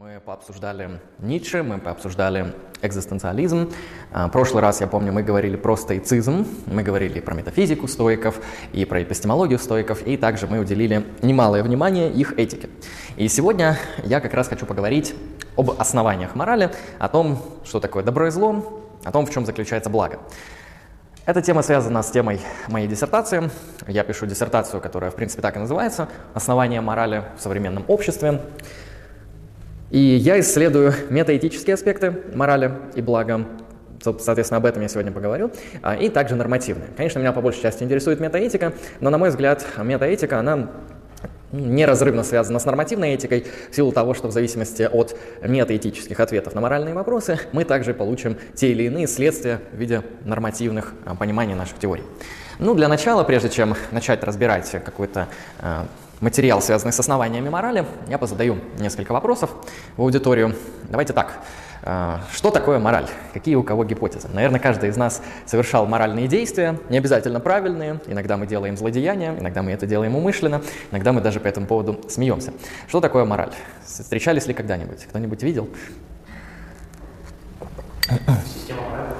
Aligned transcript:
Мы 0.00 0.18
пообсуждали 0.18 0.98
Ницше, 1.18 1.62
мы 1.62 1.76
пообсуждали 1.76 2.54
экзистенциализм. 2.80 3.70
А, 4.10 4.28
прошлый 4.28 4.62
раз, 4.62 4.80
я 4.80 4.86
помню, 4.86 5.12
мы 5.12 5.22
говорили 5.22 5.56
про 5.56 5.76
стоицизм, 5.76 6.46
мы 6.64 6.82
говорили 6.82 7.20
про 7.20 7.34
метафизику 7.34 7.86
стоиков 7.86 8.40
и 8.72 8.86
про 8.86 9.02
эпистемологию 9.02 9.58
стоиков, 9.58 10.06
и 10.06 10.16
также 10.16 10.46
мы 10.46 10.60
уделили 10.60 11.04
немалое 11.20 11.62
внимание 11.62 12.10
их 12.10 12.38
этике. 12.38 12.70
И 13.16 13.28
сегодня 13.28 13.76
я 14.02 14.20
как 14.20 14.32
раз 14.32 14.48
хочу 14.48 14.64
поговорить 14.64 15.14
об 15.58 15.72
основаниях 15.78 16.34
морали, 16.34 16.70
о 16.98 17.10
том, 17.10 17.38
что 17.66 17.78
такое 17.78 18.02
добро 18.02 18.28
и 18.28 18.30
зло, 18.30 18.82
о 19.04 19.12
том, 19.12 19.26
в 19.26 19.30
чем 19.30 19.44
заключается 19.44 19.90
благо. 19.90 20.18
Эта 21.26 21.42
тема 21.42 21.60
связана 21.60 22.02
с 22.02 22.10
темой 22.10 22.40
моей 22.68 22.88
диссертации. 22.88 23.50
Я 23.86 24.02
пишу 24.04 24.24
диссертацию, 24.24 24.80
которая, 24.80 25.10
в 25.10 25.14
принципе, 25.14 25.42
так 25.42 25.56
и 25.56 25.58
называется 25.58 26.08
«Основания 26.32 26.80
морали 26.80 27.24
в 27.36 27.42
современном 27.42 27.84
обществе». 27.86 28.40
И 29.90 29.98
я 29.98 30.38
исследую 30.40 30.94
метаэтические 31.08 31.74
аспекты 31.74 32.14
морали 32.34 32.72
и 32.94 33.02
блага, 33.02 33.46
Соответственно, 34.02 34.58
об 34.58 34.66
этом 34.66 34.80
я 34.80 34.88
сегодня 34.88 35.12
поговорю. 35.12 35.50
А, 35.82 35.94
и 35.94 36.08
также 36.08 36.34
нормативные. 36.34 36.88
Конечно, 36.96 37.18
меня 37.18 37.32
по 37.32 37.42
большей 37.42 37.60
части 37.60 37.82
интересует 37.82 38.18
метаэтика, 38.18 38.72
но, 39.00 39.10
на 39.10 39.18
мой 39.18 39.28
взгляд, 39.28 39.66
метаэтика, 39.76 40.38
она 40.38 40.70
неразрывно 41.52 42.22
связана 42.22 42.58
с 42.58 42.64
нормативной 42.64 43.14
этикой 43.14 43.44
в 43.70 43.74
силу 43.74 43.92
того, 43.92 44.14
что 44.14 44.28
в 44.28 44.32
зависимости 44.32 44.88
от 44.90 45.16
метаэтических 45.42 46.18
ответов 46.18 46.54
на 46.54 46.60
моральные 46.60 46.94
вопросы 46.94 47.38
мы 47.52 47.64
также 47.64 47.92
получим 47.92 48.38
те 48.54 48.70
или 48.70 48.84
иные 48.84 49.06
следствия 49.06 49.60
в 49.72 49.76
виде 49.76 50.02
нормативных 50.24 50.94
а, 51.04 51.14
пониманий 51.14 51.54
наших 51.54 51.78
теорий. 51.78 52.04
Ну, 52.58 52.74
для 52.74 52.88
начала, 52.88 53.24
прежде 53.24 53.48
чем 53.48 53.74
начать 53.90 54.22
разбирать 54.22 54.70
какой-то 54.70 55.28
а, 55.58 55.86
материал, 56.20 56.60
связанный 56.60 56.92
с 56.92 57.00
основаниями 57.00 57.48
морали, 57.48 57.84
я 58.08 58.18
позадаю 58.18 58.60
несколько 58.78 59.12
вопросов 59.12 59.50
в 59.96 60.02
аудиторию. 60.02 60.54
Давайте 60.88 61.12
так. 61.12 61.40
А, 61.82 62.20
что 62.32 62.50
такое 62.50 62.78
мораль? 62.78 63.06
Какие 63.32 63.54
у 63.54 63.62
кого 63.62 63.84
гипотезы? 63.84 64.28
Наверное, 64.28 64.60
каждый 64.60 64.90
из 64.90 64.96
нас 64.96 65.22
совершал 65.46 65.86
моральные 65.86 66.28
действия, 66.28 66.78
не 66.90 66.98
обязательно 66.98 67.40
правильные. 67.40 68.00
Иногда 68.06 68.36
мы 68.36 68.46
делаем 68.46 68.76
злодеяния, 68.76 69.34
иногда 69.38 69.62
мы 69.62 69.72
это 69.72 69.86
делаем 69.86 70.14
умышленно, 70.14 70.60
иногда 70.90 71.12
мы 71.12 71.22
даже 71.22 71.40
по 71.40 71.48
этому 71.48 71.66
поводу 71.66 72.00
смеемся. 72.08 72.52
Что 72.86 73.00
такое 73.00 73.24
мораль? 73.24 73.52
Встречались 73.84 74.46
ли 74.46 74.52
когда-нибудь? 74.52 75.06
Кто-нибудь 75.08 75.42
видел? 75.42 75.68
Система 78.44 78.82
правил, 78.90 79.14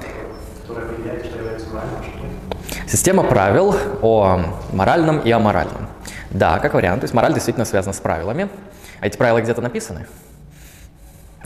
которая 0.60 0.84
определяет, 0.84 1.24
что 1.24 1.38
является 1.38 1.66
моральным, 1.68 2.02
что 2.02 2.88
Система 2.88 3.22
правил 3.22 3.74
о 4.02 4.40
моральном 4.72 5.20
и 5.20 5.30
аморальном. 5.30 5.89
Да, 6.30 6.58
как 6.58 6.74
вариант. 6.74 7.00
То 7.00 7.04
есть 7.04 7.14
мораль 7.14 7.34
действительно 7.34 7.64
связана 7.64 7.92
с 7.92 8.00
правилами. 8.00 8.48
А 9.00 9.06
эти 9.06 9.16
правила 9.16 9.40
где-то 9.40 9.60
написаны? 9.60 10.06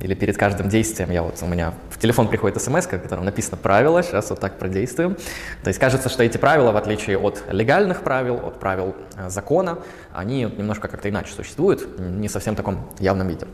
Или 0.00 0.14
перед 0.14 0.36
каждым 0.36 0.68
действием 0.68 1.10
я 1.10 1.22
вот 1.22 1.38
у 1.40 1.46
меня 1.46 1.72
в 1.88 1.98
телефон 1.98 2.28
приходит 2.28 2.60
смс, 2.60 2.86
в 2.86 2.88
котором 2.88 3.24
написано 3.24 3.56
правила, 3.56 4.02
сейчас 4.02 4.28
вот 4.30 4.40
так 4.40 4.58
продействуем. 4.58 5.16
То 5.62 5.68
есть 5.68 5.78
кажется, 5.78 6.08
что 6.08 6.24
эти 6.24 6.36
правила, 6.36 6.72
в 6.72 6.76
отличие 6.76 7.16
от 7.16 7.44
легальных 7.48 8.02
правил, 8.02 8.34
от 8.44 8.58
правил 8.58 8.96
э, 9.16 9.30
закона, 9.30 9.78
они 10.12 10.42
немножко 10.42 10.88
как-то 10.88 11.08
иначе 11.08 11.32
существуют, 11.32 11.98
не 11.98 12.28
совсем 12.28 12.54
в 12.54 12.56
таком 12.56 12.80
явном 12.98 13.28
виде. 13.28 13.46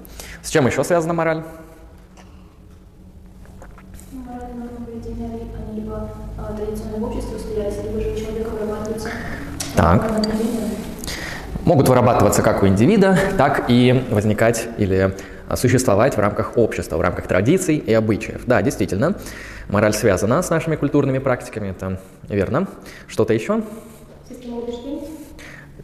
С 0.42 0.48
чем 0.48 0.66
еще 0.66 0.82
связана 0.82 1.12
мораль? 1.12 1.44
Так 9.76 10.10
могут 11.70 11.88
вырабатываться 11.88 12.42
как 12.42 12.64
у 12.64 12.66
индивида, 12.66 13.16
так 13.38 13.66
и 13.68 14.04
возникать 14.10 14.66
или 14.76 15.14
существовать 15.54 16.16
в 16.16 16.18
рамках 16.18 16.56
общества, 16.56 16.96
в 16.96 17.00
рамках 17.00 17.28
традиций 17.28 17.76
и 17.76 17.94
обычаев. 17.94 18.40
Да, 18.44 18.60
действительно, 18.60 19.14
мораль 19.68 19.92
связана 19.92 20.42
с 20.42 20.50
нашими 20.50 20.74
культурными 20.74 21.18
практиками, 21.18 21.68
это 21.70 22.00
верно. 22.28 22.66
Что-то 23.06 23.34
еще? 23.34 23.62
Система 24.28 24.56
убеждений. 24.56 25.02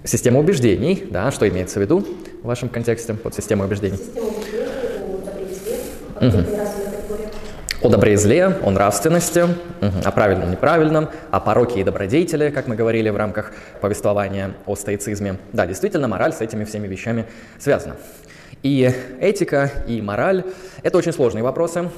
Система 0.03 0.41
убеждений, 0.41 1.07
да, 1.09 1.31
что 1.31 1.49
имеется 1.49 1.79
в 1.79 1.83
виду 1.83 2.05
в 2.43 2.47
вашем 2.47 2.69
контексте 2.69 3.15
под 3.15 3.37
системой 3.37 3.69
убеждений? 3.69 3.97
Система 3.97 4.27
убеждений, 4.27 4.73
это 6.19 6.39
угу 6.39 6.76
о 7.83 7.89
добре 7.89 8.15
и 8.15 8.17
зле, 8.17 8.47
о 8.47 8.71
нравственности, 8.71 9.45
о 9.81 10.11
правильном 10.11 10.49
и 10.49 10.53
неправильном, 10.53 11.11
о 11.31 11.41
пороке 11.41 11.81
и 11.81 11.85
добродетели, 11.85 12.51
как 12.51 12.67
мы 12.67 12.75
говорили 12.75 13.11
в 13.11 13.17
рамках 13.17 13.53
повествования 13.81 14.55
о 14.67 14.77
стоицизме. 14.77 15.37
Да, 15.53 15.67
действительно, 15.67 16.09
мораль 16.09 16.33
с 16.33 16.41
этими 16.41 16.65
всеми 16.65 16.87
вещами 16.89 17.27
связана. 17.59 17.97
И 18.63 18.91
этика, 19.21 19.71
и 19.87 20.01
мораль– 20.01 20.45
это 20.83 20.97
очень 20.99 21.13
сложные 21.13 21.45
вопросы. 21.45 21.91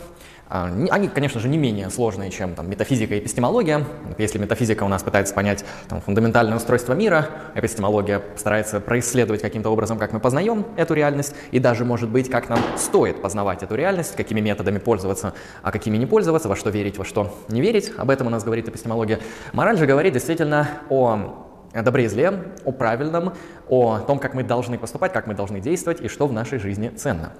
А, 0.48 0.70
они, 0.90 1.08
конечно 1.08 1.40
же, 1.40 1.48
не 1.48 1.58
менее 1.58 1.90
сложные, 1.90 2.30
чем 2.30 2.54
там, 2.54 2.70
метафизика 2.70 3.14
и 3.14 3.18
эпистемология. 3.18 3.84
Если 4.16 4.38
метафизика 4.38 4.84
у 4.84 4.88
нас 4.88 5.02
пытается 5.02 5.34
понять 5.34 5.64
там, 5.88 6.00
фундаментальное 6.00 6.56
устройство 6.56 6.94
мира, 6.94 7.28
эпистемология 7.54 8.22
старается 8.36 8.80
происследовать 8.80 9.42
каким-то 9.42 9.70
образом, 9.70 9.98
как 9.98 10.12
мы 10.12 10.20
познаем 10.20 10.66
эту 10.76 10.94
реальность, 10.94 11.34
и 11.50 11.58
даже, 11.58 11.84
может 11.84 12.08
быть, 12.08 12.30
как 12.30 12.48
нам 12.48 12.60
стоит 12.76 13.20
познавать 13.20 13.62
эту 13.62 13.74
реальность, 13.74 14.16
какими 14.16 14.40
методами 14.40 14.78
пользоваться, 14.78 15.34
а 15.62 15.70
какими 15.70 15.96
не 15.96 16.06
пользоваться, 16.06 16.48
во 16.48 16.56
что 16.56 16.70
верить, 16.70 16.98
во 16.98 17.04
что 17.04 17.36
не 17.48 17.60
верить. 17.60 17.92
Об 17.96 18.10
этом 18.10 18.26
у 18.26 18.30
нас 18.30 18.44
говорит 18.44 18.68
эпистемология. 18.68 19.20
Мораль 19.52 19.76
же 19.76 19.86
говорит 19.86 20.14
действительно 20.14 20.68
о 20.88 20.98
о 20.98 21.47
добре 21.82 22.04
и 22.04 22.08
зле, 22.08 22.32
о 22.64 22.72
правильном, 22.72 23.34
о 23.68 23.98
том, 23.98 24.18
как 24.18 24.34
мы 24.34 24.42
должны 24.42 24.78
поступать, 24.78 25.12
как 25.12 25.26
мы 25.26 25.34
должны 25.34 25.60
действовать 25.60 26.00
и 26.00 26.08
что 26.08 26.26
в 26.26 26.32
нашей 26.32 26.58
жизни 26.58 26.88
ценно. 26.88 27.32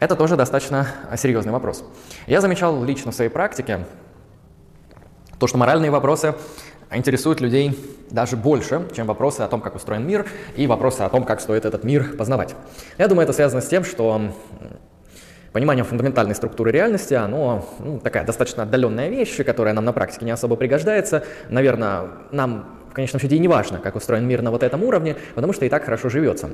Это 0.00 0.16
тоже 0.16 0.36
достаточно 0.36 0.86
серьезный 1.16 1.52
вопрос. 1.52 1.84
Я 2.26 2.40
замечал 2.40 2.82
лично 2.84 3.12
в 3.12 3.14
своей 3.14 3.30
практике 3.30 3.80
то, 5.38 5.46
что 5.46 5.56
моральные 5.56 5.90
вопросы 5.90 6.34
интересуют 6.92 7.40
людей 7.40 7.78
даже 8.10 8.36
больше, 8.36 8.88
чем 8.94 9.06
вопросы 9.06 9.40
о 9.40 9.48
том, 9.48 9.60
как 9.60 9.74
устроен 9.74 10.06
мир, 10.06 10.26
и 10.56 10.66
вопросы 10.66 11.00
о 11.02 11.08
том, 11.08 11.24
как 11.24 11.40
стоит 11.40 11.64
этот 11.64 11.84
мир 11.84 12.16
познавать. 12.16 12.54
Я 12.98 13.08
думаю, 13.08 13.24
это 13.24 13.32
связано 13.32 13.62
с 13.62 13.68
тем, 13.68 13.84
что 13.84 14.32
понимание 15.52 15.84
фундаментальной 15.84 16.34
структуры 16.34 16.70
реальности, 16.72 17.14
оно 17.14 17.66
ну, 17.78 17.98
такая 17.98 18.24
достаточно 18.24 18.64
отдаленная 18.64 19.08
вещь, 19.08 19.36
которая 19.44 19.74
нам 19.74 19.84
на 19.84 19.92
практике 19.92 20.24
не 20.24 20.30
особо 20.30 20.56
пригождается. 20.56 21.24
Наверное, 21.48 22.08
нам 22.32 22.79
в 22.90 22.94
конечном 22.94 23.20
счете 23.20 23.36
и 23.36 23.38
не 23.38 23.48
важно, 23.48 23.78
как 23.78 23.96
устроен 23.96 24.26
мир 24.26 24.42
на 24.42 24.50
вот 24.50 24.62
этом 24.62 24.82
уровне, 24.82 25.16
потому 25.34 25.52
что 25.52 25.64
и 25.64 25.68
так 25.68 25.84
хорошо 25.84 26.08
живется. 26.08 26.50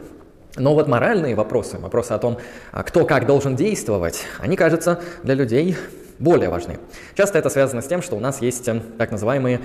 Но 0.57 0.75
вот 0.75 0.89
моральные 0.89 1.35
вопросы, 1.35 1.79
вопросы 1.79 2.13
о 2.13 2.19
том, 2.19 2.39
а, 2.73 2.83
кто 2.83 3.05
как 3.05 3.27
должен 3.27 3.57
действовать, 3.57 4.25
они, 4.39 4.57
кажется, 4.57 5.01
для 5.23 5.35
людей 5.35 5.77
более 6.19 6.49
важны. 6.49 6.79
Часто 7.15 7.39
это 7.39 7.51
связано 7.51 7.83
с 7.83 7.87
тем, 7.87 8.01
что 8.01 8.17
у 8.17 8.21
нас 8.21 8.41
есть 8.41 8.67
э, 8.69 8.81
так 8.97 9.11
называемые 9.11 9.61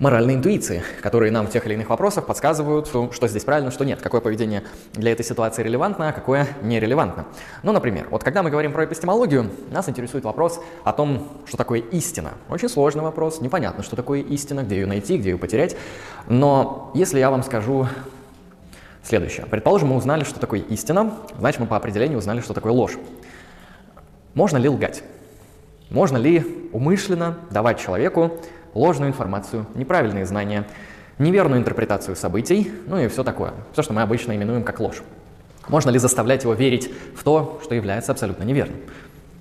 моральные 0.00 0.38
интуиции, 0.38 0.82
которые 1.02 1.30
нам 1.30 1.46
в 1.46 1.50
тех 1.50 1.66
или 1.66 1.74
иных 1.74 1.90
вопросах 1.90 2.26
подсказывают, 2.26 2.88
что 2.88 3.28
здесь 3.28 3.44
правильно, 3.44 3.70
что 3.70 3.84
нет, 3.84 4.00
какое 4.00 4.22
поведение 4.22 4.64
для 4.94 5.12
этой 5.12 5.24
ситуации 5.24 5.62
релевантно, 5.62 6.08
а 6.08 6.12
какое 6.12 6.48
нерелевантно. 6.62 7.26
Ну, 7.62 7.70
например, 7.70 8.08
вот 8.10 8.24
когда 8.24 8.42
мы 8.42 8.50
говорим 8.50 8.72
про 8.72 8.86
эпистемологию, 8.86 9.50
нас 9.70 9.88
интересует 9.90 10.24
вопрос 10.24 10.58
о 10.84 10.94
том, 10.94 11.28
что 11.46 11.58
такое 11.58 11.80
истина. 11.80 12.32
Очень 12.48 12.70
сложный 12.70 13.02
вопрос, 13.02 13.42
непонятно, 13.42 13.82
что 13.82 13.94
такое 13.94 14.22
истина, 14.22 14.62
где 14.62 14.76
ее 14.76 14.86
найти, 14.86 15.18
где 15.18 15.30
ее 15.30 15.38
потерять. 15.38 15.76
Но 16.26 16.90
если 16.94 17.18
я 17.18 17.30
вам 17.30 17.42
скажу 17.42 17.86
следующее. 19.02 19.46
Предположим, 19.46 19.88
мы 19.88 19.96
узнали, 19.96 20.24
что 20.24 20.40
такое 20.40 20.60
истина, 20.60 21.14
значит, 21.38 21.60
мы 21.60 21.66
по 21.66 21.76
определению 21.76 22.18
узнали, 22.18 22.40
что 22.40 22.54
такое 22.54 22.72
ложь. 22.72 22.98
Можно 24.32 24.56
ли 24.56 24.68
лгать? 24.68 25.02
Можно 25.90 26.16
ли 26.16 26.70
умышленно 26.72 27.36
давать 27.50 27.80
человеку 27.80 28.40
ложную 28.74 29.10
информацию, 29.10 29.66
неправильные 29.74 30.26
знания, 30.26 30.66
неверную 31.18 31.60
интерпретацию 31.60 32.16
событий, 32.16 32.72
ну 32.86 32.98
и 32.98 33.08
все 33.08 33.24
такое. 33.24 33.52
Все, 33.72 33.82
что 33.82 33.92
мы 33.92 34.02
обычно 34.02 34.34
именуем 34.34 34.64
как 34.64 34.80
ложь. 34.80 35.02
Можно 35.68 35.90
ли 35.90 35.98
заставлять 35.98 36.42
его 36.42 36.54
верить 36.54 36.92
в 37.14 37.22
то, 37.22 37.60
что 37.62 37.74
является 37.74 38.12
абсолютно 38.12 38.44
неверным? 38.44 38.80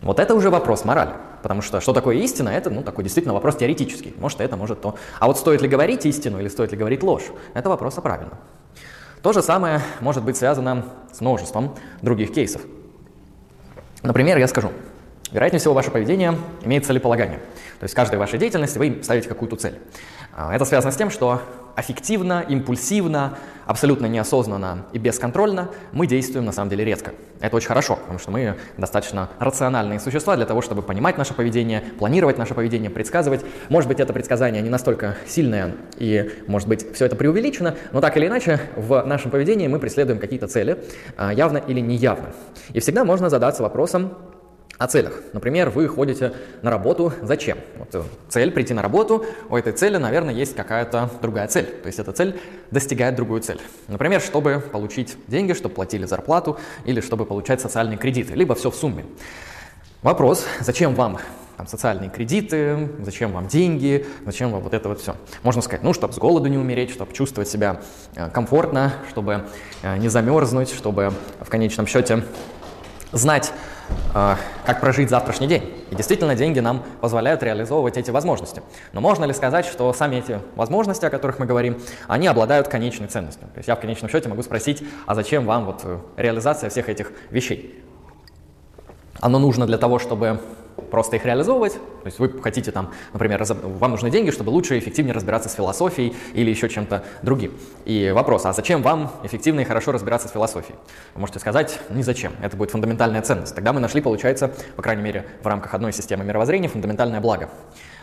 Вот 0.02 0.20
это 0.20 0.36
уже 0.36 0.50
вопрос 0.50 0.86
морали. 0.86 1.14
Потому 1.42 1.62
что 1.62 1.80
что 1.80 1.94
такое 1.94 2.18
истина, 2.18 2.50
это 2.50 2.70
ну, 2.70 2.84
такой 2.84 3.04
действительно 3.04 3.34
вопрос 3.34 3.56
теоретический. 3.56 4.14
Может 4.18 4.42
это, 4.42 4.58
может 4.58 4.82
то. 4.82 4.96
А 5.20 5.28
вот 5.28 5.38
стоит 5.38 5.62
ли 5.62 5.68
говорить 5.68 6.06
истину 6.06 6.40
или 6.40 6.50
стоит 6.50 6.72
ли 6.72 6.78
говорить 6.78 7.02
ложь, 7.02 7.24
это 7.54 7.70
вопрос 7.70 7.98
о 7.98 8.02
правильном. 8.02 8.38
То 9.22 9.34
же 9.34 9.42
самое 9.42 9.82
может 10.02 10.24
быть 10.24 10.38
связано 10.38 10.86
с 11.12 11.22
множеством 11.22 11.76
других 12.02 12.34
кейсов. 12.34 12.62
Например, 14.02 14.38
я 14.38 14.48
скажу, 14.48 14.72
Вероятнее 15.32 15.60
всего, 15.60 15.74
ваше 15.74 15.92
поведение 15.92 16.36
имеет 16.64 16.86
целеполагание. 16.86 17.38
То 17.80 17.84
есть 17.84 17.94
в 17.94 17.96
каждой 17.96 18.18
вашей 18.18 18.40
деятельности 18.40 18.78
вы 18.80 19.00
ставите 19.04 19.30
какую-то 19.30 19.56
цель. 19.58 19.80
А, 20.36 20.54
это 20.56 20.66
связано 20.66 20.92
с 20.92 20.96
тем, 20.96 21.12
что 21.12 21.42
аффективно, 21.76 22.44
импульсивно, 22.48 23.38
абсолютно 23.66 24.08
неосознанно 24.08 24.86
и 24.92 24.98
бесконтрольно 24.98 25.70
мы 25.92 26.08
действуем 26.08 26.46
на 26.46 26.52
самом 26.52 26.70
деле 26.70 26.84
редко. 26.84 27.14
Это 27.40 27.56
очень 27.56 27.68
хорошо, 27.68 27.96
потому 27.96 28.18
что 28.20 28.32
мы 28.32 28.56
достаточно 28.78 29.30
рациональные 29.38 30.00
существа 30.00 30.36
для 30.36 30.46
того, 30.46 30.62
чтобы 30.62 30.82
понимать 30.82 31.18
наше 31.18 31.34
поведение, 31.34 31.84
планировать 32.00 32.38
наше 32.38 32.54
поведение, 32.56 32.90
предсказывать. 32.90 33.46
Может 33.70 33.88
быть, 33.88 34.00
это 34.00 34.12
предсказание 34.12 34.62
не 34.62 34.70
настолько 34.70 35.16
сильное 35.28 35.76
и, 35.98 36.32
может 36.48 36.68
быть, 36.68 36.94
все 36.94 37.06
это 37.06 37.16
преувеличено, 37.16 37.76
но 37.92 38.02
так 38.02 38.18
или 38.18 38.28
иначе 38.28 38.60
в 38.76 39.04
нашем 39.06 39.30
поведении 39.30 39.68
мы 39.68 39.80
преследуем 39.80 40.20
какие-то 40.20 40.48
цели, 40.48 40.84
а, 41.16 41.32
явно 41.32 41.60
или 41.60 41.80
неявно. 41.80 42.34
И 42.74 42.80
всегда 42.80 43.06
можно 43.06 43.30
задаться 43.30 43.62
вопросом, 43.62 44.14
о 44.80 44.88
целях. 44.88 45.22
Например, 45.34 45.70
вы 45.70 45.88
ходите 45.90 46.34
на 46.62 46.72
работу 46.72 47.14
зачем? 47.22 47.58
Вот 47.78 47.94
э, 47.94 48.02
цель 48.30 48.50
прийти 48.50 48.74
на 48.74 48.82
работу, 48.82 49.26
у 49.50 49.58
этой 49.58 49.74
цели, 49.74 49.98
наверное, 49.98 50.34
есть 50.34 50.56
какая-то 50.56 51.12
другая 51.22 51.48
цель. 51.50 51.66
То 51.66 51.88
есть 51.88 52.00
эта 52.00 52.14
цель 52.14 52.40
достигает 52.72 53.16
другую 53.16 53.42
цель. 53.42 53.60
Например, 53.90 54.22
чтобы 54.22 54.64
получить 54.72 55.18
деньги, 55.28 55.52
чтобы 55.52 55.76
платили 55.76 56.06
зарплату 56.06 56.58
или 56.86 57.02
чтобы 57.02 57.26
получать 57.26 57.60
социальные 57.60 57.98
кредиты, 57.98 58.34
либо 58.36 58.56
все 58.56 58.72
в 58.72 58.76
сумме. 58.76 59.06
Вопрос, 60.02 60.46
зачем 60.62 60.96
вам 60.96 61.20
там, 61.58 61.68
социальные 61.68 62.10
кредиты, 62.10 62.90
зачем 63.02 63.34
вам 63.34 63.50
деньги, 63.50 64.06
зачем 64.26 64.50
вам 64.50 64.62
вот 64.62 64.74
это 64.74 64.88
вот 64.88 65.02
все. 65.02 65.18
Можно 65.44 65.62
сказать, 65.62 65.84
ну, 65.84 65.92
чтобы 65.92 66.14
с 66.14 66.18
голоду 66.18 66.48
не 66.48 66.58
умереть, 66.58 66.90
чтобы 66.92 67.12
чувствовать 67.12 67.50
себя 67.50 67.82
э, 68.16 68.30
комфортно, 68.30 68.94
чтобы 69.10 69.46
э, 69.82 69.98
не 69.98 70.08
замерзнуть, 70.08 70.72
чтобы 70.72 71.12
в 71.42 71.50
конечном 71.50 71.86
счете 71.86 72.24
знать, 73.12 73.52
как 74.14 74.82
прожить 74.82 75.10
завтрашний 75.10 75.48
день. 75.48 75.64
И 75.92 75.96
действительно, 75.96 76.36
деньги 76.36 76.60
нам 76.60 76.84
позволяют 77.02 77.44
реализовывать 77.44 77.98
эти 77.98 78.12
возможности. 78.12 78.62
Но 78.94 79.02
можно 79.02 79.26
ли 79.26 79.34
сказать, 79.34 79.66
что 79.66 79.92
сами 79.94 80.18
эти 80.18 80.40
возможности, 80.56 81.06
о 81.06 81.10
которых 81.10 81.40
мы 81.40 81.46
говорим, 81.46 81.80
они 82.08 82.28
обладают 82.28 82.68
конечной 82.68 83.08
ценностью? 83.08 83.48
То 83.54 83.58
есть 83.58 83.68
я 83.68 83.76
в 83.76 83.80
конечном 83.80 84.10
счете 84.10 84.30
могу 84.30 84.42
спросить, 84.42 84.84
а 85.06 85.16
зачем 85.16 85.46
вам 85.46 85.66
вот 85.66 85.82
э, 85.84 86.00
реализация 86.18 86.70
всех 86.70 86.90
этих 86.90 87.12
вещей? 87.30 87.84
Оно 89.20 89.40
нужно 89.40 89.66
для 89.66 89.78
того, 89.78 90.00
чтобы 90.00 90.40
просто 90.90 91.16
их 91.16 91.26
реализовывать. 91.26 91.74
То 91.74 92.06
есть 92.06 92.20
вы 92.20 92.42
хотите 92.42 92.72
там, 92.72 92.92
например, 93.14 93.44
вам 93.46 93.92
нужны 93.92 94.10
деньги, 94.10 94.32
чтобы 94.32 94.50
лучше 94.50 94.76
и 94.76 94.80
эффективнее 94.80 95.14
разбираться 95.14 95.50
с 95.50 95.54
философией 95.54 96.16
или 96.34 96.50
еще 96.50 96.70
чем-то 96.70 97.04
другим. 97.22 97.58
И 97.86 98.12
вопрос, 98.14 98.46
а 98.46 98.54
зачем 98.54 98.82
вам 98.82 99.12
эффективно 99.24 99.62
и 99.62 99.64
хорошо 99.64 99.92
разбираться 99.92 100.28
с 100.28 100.32
философией? 100.32 100.76
Вы 101.14 101.22
можете 101.22 101.40
сказать, 101.40 101.80
ни 101.90 102.02
зачем. 102.02 102.34
Это 102.42 102.58
будет 102.58 102.72
фундаментальная 102.72 103.22
ценность. 103.22 103.56
Тогда 103.56 103.74
мы 103.74 103.80
нашли, 103.80 104.02
получается, 104.02 104.52
по 104.76 104.82
крайней 104.82 105.04
мере, 105.04 105.26
в 105.42 105.48
рамках 105.48 105.74
одной 105.74 105.94
системы 105.94 106.24
мировоззрения 106.24 106.70
фундаментальное 106.70 107.22
благо. 107.22 107.50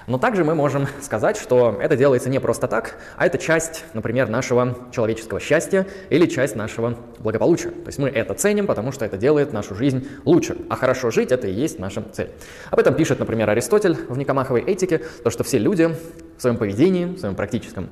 Но 0.06 0.18
также 0.18 0.44
мы 0.44 0.54
можем 0.54 0.86
сказать, 1.00 1.36
что 1.36 1.78
это 1.80 1.96
делается 1.96 2.30
не 2.30 2.38
просто 2.38 2.68
так, 2.68 2.98
а 3.16 3.26
это 3.26 3.38
часть, 3.38 3.84
например, 3.92 4.28
нашего 4.28 4.76
человеческого 4.92 5.40
счастья 5.40 5.86
или 6.10 6.26
часть 6.26 6.54
нашего 6.54 6.96
благополучия. 7.18 7.70
То 7.70 7.86
есть 7.86 7.98
мы 7.98 8.08
это 8.08 8.34
ценим, 8.34 8.66
потому 8.66 8.92
что 8.92 9.04
это 9.04 9.16
делает 9.16 9.52
нашу 9.52 9.74
жизнь 9.74 10.08
лучше. 10.24 10.56
А 10.68 10.76
хорошо 10.76 11.10
жить– 11.10 11.30
это 11.32 11.48
и 11.48 11.52
есть 11.52 11.78
наша 11.78 12.02
цель. 12.12 12.30
Об 12.70 12.78
этом 12.78 12.94
пишет, 12.94 13.18
например, 13.18 13.50
Аристотель 13.50 13.96
в 14.08 14.16
Никомаховой 14.16 14.62
этике, 14.62 15.02
то, 15.24 15.30
что 15.30 15.42
все 15.42 15.58
люди 15.58 15.94
в 16.36 16.40
своем 16.40 16.56
поведении, 16.56 17.06
в 17.06 17.18
своем 17.18 17.34
практическом 17.34 17.88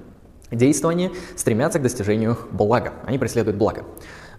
действовании 0.51 1.11
стремятся 1.37 1.79
к 1.79 1.83
достижению 1.83 2.39
блага. 2.53 2.93
Они 3.07 3.19
преследуют 3.19 3.57
благо. 3.57 3.85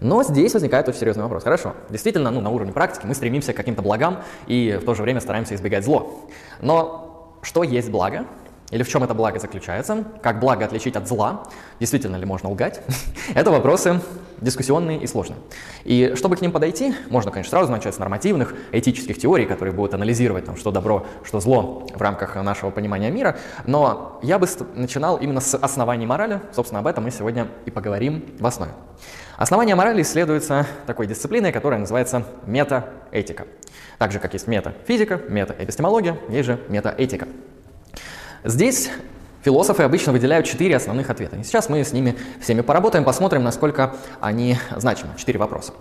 Но 0.00 0.22
здесь 0.22 0.52
возникает 0.54 0.88
очень 0.88 1.00
серьезный 1.00 1.22
вопрос. 1.22 1.44
Хорошо, 1.44 1.74
действительно, 1.90 2.30
ну, 2.30 2.40
на 2.40 2.50
уровне 2.50 2.72
практики 2.72 3.06
мы 3.06 3.14
стремимся 3.14 3.52
к 3.52 3.56
каким-то 3.56 3.82
благам 3.82 4.22
и 4.46 4.78
в 4.80 4.84
то 4.84 4.94
же 4.94 5.02
время 5.02 5.20
стараемся 5.20 5.54
избегать 5.54 5.84
зло. 5.84 6.28
Но 6.60 7.05
что 7.46 7.62
есть 7.62 7.90
благо, 7.90 8.26
или 8.72 8.82
в 8.82 8.88
чем 8.88 9.04
это 9.04 9.14
благо 9.14 9.38
заключается, 9.38 10.04
как 10.20 10.40
благо 10.40 10.64
отличить 10.64 10.96
от 10.96 11.06
зла, 11.06 11.44
действительно 11.78 12.16
ли 12.16 12.26
можно 12.26 12.50
лгать, 12.50 12.82
это 13.34 13.52
вопросы 13.52 14.00
дискуссионные 14.40 14.98
и 14.98 15.06
сложные. 15.06 15.38
И 15.84 16.14
чтобы 16.16 16.36
к 16.36 16.40
ним 16.40 16.50
подойти, 16.50 16.92
можно, 17.08 17.30
конечно, 17.30 17.50
сразу 17.50 17.70
начать 17.70 17.94
с 17.94 17.98
нормативных, 17.98 18.54
этических 18.72 19.18
теорий, 19.18 19.46
которые 19.46 19.72
будут 19.72 19.94
анализировать, 19.94 20.44
там, 20.44 20.56
что 20.56 20.72
добро, 20.72 21.06
что 21.24 21.38
зло 21.38 21.86
в 21.94 22.02
рамках 22.02 22.34
нашего 22.34 22.70
понимания 22.70 23.10
мира, 23.10 23.38
но 23.64 24.18
я 24.22 24.40
бы 24.40 24.48
начинал 24.74 25.16
именно 25.18 25.40
с 25.40 25.54
оснований 25.54 26.06
морали, 26.06 26.40
собственно, 26.52 26.80
об 26.80 26.88
этом 26.88 27.04
мы 27.04 27.12
сегодня 27.12 27.46
и 27.64 27.70
поговорим 27.70 28.24
в 28.40 28.46
основе. 28.46 28.72
Основание 29.36 29.74
морали 29.74 30.00
исследуется 30.00 30.66
такой 30.86 31.06
дисциплиной, 31.06 31.52
которая 31.52 31.78
называется 31.78 32.24
метаэтика. 32.46 33.46
Так 33.98 34.10
же, 34.10 34.18
как 34.18 34.32
есть 34.32 34.46
метафизика, 34.46 35.20
метаэпистемология, 35.28 36.16
есть 36.30 36.46
же 36.46 36.58
метаэтика. 36.68 37.28
Здесь 38.44 38.90
философы 39.42 39.82
обычно 39.82 40.12
выделяют 40.12 40.46
четыре 40.46 40.76
основных 40.76 41.10
ответа. 41.10 41.36
И 41.36 41.42
сейчас 41.42 41.68
мы 41.68 41.84
с 41.84 41.92
ними 41.92 42.16
всеми 42.40 42.62
поработаем, 42.62 43.04
посмотрим, 43.04 43.44
насколько 43.44 43.94
они 44.20 44.56
значимы. 44.74 45.12
Четыре 45.18 45.38
вопроса. 45.38 45.74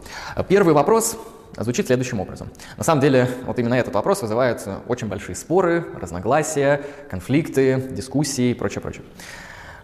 Первый 0.49 0.73
вопрос 0.73 1.17
звучит 1.55 1.87
следующим 1.87 2.19
образом. 2.19 2.49
На 2.75 2.83
самом 2.83 3.01
деле, 3.01 3.29
вот 3.45 3.57
именно 3.57 3.75
этот 3.75 3.93
вопрос 3.93 4.21
вызывает 4.21 4.67
очень 4.89 5.07
большие 5.07 5.35
споры, 5.35 5.85
разногласия, 5.99 6.81
конфликты, 7.09 7.81
дискуссии 7.91 8.51
и 8.51 8.53
прочее, 8.53 8.81
прочее. 8.81 9.03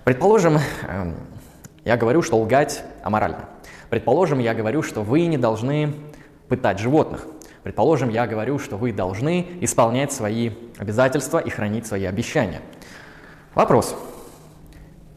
Предположим, 0.03 0.59
эм, 0.87 1.15
я 1.85 1.97
говорю, 1.97 2.21
что 2.21 2.37
лгать 2.37 2.83
аморально. 3.03 3.45
Предположим, 3.91 4.39
я 4.39 4.53
говорю, 4.53 4.83
что 4.83 5.01
вы 5.03 5.25
не 5.25 5.37
должны 5.37 5.93
пытать 6.47 6.79
животных. 6.79 7.27
Предположим, 7.61 8.07
я 8.07 8.25
говорю, 8.25 8.57
что 8.57 8.77
вы 8.77 8.93
должны 8.93 9.45
исполнять 9.59 10.13
свои 10.13 10.51
обязательства 10.77 11.39
и 11.39 11.49
хранить 11.49 11.85
свои 11.85 12.05
обещания. 12.05 12.61
Вопрос. 13.53 13.93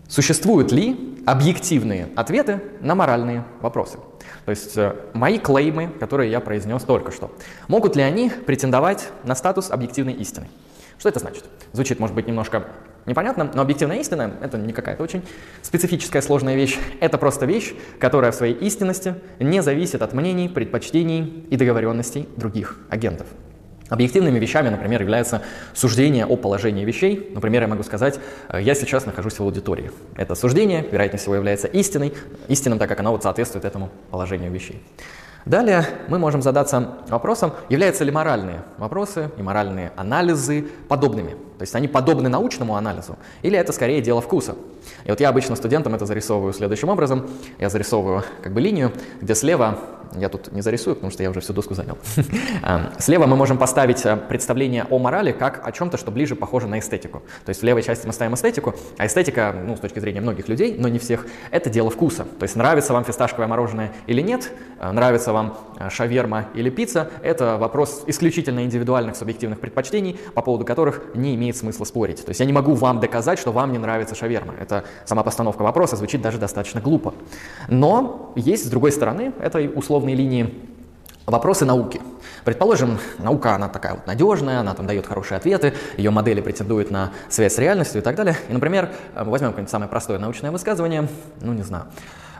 Существуют 0.09 0.73
ли 0.73 1.17
объективные 1.25 2.09
ответы 2.17 2.62
на 2.81 2.97
моральные 2.97 3.44
вопросы? 3.61 3.99
То 4.44 4.50
есть 4.50 4.76
э, 4.76 4.97
мои 5.12 5.38
клеймы, 5.38 5.87
которые 6.00 6.32
я 6.32 6.41
произнес 6.41 6.82
только 6.82 7.12
что, 7.12 7.31
могут 7.69 7.94
ли 7.94 8.03
они 8.03 8.29
претендовать 8.29 9.09
на 9.23 9.37
статус 9.37 9.71
объективной 9.71 10.15
истины? 10.15 10.49
Что 10.99 11.11
это 11.11 11.21
значит? 11.21 11.44
Звучит, 11.73 12.00
может 12.00 12.17
быть, 12.17 12.26
немножко 12.26 12.67
непонятно, 13.06 13.50
но 13.54 13.62
объективная 13.62 13.98
истина— 13.98 14.32
это 14.42 14.58
не 14.58 14.72
какая-то 14.72 15.02
очень 15.02 15.22
специфическая 15.62 16.22
сложная 16.22 16.56
вещь. 16.56 16.78
Это 17.00 17.18
просто 17.18 17.46
вещь, 17.46 17.74
которая 17.98 18.32
в 18.32 18.34
своей 18.34 18.54
истинности 18.54 19.14
не 19.38 19.62
зависит 19.62 20.02
от 20.02 20.12
мнений, 20.12 20.48
предпочтений 20.48 21.46
и 21.50 21.56
договоренностей 21.56 22.28
других 22.36 22.78
агентов. 22.90 23.26
Объективными 23.90 24.38
вещами, 24.38 24.70
например, 24.70 25.02
является 25.02 25.42
суждение 25.74 26.24
о 26.24 26.36
положении 26.36 26.84
вещей. 26.84 27.30
Например, 27.34 27.62
я 27.62 27.68
могу 27.68 27.82
сказать, 27.82 28.18
э, 28.48 28.62
я 28.62 28.74
сейчас 28.74 29.04
нахожусь 29.04 29.38
в 29.38 29.40
аудитории. 29.40 29.90
Это 30.16 30.34
суждение, 30.34 30.86
вероятнее 30.90 31.20
всего, 31.20 31.34
является 31.34 31.68
истиной, 31.68 32.14
истинным, 32.48 32.78
так 32.78 32.88
как 32.88 33.00
оно 33.00 33.12
вот 33.12 33.22
соответствует 33.22 33.66
этому 33.66 33.90
положению 34.10 34.50
вещей. 34.50 34.82
Далее 35.44 35.84
мы 36.08 36.18
можем 36.18 36.40
задаться 36.40 36.94
вопросом, 37.08 37.52
являются 37.68 38.04
ли 38.04 38.10
моральные 38.10 38.62
вопросы 38.78 39.30
и 39.36 39.42
моральные 39.42 39.92
анализы 39.96 40.66
подобными. 40.88 41.36
То 41.58 41.62
есть 41.62 41.74
они 41.74 41.88
подобны 41.88 42.28
научному 42.28 42.76
анализу, 42.76 43.16
или 43.42 43.58
это 43.58 43.72
скорее 43.72 44.00
дело 44.00 44.20
вкуса. 44.20 44.56
И 45.04 45.10
вот 45.10 45.20
я 45.20 45.28
обычно 45.28 45.56
студентам 45.56 45.94
это 45.94 46.06
зарисовываю 46.06 46.52
следующим 46.52 46.88
образом. 46.88 47.26
Я 47.58 47.70
зарисовываю 47.70 48.24
как 48.42 48.52
бы 48.52 48.60
линию, 48.60 48.92
где 49.20 49.34
слева 49.34 49.78
я 50.16 50.28
тут 50.28 50.52
не 50.52 50.60
зарисую, 50.60 50.94
потому 50.96 51.10
что 51.10 51.22
я 51.22 51.30
уже 51.30 51.40
всю 51.40 51.52
доску 51.52 51.74
занял. 51.74 51.98
А, 52.62 52.92
слева 52.98 53.26
мы 53.26 53.36
можем 53.36 53.58
поставить 53.58 54.04
э, 54.06 54.16
представление 54.16 54.87
о 54.90 54.99
морали 54.99 55.32
как 55.32 55.66
о 55.66 55.73
чем-то, 55.73 55.96
что 55.96 56.11
ближе 56.11 56.37
похоже 56.37 56.66
на 56.66 56.78
эстетику. 56.78 57.23
То 57.44 57.50
есть 57.50 57.62
в 57.62 57.64
левой 57.64 57.82
части 57.82 58.06
мы 58.06 58.12
ставим 58.12 58.34
эстетику, 58.34 58.75
а 58.96 59.06
эстетика, 59.06 59.54
ну, 59.66 59.76
с 59.76 59.80
точки 59.80 59.99
зрения 59.99 60.20
многих 60.20 60.49
людей, 60.49 60.76
но 60.78 60.88
не 60.88 60.99
всех, 60.99 61.26
это 61.50 61.70
дело 61.70 61.90
вкуса. 61.90 62.26
То 62.38 62.44
есть 62.44 62.56
нравится 62.56 62.92
вам 62.92 63.04
фисташковое 63.04 63.49
мороженое 63.49 63.92
или 64.06 64.20
нет, 64.20 64.52
э, 64.78 64.90
нравится 64.90 65.32
вам 65.32 65.58
э, 65.78 65.90
шаверма 65.90 66.46
или 66.54 66.70
пицца, 66.70 67.11
это 67.23 67.56
вопрос 67.58 68.04
исключительно 68.06 68.64
индивидуальных 68.64 69.16
субъективных 69.16 69.61
предпочтений, 69.61 70.18
по 70.34 70.42
поводу 70.42 70.64
которых 70.64 71.02
не 71.14 71.34
имеет 71.34 71.43
смысла 71.52 71.84
спорить. 71.84 72.24
То 72.24 72.30
есть 72.30 72.40
я 72.40 72.46
не 72.46 72.52
могу 72.52 72.74
вам 72.74 73.00
доказать, 73.00 73.38
что 73.38 73.52
вам 73.52 73.72
не 73.72 73.78
нравится 73.78 74.14
шаверма. 74.14 74.54
Это 74.58 74.84
сама 75.04 75.22
постановка 75.22 75.62
вопроса 75.62 75.96
звучит 75.96 76.22
даже 76.22 76.38
достаточно 76.38 76.80
глупо. 76.80 77.14
Но 77.68 78.32
есть, 78.36 78.66
с 78.66 78.68
другой 78.68 78.92
стороны, 78.92 79.32
этой 79.40 79.70
условной 79.74 80.14
линии 80.14 80.52
Вопросы 81.26 81.64
науки. 81.64 82.02
Предположим, 82.44 82.98
наука, 83.18 83.54
она 83.54 83.70
такая 83.70 83.94
вот 83.94 84.06
надежная, 84.06 84.60
она 84.60 84.74
там 84.74 84.86
дает 84.86 85.06
хорошие 85.06 85.38
ответы, 85.38 85.72
ее 85.96 86.10
модели 86.10 86.42
претендуют 86.42 86.90
на 86.90 87.12
связь 87.30 87.54
с 87.54 87.58
реальностью 87.58 88.02
и 88.02 88.04
так 88.04 88.14
далее. 88.14 88.36
И, 88.50 88.52
например, 88.52 88.90
э, 89.14 89.24
возьмем 89.24 89.50
какое-нибудь 89.50 89.70
самое 89.70 89.88
простое 89.88 90.18
научное 90.18 90.50
высказывание, 90.50 91.08
ну, 91.40 91.54
не 91.54 91.62
знаю, 91.62 91.86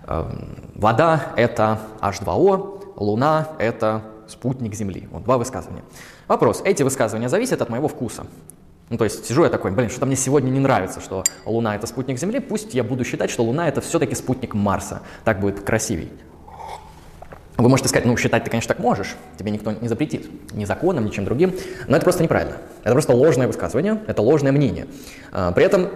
эм, 0.06 0.58
вода— 0.75 1.32
это 1.37 1.80
H2O, 2.02 2.94
Луна— 2.96 3.49
это 3.58 4.02
спутник 4.28 4.75
Земли. 4.75 5.08
Вот 5.11 5.25
два 5.25 5.38
высказывания. 5.38 5.82
Вопрос, 6.28 6.61
эти 6.62 6.82
высказывания 6.82 7.30
зависят 7.30 7.62
от 7.62 7.70
моего 7.70 7.88
вкуса. 7.88 8.26
Ну, 8.91 8.99
то 8.99 9.05
есть 9.05 9.25
сижу 9.26 9.45
я 9.45 9.50
такой, 9.50 9.71
блин, 9.71 9.88
что-то 9.88 10.07
мне 10.07 10.17
сегодня 10.17 10.50
не 10.50 10.61
нравится, 10.61 11.00
что 11.00 11.25
Луна— 11.47 11.75
это 11.76 11.87
спутник 11.87 12.19
Земли, 12.19 12.41
пусть 12.41 12.75
я 12.75 12.85
буду 12.85 13.05
считать, 13.05 13.31
что 13.31 13.43
Луна— 13.43 13.69
это 13.71 13.81
все-таки 13.81 14.14
спутник 14.14 14.55
Марса. 14.55 15.03
Так 15.25 15.41
будет 15.41 15.61
красивей. 15.61 16.12
Вы 17.57 17.69
можете 17.69 17.88
сказать, 17.88 18.05
ну, 18.05 18.17
считать 18.17 18.45
ты, 18.45 18.50
конечно, 18.50 18.75
так 18.75 18.83
можешь, 18.83 19.14
тебе 19.38 19.53
никто 19.53 19.71
не 19.71 19.87
запретит, 19.87 20.29
ни 20.53 20.64
законом, 20.64 21.05
ни 21.05 21.11
чем 21.11 21.25
другим, 21.25 21.55
но 21.87 21.97
это 21.97 22.05
просто 22.05 22.23
неправильно. 22.23 22.57
Это 22.83 22.93
просто 22.93 23.14
ложное 23.14 23.47
высказывание, 23.47 24.03
это 24.09 24.23
ложное 24.23 24.50
мнение. 24.50 24.88
А, 25.31 25.53
при 25.53 25.64
этом 25.64 25.88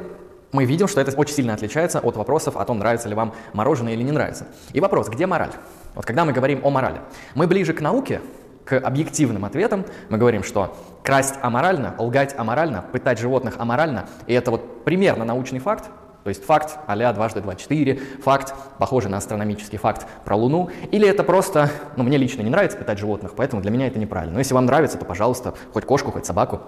мы 0.53 0.65
видим, 0.65 0.87
что 0.87 1.01
это 1.01 1.15
очень 1.17 1.35
сильно 1.35 1.55
отличается 1.55 1.99
от 1.99 2.17
вопросов 2.17 2.57
о 2.57 2.65
том, 2.65 2.79
нравится 2.79 3.09
ли 3.09 3.15
вам 3.15 3.35
мороженое 3.53 3.95
или 3.95 4.03
не 4.03 4.13
нравится. 4.13 4.47
И 4.73 4.81
вопрос, 4.81 5.09
где 5.09 5.27
мораль? 5.27 5.51
Вот 5.95 6.07
когда 6.07 6.25
мы 6.25 6.33
говорим 6.33 6.61
о 6.65 6.71
морали, 6.71 7.01
мы 7.35 7.49
ближе 7.49 7.73
к 7.73 7.81
науке, 7.81 8.21
к 8.69 8.79
объективным 8.79 9.47
ответам, 9.47 9.87
мы 10.11 10.19
говорим, 10.19 10.43
что 10.43 10.77
красть 11.03 11.37
аморально, 11.41 11.95
лгать 11.97 12.35
аморально, 12.37 12.85
пытать 12.93 13.19
животных 13.19 13.55
аморально, 13.59 14.05
и 14.27 14.35
это 14.35 14.51
вот 14.51 14.85
примерно 14.85 15.25
научный 15.25 15.59
факт, 15.59 15.87
то 16.23 16.29
есть 16.29 16.45
факт 16.45 16.79
а-ля 16.87 17.11
дважды 17.15 17.41
два 17.41 17.55
четыре, 17.55 17.99
факт, 18.23 18.55
похожий 18.79 19.11
на 19.11 19.17
астрономический 19.17 19.79
факт 19.79 20.07
про 20.27 20.37
Луну, 20.37 20.69
или 20.91 21.09
это 21.09 21.25
просто, 21.25 21.71
ну, 21.97 22.05
мне 22.05 22.19
лично 22.19 22.43
не 22.43 22.51
нравится 22.51 22.77
пытать 22.77 22.99
животных, 22.99 23.33
поэтому 23.35 23.63
для 23.63 23.71
меня 23.71 23.87
это 23.87 23.99
неправильно. 23.99 24.35
Но 24.35 24.41
если 24.41 24.53
вам 24.53 24.67
нравится, 24.67 24.99
то, 24.99 25.07
пожалуйста, 25.07 25.55
хоть 25.73 25.87
кошку, 25.87 26.11
хоть 26.11 26.27
собаку. 26.27 26.61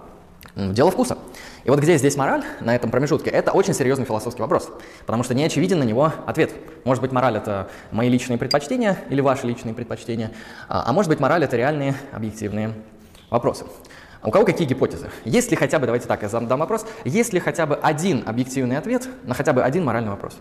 Дело 0.57 0.91
вкуса. 0.91 1.17
И 1.65 1.71
вот 1.71 1.79
где 1.79 1.97
здесь 1.97 2.17
мораль 2.17 2.43
на 2.61 2.75
этом 2.75 2.91
промежутке, 2.91 3.31
это 3.31 3.53
очень 3.53 3.73
серьезный 3.75 4.05
философский 4.05 4.43
вопрос, 4.43 4.71
потому 5.07 5.23
что 5.23 5.35
не 5.35 5.45
очевиден 5.45 5.79
на 5.79 5.85
него 5.85 6.13
ответ. 6.27 6.53
Может 6.85 7.03
быть, 7.03 7.13
мораль— 7.13 7.37
это 7.39 7.69
мои 7.93 8.09
личные 8.09 8.39
предпочтения 8.39 8.99
или 9.11 9.21
ваши 9.21 9.47
личные 9.47 9.75
предпочтения, 9.75 10.33
а, 10.69 10.85
а 10.87 10.93
может 10.93 11.09
быть, 11.09 11.21
мораль— 11.21 11.45
это 11.45 11.57
реальные 11.57 11.95
объективные 12.13 12.75
вопросы. 13.31 13.65
А 14.23 14.29
у 14.29 14.31
кого 14.31 14.45
какие 14.45 14.67
гипотезы? 14.67 15.09
Есть 15.25 15.51
ли 15.51 15.57
хотя 15.57 15.79
бы, 15.79 15.87
давайте 15.87 16.07
так, 16.07 16.23
я 16.23 16.29
задам 16.29 16.61
вопрос, 16.61 16.85
есть 17.05 17.33
ли 17.33 17.41
хотя 17.41 17.67
бы 17.67 17.77
один 17.77 18.25
объективный 18.27 18.77
ответ 18.77 19.09
на 19.25 19.35
хотя 19.35 19.53
бы 19.53 19.63
один 19.63 19.85
моральный 19.85 20.11
вопрос? 20.11 20.37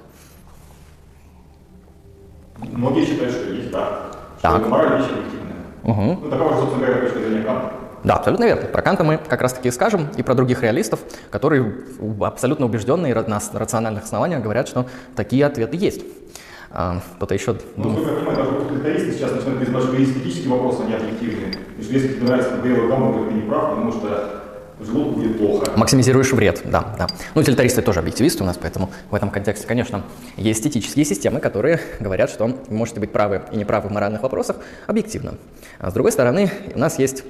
Многие 2.57 3.05
считают, 3.05 3.33
что 3.33 3.53
есть, 3.53 3.71
да. 3.71 4.11
Так. 4.41 4.61
Что 4.61 4.69
мораль 4.69 5.01
вещь 5.01 5.11
объективная. 5.11 5.55
Угу. 5.83 6.19
Ну, 6.23 6.29
такова 6.29 6.53
же, 6.53 6.59
собственно 6.61 6.85
говоря, 6.85 7.01
точка 7.01 7.19
зрения 7.19 7.43
Канта. 7.43 7.73
Да, 8.03 8.15
абсолютно 8.15 8.45
верно. 8.45 8.67
Про 8.67 8.81
Канта 8.81 9.03
мы 9.03 9.17
как 9.17 9.41
раз 9.41 9.53
таки 9.53 9.67
и 9.67 9.71
скажем, 9.71 10.07
и 10.17 10.23
про 10.23 10.33
других 10.35 10.63
реалистов, 10.63 10.99
которые 11.29 11.73
абсолютно 12.21 12.65
убежденные 12.65 13.13
на 13.13 13.41
рациональных 13.53 14.03
основаниях 14.03 14.41
говорят, 14.41 14.67
что 14.67 14.85
такие 15.15 15.45
ответы 15.45 15.77
есть. 15.77 16.01
А, 16.71 17.01
кто-то 17.15 17.33
еще 17.33 17.55
Ну, 17.75 17.83
думает. 17.83 18.05
насколько 18.05 18.19
я 18.19 18.25
понимаю, 18.27 18.37
даже 18.37 18.65
утилитаристы 18.65 19.11
сейчас 19.13 19.31
начинают 19.31 19.97
есть 19.97 20.11
эстетические 20.11 20.51
вопросы, 20.51 20.81
они 20.83 20.93
объективные. 20.93 21.53
И 21.79 21.83
что 21.83 21.93
если 21.93 22.07
тебе 22.09 22.27
нравится 22.27 22.51
белый 22.63 22.87
гамма, 22.87 23.27
ты 23.27 23.33
не 23.33 23.41
прав, 23.41 23.69
потому 23.71 23.91
что 23.91 24.43
желудку 24.79 25.19
будет 25.19 25.37
плохо. 25.39 25.71
Максимизируешь 25.75 26.31
вред, 26.31 26.61
да, 26.65 26.93
да. 26.97 27.07
Ну, 27.33 27.41
утилитаристы 27.41 27.81
тоже 27.81 27.99
объективисты 27.99 28.43
у 28.43 28.45
нас, 28.45 28.57
поэтому 28.61 28.91
в 29.09 29.15
этом 29.15 29.31
контексте, 29.31 29.65
конечно, 29.65 30.03
есть 30.37 30.59
эстетические 30.59 31.05
системы, 31.05 31.39
которые 31.39 31.79
говорят, 31.99 32.29
что 32.29 32.45
вы 32.45 32.55
можете 32.69 32.99
быть 32.99 33.11
правы 33.11 33.41
и 33.51 33.57
неправы 33.57 33.89
в 33.89 33.91
моральных 33.91 34.21
вопросах 34.21 34.57
объективно. 34.85 35.33
А 35.79 35.89
с 35.89 35.93
другой 35.93 36.11
стороны, 36.11 36.51
у 36.75 36.79
нас 36.79 36.99
есть 36.99 37.23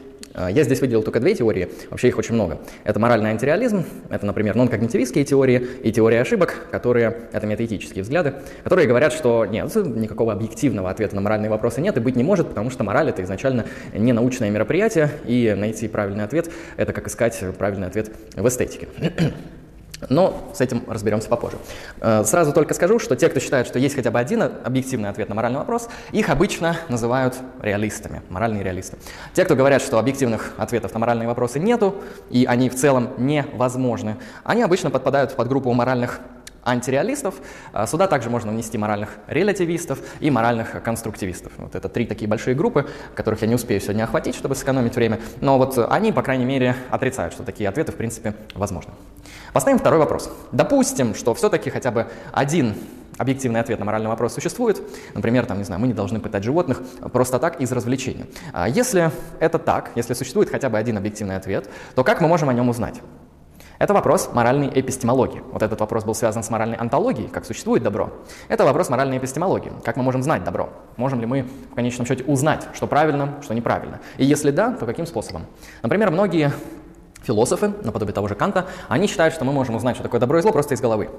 я 0.47 0.63
здесь 0.63 0.79
выделил 0.81 1.03
только 1.03 1.19
две 1.19 1.35
теории, 1.35 1.69
вообще 1.89 2.07
их 2.07 2.17
очень 2.17 2.35
много. 2.35 2.59
Это 2.83 2.99
моральный 2.99 3.31
антиреализм, 3.31 3.83
это, 4.09 4.25
например, 4.25 4.55
нон-когнитивистские 4.55 5.25
теории 5.25 5.67
и 5.83 5.91
теория 5.91 6.21
ошибок, 6.21 6.55
которые, 6.71 7.17
это 7.31 7.45
метаэтические 7.47 8.03
взгляды, 8.03 8.35
которые 8.63 8.87
говорят, 8.87 9.13
что 9.13 9.45
нет, 9.45 9.73
никакого 9.75 10.33
объективного 10.33 10.89
ответа 10.89 11.15
на 11.15 11.21
моральные 11.21 11.49
вопросы 11.49 11.81
нет 11.81 11.97
и 11.97 11.99
быть 11.99 12.15
не 12.15 12.23
может, 12.23 12.47
потому 12.49 12.69
что 12.69 12.83
мораль 12.83 13.09
это 13.09 13.23
изначально 13.23 13.65
не 13.93 14.13
научное 14.13 14.49
мероприятие, 14.49 15.09
и 15.25 15.53
найти 15.57 15.87
правильный 15.87 16.23
ответ– 16.23 16.49
это 16.77 16.93
как 16.93 17.07
искать 17.07 17.39
правильный 17.57 17.87
ответ 17.87 18.11
в 18.35 18.47
эстетике. 18.47 18.87
Но 20.07 20.49
с 20.53 20.61
этим 20.61 20.83
разберемся 20.87 21.27
попозже. 21.27 21.57
Э, 21.99 22.23
Сразу 22.23 22.53
только 22.53 22.73
скажу, 22.73 22.99
что 22.99 23.15
те, 23.15 23.27
кто 23.27 23.39
считает, 23.39 23.67
что 23.67 23.79
есть 23.79 23.95
хотя 23.95 24.11
бы 24.11 24.19
один 24.19 24.41
объективный 24.41 25.09
ответ 25.09 25.27
на 25.27 25.35
моральный 25.35 25.59
вопрос, 25.59 25.89
их 26.11 26.29
обычно 26.29 26.77
называют 26.87 27.35
реалистами, 27.61 28.21
моральные 28.29 28.63
реалисты. 28.63 28.97
Те, 29.33 29.43
кто 29.43 29.55
говорят, 29.55 29.81
что 29.81 29.99
объективных 29.99 30.53
ответов 30.57 30.93
на 30.93 30.99
моральные 30.99 31.27
вопросы 31.27 31.59
нету, 31.59 31.95
и 32.29 32.45
они 32.45 32.69
в 32.69 32.75
целом 32.75 33.09
невозможны, 33.17 34.17
они 34.43 34.61
обычно 34.61 34.89
подпадают 34.89 35.35
под 35.35 35.47
группу 35.49 35.71
моральных 35.73 36.21
антиреалистов. 36.63 37.35
А 37.73 37.87
Сюда 37.87 38.07
также 38.07 38.29
можно 38.29 38.51
внести 38.51 38.77
моральных 38.77 39.09
релятивистов 39.27 39.99
и 40.19 40.29
моральных 40.29 40.81
конструктивистов. 40.83 41.51
Вот 41.57 41.75
это 41.75 41.89
три 41.89 42.05
такие 42.05 42.27
большие 42.27 42.55
группы, 42.55 42.87
которых 43.15 43.41
я 43.41 43.47
не 43.47 43.55
успею 43.55 43.81
сегодня 43.81 44.03
охватить, 44.03 44.35
чтобы 44.35 44.55
сэкономить 44.55 44.95
время. 44.95 45.19
Но 45.41 45.57
вот 45.57 45.77
они, 45.89 46.11
по 46.11 46.21
крайней 46.21 46.45
мере, 46.45 46.75
отрицают, 46.89 47.33
что 47.33 47.43
такие 47.43 47.67
ответы 47.69 47.91
в 47.91 47.95
принципе 47.95 48.35
возможны. 48.53 48.93
Поставим 49.53 49.79
второй 49.79 49.99
вопрос. 49.99 50.29
Допустим, 50.51 51.15
что 51.15 51.33
все-таки 51.33 51.69
хотя 51.69 51.91
бы 51.91 52.07
один 52.31 52.75
объективный 53.17 53.59
ответ 53.59 53.79
на 53.79 53.85
моральный 53.85 54.09
вопрос 54.09 54.33
существует. 54.33 54.81
Например, 55.13 55.45
там, 55.45 55.57
не 55.57 55.63
знаю, 55.63 55.81
мы 55.81 55.87
не 55.87 55.93
должны 55.93 56.19
пытать 56.19 56.43
животных 56.43 56.81
просто 57.11 57.37
так 57.37 57.59
из 57.59 57.71
развлечения. 57.71 58.27
А 58.53 58.67
Если 58.69 59.11
это 59.39 59.59
так, 59.59 59.91
если 59.95 60.13
существует 60.13 60.49
хотя 60.49 60.69
бы 60.69 60.77
один 60.77 60.97
объективный 60.97 61.35
ответ, 61.35 61.69
то 61.95 62.03
как 62.03 62.21
мы 62.21 62.27
можем 62.27 62.49
о 62.49 62.53
нем 62.53 62.69
узнать? 62.69 63.01
Это 63.77 63.93
вопрос 63.93 64.29
моральной 64.33 64.67
эпистемологии. 64.67 65.41
Вот 65.53 65.63
этот 65.63 65.79
вопрос 65.79 66.03
был 66.03 66.13
связан 66.13 66.43
с 66.43 66.49
моральной 66.49 66.75
антологией, 66.75 67.29
как 67.29 67.45
существует 67.45 67.81
добро. 67.81 68.11
Это 68.49 68.65
вопрос 68.65 68.89
моральной 68.89 69.17
эпистемологии. 69.17 69.71
Как 69.85 69.95
мы 69.95 70.03
можем 70.03 70.21
знать 70.21 70.43
добро? 70.43 70.69
Можем 70.97 71.21
ли 71.21 71.25
мы 71.25 71.47
в 71.71 71.75
конечном 71.75 72.05
счете 72.05 72.25
узнать, 72.25 72.67
что 72.73 72.87
правильно, 72.87 73.35
что 73.41 73.53
неправильно? 73.53 74.01
И 74.17 74.25
если 74.25 74.51
да, 74.51 74.73
то 74.73 74.85
каким 74.85 75.05
способом? 75.05 75.45
Например, 75.81 76.11
многие 76.11 76.51
философы, 77.23 77.73
наподобие 77.83 78.13
того 78.13 78.27
же 78.27 78.35
Канта, 78.35 78.67
они 78.87 79.07
считают, 79.07 79.33
что 79.33 79.45
мы 79.45 79.51
можем 79.51 79.75
узнать, 79.75 79.95
что 79.95 80.03
такое 80.03 80.19
добро 80.19 80.39
и 80.39 80.41
зло 80.41 80.51
просто 80.51 80.73
из 80.73 80.81
головы. 80.81 81.09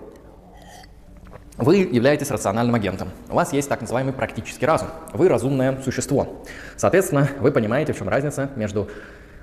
Вы 1.57 1.77
являетесь 1.77 2.31
рациональным 2.31 2.75
агентом. 2.75 3.11
У 3.29 3.35
вас 3.35 3.53
есть 3.53 3.69
так 3.69 3.83
называемый 3.83 4.15
практический 4.15 4.65
разум. 4.65 4.89
Вы 5.13 5.29
разумное 5.29 5.79
существо. 5.83 6.43
Соответственно, 6.77 7.29
вы 7.39 7.53
понимаете, 7.53 7.93
в 7.93 7.99
чем 7.99 8.09
разница 8.09 8.49
между 8.57 8.89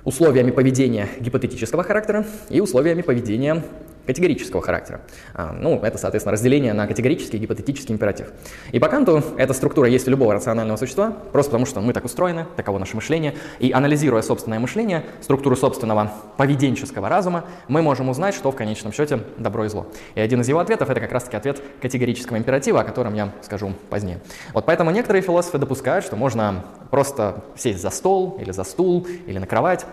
условиями 0.04 0.50
поведения 0.50 1.08
гипотетического 1.20 1.84
характера 1.84 2.26
и 2.48 2.60
условиями 2.60 3.02
поведения 3.02 3.62
категорического 4.08 4.62
характера. 4.62 5.02
А, 5.34 5.52
ну, 5.52 5.78
это, 5.82 5.98
соответственно, 5.98 6.32
разделение 6.32 6.72
на 6.72 6.86
категорический 6.86 7.38
и 7.38 7.42
гипотетический 7.42 7.94
императив. 7.94 8.32
И 8.72 8.78
по 8.78 8.88
Канту 8.88 9.22
эта 9.36 9.52
структура 9.52 9.86
есть 9.86 10.08
у 10.08 10.10
любого 10.10 10.32
рационального 10.32 10.78
существа, 10.78 11.12
просто 11.30 11.50
потому 11.50 11.66
что 11.66 11.82
мы 11.82 11.92
так 11.92 12.06
устроены, 12.06 12.46
таково 12.56 12.78
наше 12.78 12.96
мышление. 12.96 13.34
И 13.58 13.70
анализируя 13.70 14.22
собственное 14.22 14.60
мышление, 14.60 15.04
структуру 15.20 15.56
собственного 15.56 16.10
поведенческого 16.38 17.10
разума, 17.10 17.44
мы 17.68 17.82
можем 17.82 18.08
узнать, 18.08 18.34
что 18.34 18.50
в 18.50 18.56
конечном 18.56 18.94
счете 18.94 19.20
добро 19.36 19.66
и 19.66 19.68
зло. 19.68 19.86
И 20.14 20.20
один 20.20 20.40
из 20.40 20.48
его 20.48 20.60
ответов– 20.60 20.88
это 20.90 21.00
как 21.00 21.12
раз-таки 21.12 21.36
ответ 21.36 21.62
категорического 21.82 22.38
императива, 22.38 22.80
о 22.80 22.84
котором 22.84 23.12
я 23.12 23.30
скажу 23.42 23.74
позднее. 23.90 24.20
Вот 24.54 24.64
поэтому 24.64 24.90
некоторые 24.90 25.20
философы 25.20 25.58
допускают, 25.58 26.06
что 26.06 26.16
можно 26.16 26.64
просто 26.90 27.44
сесть 27.58 27.82
за 27.82 27.90
стол 27.90 28.38
или 28.40 28.52
за 28.52 28.64
стул 28.64 29.06
или 29.26 29.36
на 29.36 29.46
кровать, 29.46 29.84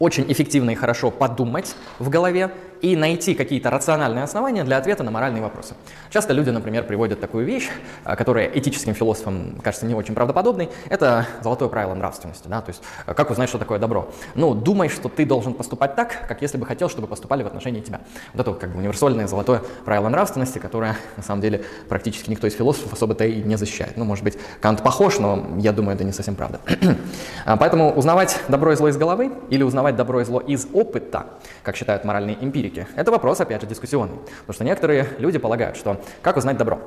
очень 0.00 0.24
эффективно 0.32 0.70
и 0.70 0.74
хорошо 0.74 1.10
подумать 1.10 1.76
в 1.98 2.08
голове 2.08 2.50
и 2.80 2.96
найти 2.96 3.34
какие-то 3.34 3.70
рациональные 3.70 4.24
основания 4.24 4.64
для 4.64 4.76
ответа 4.76 5.02
на 5.02 5.10
моральные 5.10 5.42
вопросы. 5.42 5.74
Часто 6.10 6.32
люди, 6.32 6.50
например, 6.50 6.84
приводят 6.84 7.20
такую 7.20 7.44
вещь, 7.44 7.68
а, 8.04 8.16
которая 8.16 8.46
этическим 8.46 8.94
философам 8.94 9.60
кажется 9.62 9.86
не 9.86 9.94
очень 9.94 10.14
правдоподобной, 10.14 10.70
это 10.88 11.26
золотое 11.42 11.68
правило 11.68 11.94
нравственности. 11.94 12.48
Да? 12.48 12.60
То 12.60 12.70
есть, 12.70 12.82
а, 13.06 13.14
как 13.14 13.30
узнать, 13.30 13.48
что 13.48 13.58
такое 13.58 13.78
добро? 13.78 14.10
Ну, 14.34 14.54
думай, 14.54 14.88
что 14.88 15.08
ты 15.08 15.24
должен 15.24 15.54
поступать 15.54 15.94
так, 15.94 16.26
как 16.28 16.42
если 16.42 16.58
бы 16.58 16.66
хотел, 16.66 16.88
чтобы 16.88 17.06
поступали 17.06 17.42
в 17.42 17.46
отношении 17.46 17.80
тебя. 17.80 18.00
Вот 18.34 18.40
это 18.40 18.54
как 18.54 18.72
бы 18.72 18.78
универсальное 18.78 19.26
золотое 19.26 19.62
правило 19.84 20.08
нравственности, 20.08 20.58
которое, 20.58 20.96
на 21.16 21.22
самом 21.22 21.40
деле, 21.40 21.64
практически 21.88 22.30
никто 22.30 22.46
из 22.46 22.54
философов 22.54 22.92
особо-то 22.92 23.24
и 23.24 23.42
не 23.42 23.56
защищает. 23.56 23.96
Ну, 23.96 24.04
может 24.04 24.24
быть, 24.24 24.38
Кант 24.60 24.82
похож, 24.82 25.18
но 25.18 25.46
я 25.58 25.72
думаю, 25.72 25.94
это 25.94 26.04
не 26.04 26.12
совсем 26.12 26.34
правда. 26.34 26.60
А, 27.46 27.56
поэтому 27.56 27.92
узнавать 27.92 28.38
добро 28.48 28.72
и 28.72 28.76
зло 28.76 28.88
из 28.88 28.96
головы 28.96 29.32
или 29.48 29.62
узнавать 29.62 29.96
добро 29.96 30.20
и 30.20 30.24
зло 30.24 30.40
из 30.40 30.68
опыта, 30.72 31.26
как 31.62 31.74
считают 31.74 32.04
моральные 32.04 32.36
эмпирики, 32.40 32.69
это 32.96 33.10
вопрос, 33.10 33.40
опять 33.40 33.60
же, 33.60 33.66
дискуссионный. 33.66 34.18
Потому 34.40 34.54
что 34.54 34.64
некоторые 34.64 35.08
люди 35.18 35.38
полагают, 35.38 35.76
что 35.76 36.00
как 36.22 36.36
узнать 36.36 36.56
добро? 36.56 36.80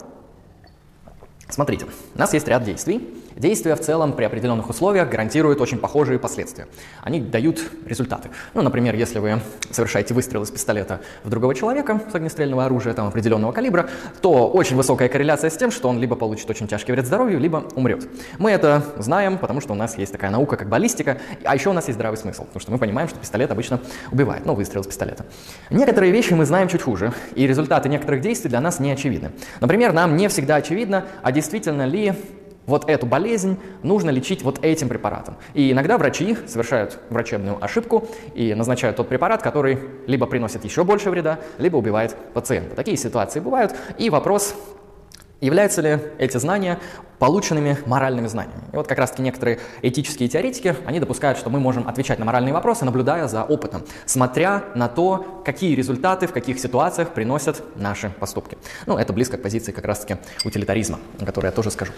Смотрите, 1.53 1.85
у 2.15 2.17
нас 2.17 2.33
есть 2.33 2.47
ряд 2.47 2.63
действий. 2.63 3.13
Действия 3.35 3.75
в 3.75 3.79
целом 3.79 4.13
при 4.13 4.25
определенных 4.25 4.69
условиях 4.69 5.09
гарантируют 5.09 5.59
очень 5.59 5.79
похожие 5.79 6.19
последствия. 6.19 6.67
Они 7.01 7.19
дают 7.19 7.61
результаты. 7.85 8.29
Ну, 8.53 8.61
например, 8.61 8.95
если 8.95 9.19
вы 9.19 9.39
совершаете 9.71 10.13
выстрел 10.13 10.43
из 10.43 10.51
пистолета 10.51 11.01
в 11.23 11.29
другого 11.29 11.55
человека 11.55 11.99
с 12.11 12.15
огнестрельного 12.15 12.65
оружия 12.65 12.93
там, 12.93 13.07
определенного 13.07 13.51
калибра, 13.51 13.89
то 14.21 14.49
очень 14.49 14.75
высокая 14.75 15.09
корреляция 15.09 15.49
с 15.49 15.57
тем, 15.57 15.71
что 15.71 15.89
он 15.89 15.99
либо 15.99 16.15
получит 16.15 16.49
очень 16.49 16.67
тяжкий 16.67 16.91
вред 16.91 17.07
здоровью, 17.07 17.39
либо 17.39 17.65
умрет. 17.75 18.07
Мы 18.37 18.51
это 18.51 18.83
знаем, 18.97 19.37
потому 19.37 19.61
что 19.61 19.73
у 19.73 19.75
нас 19.75 19.97
есть 19.97 20.11
такая 20.11 20.29
наука, 20.29 20.55
как 20.55 20.69
баллистика, 20.69 21.17
а 21.43 21.55
еще 21.55 21.69
у 21.69 21.73
нас 21.73 21.87
есть 21.87 21.95
здравый 21.95 22.17
смысл, 22.17 22.45
потому 22.45 22.61
что 22.61 22.71
мы 22.71 22.77
понимаем, 22.77 23.09
что 23.09 23.17
пистолет 23.17 23.51
обычно 23.51 23.79
убивает, 24.11 24.45
ну, 24.45 24.53
выстрел 24.53 24.81
из 24.81 24.87
пистолета. 24.87 25.25
Некоторые 25.71 26.11
вещи 26.11 26.33
мы 26.33 26.45
знаем 26.45 26.67
чуть 26.67 26.83
хуже, 26.83 27.13
и 27.35 27.47
результаты 27.47 27.89
некоторых 27.89 28.21
действий 28.21 28.49
для 28.49 28.61
нас 28.61 28.79
не 28.79 28.91
очевидны. 28.91 29.31
Например, 29.59 29.91
нам 29.91 30.15
не 30.17 30.27
всегда 30.27 30.55
очевидно, 30.55 31.05
а 31.23 31.31
действительно 31.43 31.85
ли 31.85 32.13
вот 32.65 32.89
эту 32.89 33.05
болезнь 33.05 33.57
нужно 33.83 34.09
лечить 34.09 34.41
вот 34.43 34.63
этим 34.63 34.87
препаратом. 34.87 35.35
И 35.53 35.73
иногда 35.73 35.97
врачи 35.97 36.37
совершают 36.47 36.97
врачебную 37.09 37.61
ошибку 37.61 38.07
и 38.33 38.53
назначают 38.53 38.95
тот 38.95 39.09
препарат, 39.09 39.41
который 39.41 39.77
либо 40.07 40.25
приносит 40.25 40.63
еще 40.63 40.85
больше 40.85 41.09
вреда, 41.09 41.39
либо 41.57 41.75
убивает 41.75 42.15
пациента. 42.33 42.77
Такие 42.77 42.95
ситуации 42.95 43.41
бывают. 43.41 43.75
И 43.97 44.09
вопрос 44.09 44.55
Являются 45.43 45.81
ли 45.81 45.99
эти 46.19 46.37
знания 46.37 46.79
полученными 47.19 47.77
моральными 47.85 48.27
знаниями? 48.27 48.63
И 48.71 48.77
вот 48.77 48.87
как 48.87 48.97
раз-таки 48.97 49.21
некоторые 49.23 49.59
этические 49.81 50.29
теоретики, 50.29 50.73
они 50.85 51.01
допускают, 51.01 51.37
что 51.37 51.49
мы 51.49 51.59
можем 51.59 51.85
отвечать 51.85 52.17
на 52.17 52.23
моральные 52.23 52.53
вопросы, 52.53 52.85
наблюдая 52.85 53.27
за 53.27 53.43
опытом, 53.43 53.83
смотря 54.05 54.63
на 54.73 54.87
то, 54.87 55.43
какие 55.43 55.75
результаты 55.75 56.27
в 56.27 56.31
каких 56.31 56.59
ситуациях 56.59 57.09
приносят 57.09 57.61
наши 57.75 58.09
поступки. 58.21 58.57
Ну, 58.85 58.97
это 58.97 59.11
близко 59.11 59.37
к 59.37 59.41
позиции 59.41 59.73
как 59.73 59.83
раз-таки 59.83 60.15
утилитаризма, 60.45 60.99
о 61.19 61.25
которой 61.25 61.47
я 61.47 61.51
тоже 61.51 61.71
скажу. 61.71 61.91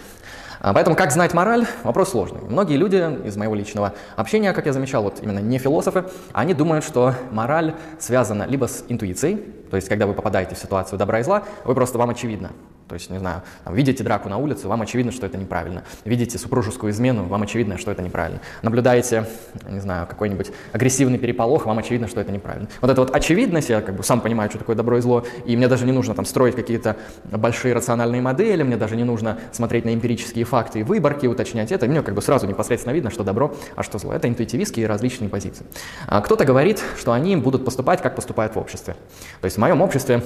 А, 0.66 0.72
поэтому 0.72 0.96
как 0.96 1.12
знать 1.12 1.32
мораль? 1.32 1.64
Вопрос 1.84 2.10
сложный. 2.10 2.40
Многие 2.40 2.76
люди 2.76 2.96
из 3.24 3.36
моего 3.36 3.54
личного 3.54 3.94
общения, 4.16 4.52
как 4.52 4.66
я 4.66 4.72
замечал, 4.72 5.04
вот 5.04 5.20
именно 5.22 5.38
не 5.38 5.58
философы, 5.58 6.06
они 6.32 6.54
думают, 6.54 6.84
что 6.84 7.14
мораль 7.30 7.76
связана 8.00 8.42
либо 8.48 8.66
с 8.66 8.84
интуицией, 8.88 9.36
то 9.70 9.76
есть 9.76 9.88
когда 9.88 10.08
вы 10.08 10.14
попадаете 10.14 10.56
в 10.56 10.58
ситуацию 10.58 10.98
добра 10.98 11.20
и 11.20 11.22
зла, 11.22 11.44
вы 11.64 11.76
просто 11.76 11.98
вам 11.98 12.10
очевидно, 12.10 12.50
то 12.88 12.94
есть, 12.94 13.10
не 13.10 13.18
знаю, 13.18 13.42
там, 13.64 13.74
видите 13.74 14.04
драку 14.04 14.28
на 14.28 14.38
улице, 14.38 14.68
вам 14.68 14.80
очевидно, 14.82 15.10
что 15.10 15.26
это 15.26 15.36
неправильно. 15.36 15.82
Видите 16.04 16.38
супружескую 16.38 16.92
измену, 16.92 17.24
вам 17.24 17.42
очевидно, 17.42 17.78
что 17.78 17.90
это 17.90 18.00
неправильно. 18.00 18.40
Наблюдаете, 18.62 19.26
не 19.68 19.80
знаю, 19.80 20.06
какой-нибудь 20.06 20.52
агрессивный 20.72 21.18
переполох, 21.18 21.66
вам 21.66 21.78
очевидно, 21.78 22.06
что 22.06 22.20
это 22.20 22.30
неправильно. 22.30 22.68
Вот 22.80 22.90
эта 22.90 23.00
вот 23.00 23.14
очевидность, 23.14 23.70
я 23.70 23.80
как 23.80 23.96
бы 23.96 24.04
сам 24.04 24.20
понимаю, 24.20 24.50
что 24.50 24.60
такое 24.60 24.76
добро 24.76 24.98
и 24.98 25.00
зло, 25.00 25.24
и 25.44 25.56
мне 25.56 25.66
даже 25.66 25.84
не 25.84 25.90
нужно 25.90 26.14
там 26.14 26.24
строить 26.24 26.54
какие-то 26.54 26.96
большие 27.24 27.74
рациональные 27.74 28.22
модели, 28.22 28.62
мне 28.62 28.76
даже 28.76 28.94
не 28.94 29.04
нужно 29.04 29.38
смотреть 29.50 29.84
на 29.84 29.92
эмпирические 29.92 30.44
факты 30.44 30.55
и 30.76 30.82
выборки, 30.82 31.26
уточнять 31.26 31.72
это. 31.72 31.86
Мне 31.86 32.02
как 32.02 32.14
бы 32.14 32.22
сразу 32.22 32.46
непосредственно 32.46 32.92
видно, 32.92 33.10
что 33.10 33.24
добро, 33.24 33.54
а 33.74 33.82
что 33.82 33.98
зло. 33.98 34.12
Это 34.12 34.28
интуитивистские 34.28 34.86
различные 34.86 35.28
позиции. 35.28 35.66
А 36.06 36.20
кто-то 36.20 36.44
говорит, 36.44 36.82
что 36.98 37.12
они 37.12 37.36
будут 37.36 37.64
поступать, 37.64 38.02
как 38.02 38.16
поступают 38.16 38.54
в 38.54 38.58
обществе. 38.58 38.94
То 39.40 39.44
есть 39.44 39.56
в 39.56 39.60
моем 39.60 39.82
обществе 39.82 40.22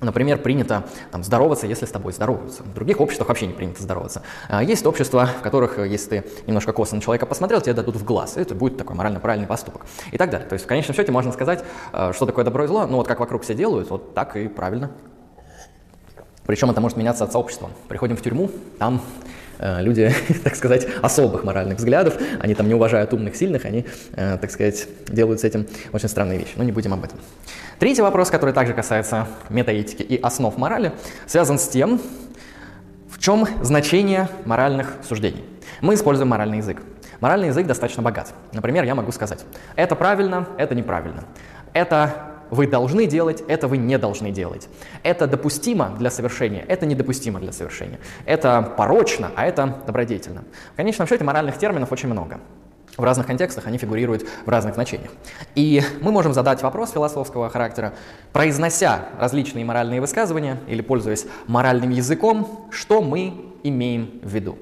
Например, 0.00 0.38
принято 0.38 0.84
там, 1.10 1.22
здороваться, 1.22 1.66
если 1.66 1.84
с 1.84 1.90
тобой 1.90 2.14
здороваются. 2.14 2.62
В 2.62 2.72
других 2.72 3.00
обществах 3.00 3.28
вообще 3.28 3.46
не 3.46 3.52
принято 3.52 3.82
здороваться. 3.82 4.22
А 4.48 4.62
есть 4.62 4.86
общества, 4.86 5.26
в 5.26 5.42
которых, 5.42 5.78
э, 5.78 5.88
если 5.88 6.20
ты 6.20 6.24
немножко 6.46 6.72
косо 6.72 6.94
на 6.94 7.02
человека 7.02 7.26
посмотрел, 7.26 7.60
тебе 7.60 7.74
дадут 7.74 7.96
в 7.96 8.04
глаз. 8.04 8.38
Это 8.38 8.54
будет 8.54 8.78
такой 8.78 8.96
морально 8.96 9.20
правильный 9.20 9.46
поступок. 9.46 9.84
И 10.10 10.16
так 10.16 10.30
далее. 10.30 10.48
То 10.48 10.54
есть 10.54 10.64
в 10.64 10.68
конечном 10.68 10.96
счете 10.96 11.12
можно 11.12 11.32
сказать, 11.32 11.62
э, 11.92 12.12
что 12.14 12.24
такое 12.24 12.46
добро 12.46 12.64
и 12.64 12.66
зло. 12.66 12.86
Ну 12.86 12.96
вот 12.96 13.08
как 13.08 13.20
вокруг 13.20 13.42
все 13.42 13.54
делают, 13.54 13.90
вот 13.90 14.14
так 14.14 14.36
и 14.36 14.48
правильно. 14.48 14.90
Причем 16.46 16.70
это 16.70 16.80
может 16.80 16.96
меняться 16.96 17.24
от 17.24 17.32
сообщества. 17.32 17.68
Приходим 17.88 18.16
в 18.16 18.22
тюрьму, 18.22 18.50
там 18.78 19.02
люди, 19.60 20.12
так 20.44 20.56
сказать, 20.56 20.86
особых 21.02 21.44
моральных 21.44 21.78
взглядов, 21.78 22.14
они 22.40 22.54
там 22.54 22.68
не 22.68 22.74
уважают 22.74 23.12
умных, 23.12 23.36
сильных, 23.36 23.64
они, 23.64 23.84
так 24.14 24.50
сказать, 24.50 24.88
делают 25.08 25.40
с 25.40 25.44
этим 25.44 25.66
очень 25.92 26.08
странные 26.08 26.38
вещи. 26.38 26.52
Но 26.56 26.64
не 26.64 26.72
будем 26.72 26.94
об 26.94 27.04
этом. 27.04 27.18
Третий 27.78 28.02
вопрос, 28.02 28.30
который 28.30 28.52
также 28.54 28.74
касается 28.74 29.26
метаэтики 29.48 30.02
и 30.02 30.20
основ 30.20 30.56
морали, 30.56 30.92
связан 31.26 31.58
с 31.58 31.68
тем, 31.68 32.00
в 33.10 33.18
чем 33.18 33.46
значение 33.62 34.28
моральных 34.44 34.96
суждений. 35.06 35.44
Мы 35.80 35.94
используем 35.94 36.28
моральный 36.28 36.58
язык. 36.58 36.82
Моральный 37.20 37.48
язык 37.48 37.66
достаточно 37.66 38.02
богат. 38.02 38.32
Например, 38.52 38.84
я 38.84 38.94
могу 38.94 39.12
сказать, 39.12 39.44
это 39.76 39.94
правильно, 39.94 40.48
это 40.56 40.74
неправильно. 40.74 41.24
Это 41.72 42.29
вы 42.50 42.66
должны 42.66 43.06
делать, 43.06 43.42
это 43.48 43.68
вы 43.68 43.76
не 43.76 43.98
должны 43.98 44.30
делать. 44.30 44.68
Это 45.02 45.26
допустимо 45.26 45.94
для 45.98 46.10
совершения, 46.10 46.64
это 46.68 46.86
недопустимо 46.86 47.40
для 47.40 47.52
совершения. 47.52 47.98
Это 48.24 48.62
порочно, 48.76 49.30
а 49.36 49.46
это 49.46 49.78
добродетельно. 49.86 50.44
В 50.72 50.76
конечном 50.76 51.06
счете 51.06 51.24
моральных 51.24 51.58
терминов 51.58 51.92
очень 51.92 52.08
много. 52.08 52.40
В 52.96 53.04
разных 53.04 53.26
контекстах 53.26 53.66
они 53.66 53.78
фигурируют 53.78 54.26
в 54.44 54.48
разных 54.48 54.74
значениях. 54.74 55.10
И 55.54 55.82
мы 56.00 56.12
можем 56.12 56.34
задать 56.34 56.62
вопрос 56.62 56.90
философского 56.90 57.48
характера, 57.48 57.94
произнося 58.32 59.06
различные 59.18 59.64
моральные 59.64 60.00
высказывания 60.00 60.58
или 60.66 60.82
пользуясь 60.82 61.26
моральным 61.46 61.90
языком, 61.90 62.68
что 62.70 63.00
мы 63.00 63.32
имеем 63.62 64.20
в 64.22 64.28
виду. 64.34 64.58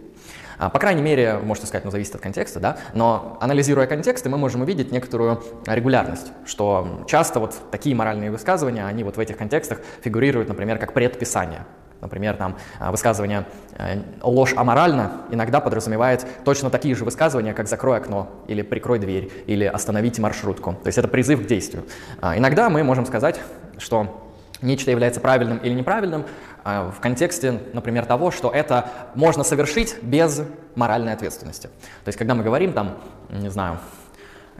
А, 0.59 0.71
по 0.71 0.79
крайней 0.79 1.03
мере, 1.03 1.39
можете 1.39 1.67
сказать, 1.67 1.85
ну, 1.85 1.91
зависит 1.91 2.15
от 2.15 2.21
контекста, 2.21 2.61
да, 2.61 2.79
но 2.95 3.39
анализируя 3.41 3.87
контексты, 3.87 4.29
мы 4.29 4.39
можем 4.39 4.63
увидеть 4.63 4.91
некоторую 4.91 5.43
регулярность, 5.67 6.33
что 6.45 7.05
часто 7.07 7.41
вот 7.41 7.55
такие 7.71 7.95
моральные 7.95 8.31
высказывания, 8.31 8.85
они 8.85 9.05
вот 9.05 9.17
в 9.17 9.21
этих 9.21 9.37
контекстах 9.37 9.81
фигурируют, 10.03 10.49
например, 10.49 10.79
как 10.79 10.93
предписание. 10.93 11.65
Например, 12.01 12.37
там 12.37 12.57
а, 12.79 12.93
высказывание 12.93 13.45
э, 13.77 14.01
«ложь 14.23 14.55
аморальна» 14.57 15.23
иногда 15.33 15.61
подразумевает 15.61 16.25
точно 16.45 16.71
такие 16.71 16.95
же 16.95 17.05
высказывания, 17.05 17.55
как 17.55 17.67
«закрой 17.67 17.97
окно» 17.97 18.31
или 18.47 18.63
«прикрой 18.63 19.01
дверь» 19.01 19.33
или 19.47 19.65
«остановите 19.65 20.23
маршрутку». 20.23 20.75
То 20.75 20.87
есть 20.87 20.99
это 20.99 21.09
призыв 21.09 21.43
к 21.43 21.47
действию. 21.47 21.85
А, 22.21 22.39
иногда 22.39 22.71
мы 22.71 22.85
можем 22.85 23.05
сказать, 23.05 23.41
что 23.79 24.29
нечто 24.63 24.91
является 24.91 25.21
правильным 25.21 25.59
или 25.59 25.73
неправильным 25.73 26.25
в 26.65 27.01
контексте, 27.01 27.61
например, 27.73 28.05
того, 28.07 28.31
что 28.31 28.51
это 28.51 28.91
можно 29.15 29.45
совершить 29.45 30.03
без 30.03 30.43
моральной 30.75 31.13
ответственности. 31.13 31.69
То 32.05 32.09
есть 32.09 32.19
когда 32.19 32.35
мы 32.35 32.43
говорим 32.43 32.73
там, 32.73 32.99
не 33.31 33.49
знаю, 33.49 33.79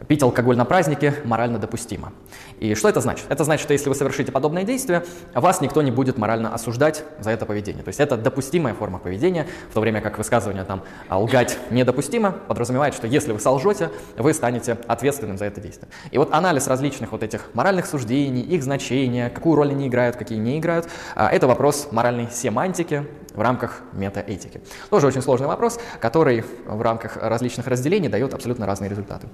Пить 0.07 0.23
алкоголь 0.23 0.55
на 0.55 0.63
празднике 0.63 1.13
морально 1.25 1.59
допустимо. 1.59 2.13
И 2.59 2.73
что 2.73 2.87
это 2.87 3.01
значит? 3.01 3.25
Это 3.27 3.43
значит, 3.43 3.63
что 3.63 3.73
если 3.73 3.89
вы 3.89 3.95
совершите 3.95 4.31
подобное 4.31 4.63
действие, 4.63 5.03
вас 5.33 5.59
никто 5.59 5.81
не 5.81 5.91
будет 5.91 6.17
морально 6.17 6.53
осуждать 6.53 7.03
за 7.19 7.31
это 7.31 7.45
поведение. 7.45 7.83
То 7.83 7.89
есть 7.89 7.99
это 7.99 8.15
допустимая 8.15 8.73
форма 8.73 8.99
поведения, 8.99 9.45
в 9.69 9.73
то 9.73 9.81
время 9.81 9.99
как 9.99 10.17
высказывание 10.17 10.63
там 10.63 10.83
«А 11.09 11.19
«лгать 11.19 11.57
недопустимо» 11.69 12.31
подразумевает, 12.31 12.93
что 12.93 13.07
если 13.07 13.33
вы 13.33 13.39
солжете, 13.39 13.91
вы 14.17 14.33
станете 14.33 14.77
ответственным 14.87 15.37
за 15.37 15.45
это 15.45 15.59
действие. 15.59 15.89
И 16.11 16.17
вот 16.17 16.33
анализ 16.33 16.67
различных 16.67 17.11
вот 17.11 17.21
этих 17.21 17.49
моральных 17.53 17.85
суждений, 17.85 18.41
их 18.41 18.63
значения, 18.63 19.29
какую 19.29 19.55
роль 19.55 19.71
они 19.71 19.87
играют, 19.87 20.15
какие 20.15 20.37
не 20.37 20.59
играют, 20.59 20.87
а, 21.15 21.29
это 21.29 21.45
вопрос 21.45 21.89
моральной 21.91 22.29
семантики, 22.31 23.05
в 23.33 23.41
рамках 23.41 23.81
метаэтики. 23.93 24.61
Тоже 24.89 25.07
очень 25.07 25.21
сложный 25.21 25.47
вопрос, 25.47 25.79
который 25.99 26.43
в 26.65 26.81
рамках 26.81 27.17
различных 27.17 27.67
разделений 27.67 28.09
дает 28.09 28.33
абсолютно 28.33 28.65
разные 28.65 28.89
результаты. 28.89 29.27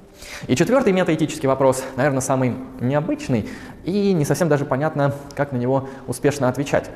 И 0.47 0.54
четвертый 0.55 0.93
метаэтический 0.93 1.47
вопрос, 1.47 1.83
наверное, 1.95 2.21
самый 2.21 2.55
необычный 2.79 3.49
и 3.83 4.13
не 4.13 4.25
совсем 4.25 4.49
даже 4.49 4.65
понятно, 4.65 5.13
как 5.35 5.51
на 5.51 5.57
него 5.57 5.89
успешно 6.07 6.49
отвечать. 6.49 6.89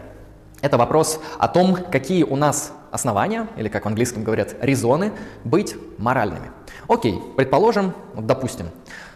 Это 0.62 0.78
вопрос 0.78 1.20
о 1.38 1.48
том, 1.48 1.76
какие 1.76 2.24
у 2.24 2.36
нас 2.36 2.74
основания, 2.92 3.48
или 3.56 3.70
как 3.70 3.86
в 3.86 3.88
английском 3.88 4.24
говорят, 4.24 4.56
резоны, 4.62 5.14
быть 5.44 5.76
моральными. 5.98 6.52
Окей, 6.88 7.22
предположим, 7.38 7.94
допустим, 8.16 8.68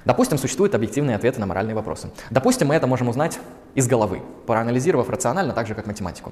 допустим, 0.06 0.38
существуют 0.38 0.76
объективные 0.76 1.16
ответы 1.16 1.40
на 1.40 1.46
моральные 1.46 1.76
вопросы. 1.76 2.12
Допустим, 2.30 2.68
мы 2.68 2.76
это 2.76 2.88
можем 2.88 3.10
узнать 3.10 3.40
из 3.76 3.88
головы, 3.88 4.22
проанализировав 4.46 5.10
рационально, 5.10 5.54
так 5.54 5.68
же, 5.68 5.76
как 5.76 5.86
математику. 5.86 6.32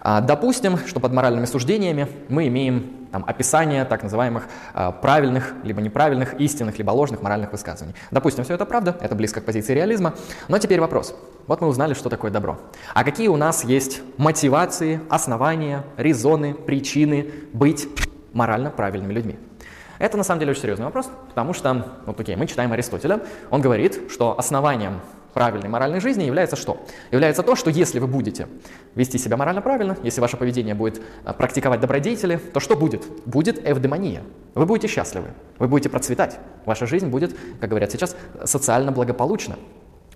А, 0.00 0.20
допустим, 0.20 0.78
что 0.78 1.00
под 1.00 1.12
моральными 1.12 1.46
суждениями 1.46 2.08
мы 2.28 2.48
имеем 2.48 3.08
там, 3.10 3.24
описание 3.26 3.84
так 3.84 4.02
называемых 4.02 4.48
а, 4.74 4.92
правильных, 4.92 5.54
либо 5.62 5.80
неправильных, 5.80 6.34
истинных, 6.34 6.78
либо 6.78 6.90
ложных 6.90 7.22
моральных 7.22 7.52
высказываний. 7.52 7.94
Допустим, 8.10 8.44
все 8.44 8.54
это 8.54 8.66
правда, 8.66 8.96
это 9.00 9.14
близко 9.14 9.40
к 9.40 9.44
позиции 9.44 9.74
реализма. 9.74 10.14
Но 10.48 10.58
теперь 10.58 10.80
вопрос. 10.80 11.14
Вот 11.46 11.60
мы 11.60 11.68
узнали, 11.68 11.94
что 11.94 12.10
такое 12.10 12.30
добро. 12.30 12.58
А 12.94 13.04
какие 13.04 13.28
у 13.28 13.36
нас 13.36 13.64
есть 13.64 14.02
мотивации, 14.18 15.00
основания, 15.08 15.84
резоны, 15.96 16.54
причины 16.54 17.30
быть 17.52 17.88
морально 18.32 18.70
правильными 18.70 19.12
людьми? 19.12 19.38
Это 19.98 20.16
на 20.16 20.22
самом 20.22 20.38
деле 20.38 20.52
очень 20.52 20.62
серьезный 20.62 20.84
вопрос, 20.84 21.10
потому 21.28 21.52
что, 21.52 21.98
вот 22.06 22.20
окей, 22.20 22.36
мы 22.36 22.46
читаем 22.46 22.72
Аристотеля, 22.72 23.20
он 23.50 23.60
говорит, 23.60 24.10
что 24.10 24.38
основанием 24.38 25.00
правильной 25.34 25.68
моральной 25.68 26.00
жизни 26.00 26.24
является 26.24 26.56
что? 26.56 26.80
Является 27.10 27.42
то, 27.42 27.56
что 27.56 27.70
если 27.70 27.98
вы 27.98 28.06
будете 28.06 28.48
вести 28.94 29.18
себя 29.18 29.36
морально 29.36 29.62
правильно, 29.62 29.96
если 30.02 30.20
ваше 30.20 30.36
поведение 30.36 30.74
будет 30.74 31.00
а, 31.24 31.32
практиковать 31.32 31.80
добродетели, 31.80 32.36
то 32.36 32.60
что 32.60 32.76
будет? 32.76 33.06
Будет 33.26 33.66
эвдемония. 33.68 34.22
Вы 34.54 34.66
будете 34.66 34.88
счастливы, 34.88 35.28
вы 35.58 35.68
будете 35.68 35.88
процветать. 35.88 36.38
Ваша 36.64 36.86
жизнь 36.86 37.08
будет, 37.08 37.36
как 37.60 37.70
говорят 37.70 37.92
сейчас, 37.92 38.16
социально 38.44 38.92
благополучна. 38.92 39.56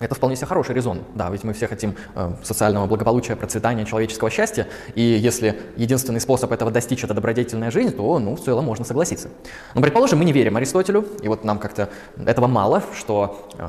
Это 0.03 0.16
вполне 0.16 0.35
себе 0.35 0.46
хороший 0.46 0.75
резон. 0.75 1.03
Да, 1.14 1.31
ведь 1.31 1.44
мы 1.44 1.53
все 1.53 1.68
хотим 1.68 1.94
э, 2.16 2.33
социального 2.42 2.87
благополучия, 2.87 3.37
процветания, 3.37 3.85
человеческого 3.85 4.31
счастья. 4.31 4.66
И 4.96 5.01
если 5.01 5.61
единственный 5.77 6.20
способ 6.20 6.51
этого 6.51 6.72
достичь– 6.72 7.05
это 7.05 7.14
добродетельная 7.14 7.70
жизнь, 7.70 7.94
то, 7.94 8.18
ну, 8.18 8.35
в 8.35 8.40
целом 8.40 8.64
можно 8.64 8.85
согласиться. 8.85 9.29
Но, 9.75 9.81
предположим, 9.81 10.18
мы 10.18 10.25
не 10.25 10.33
верим 10.33 10.57
Аристотелю, 10.57 11.07
и 11.22 11.29
вот 11.29 11.44
нам 11.44 11.61
как-то 11.61 11.88
этого 12.16 12.48
мало, 12.48 12.83
что 12.98 13.48
э, 13.57 13.68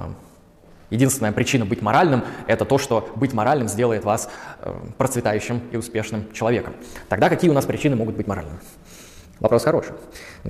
Единственная 0.94 1.32
причина 1.32 1.66
быть 1.66 1.82
моральным– 1.82 2.24
это 2.48 2.66
то, 2.66 2.78
что 2.78 3.10
быть 3.16 3.34
моральным 3.34 3.68
сделает 3.68 4.04
вас 4.04 4.30
э, 4.62 4.72
процветающим 5.00 5.60
и 5.72 5.76
успешным 5.76 6.32
человеком. 6.34 6.76
Тогда 7.10 7.30
какие 7.30 7.50
у 7.50 7.54
нас 7.56 7.66
причины 7.66 7.96
могут 7.96 8.16
быть 8.16 8.28
моральными? 8.28 8.60
Вопрос 9.40 9.64
хороший. 9.64 9.94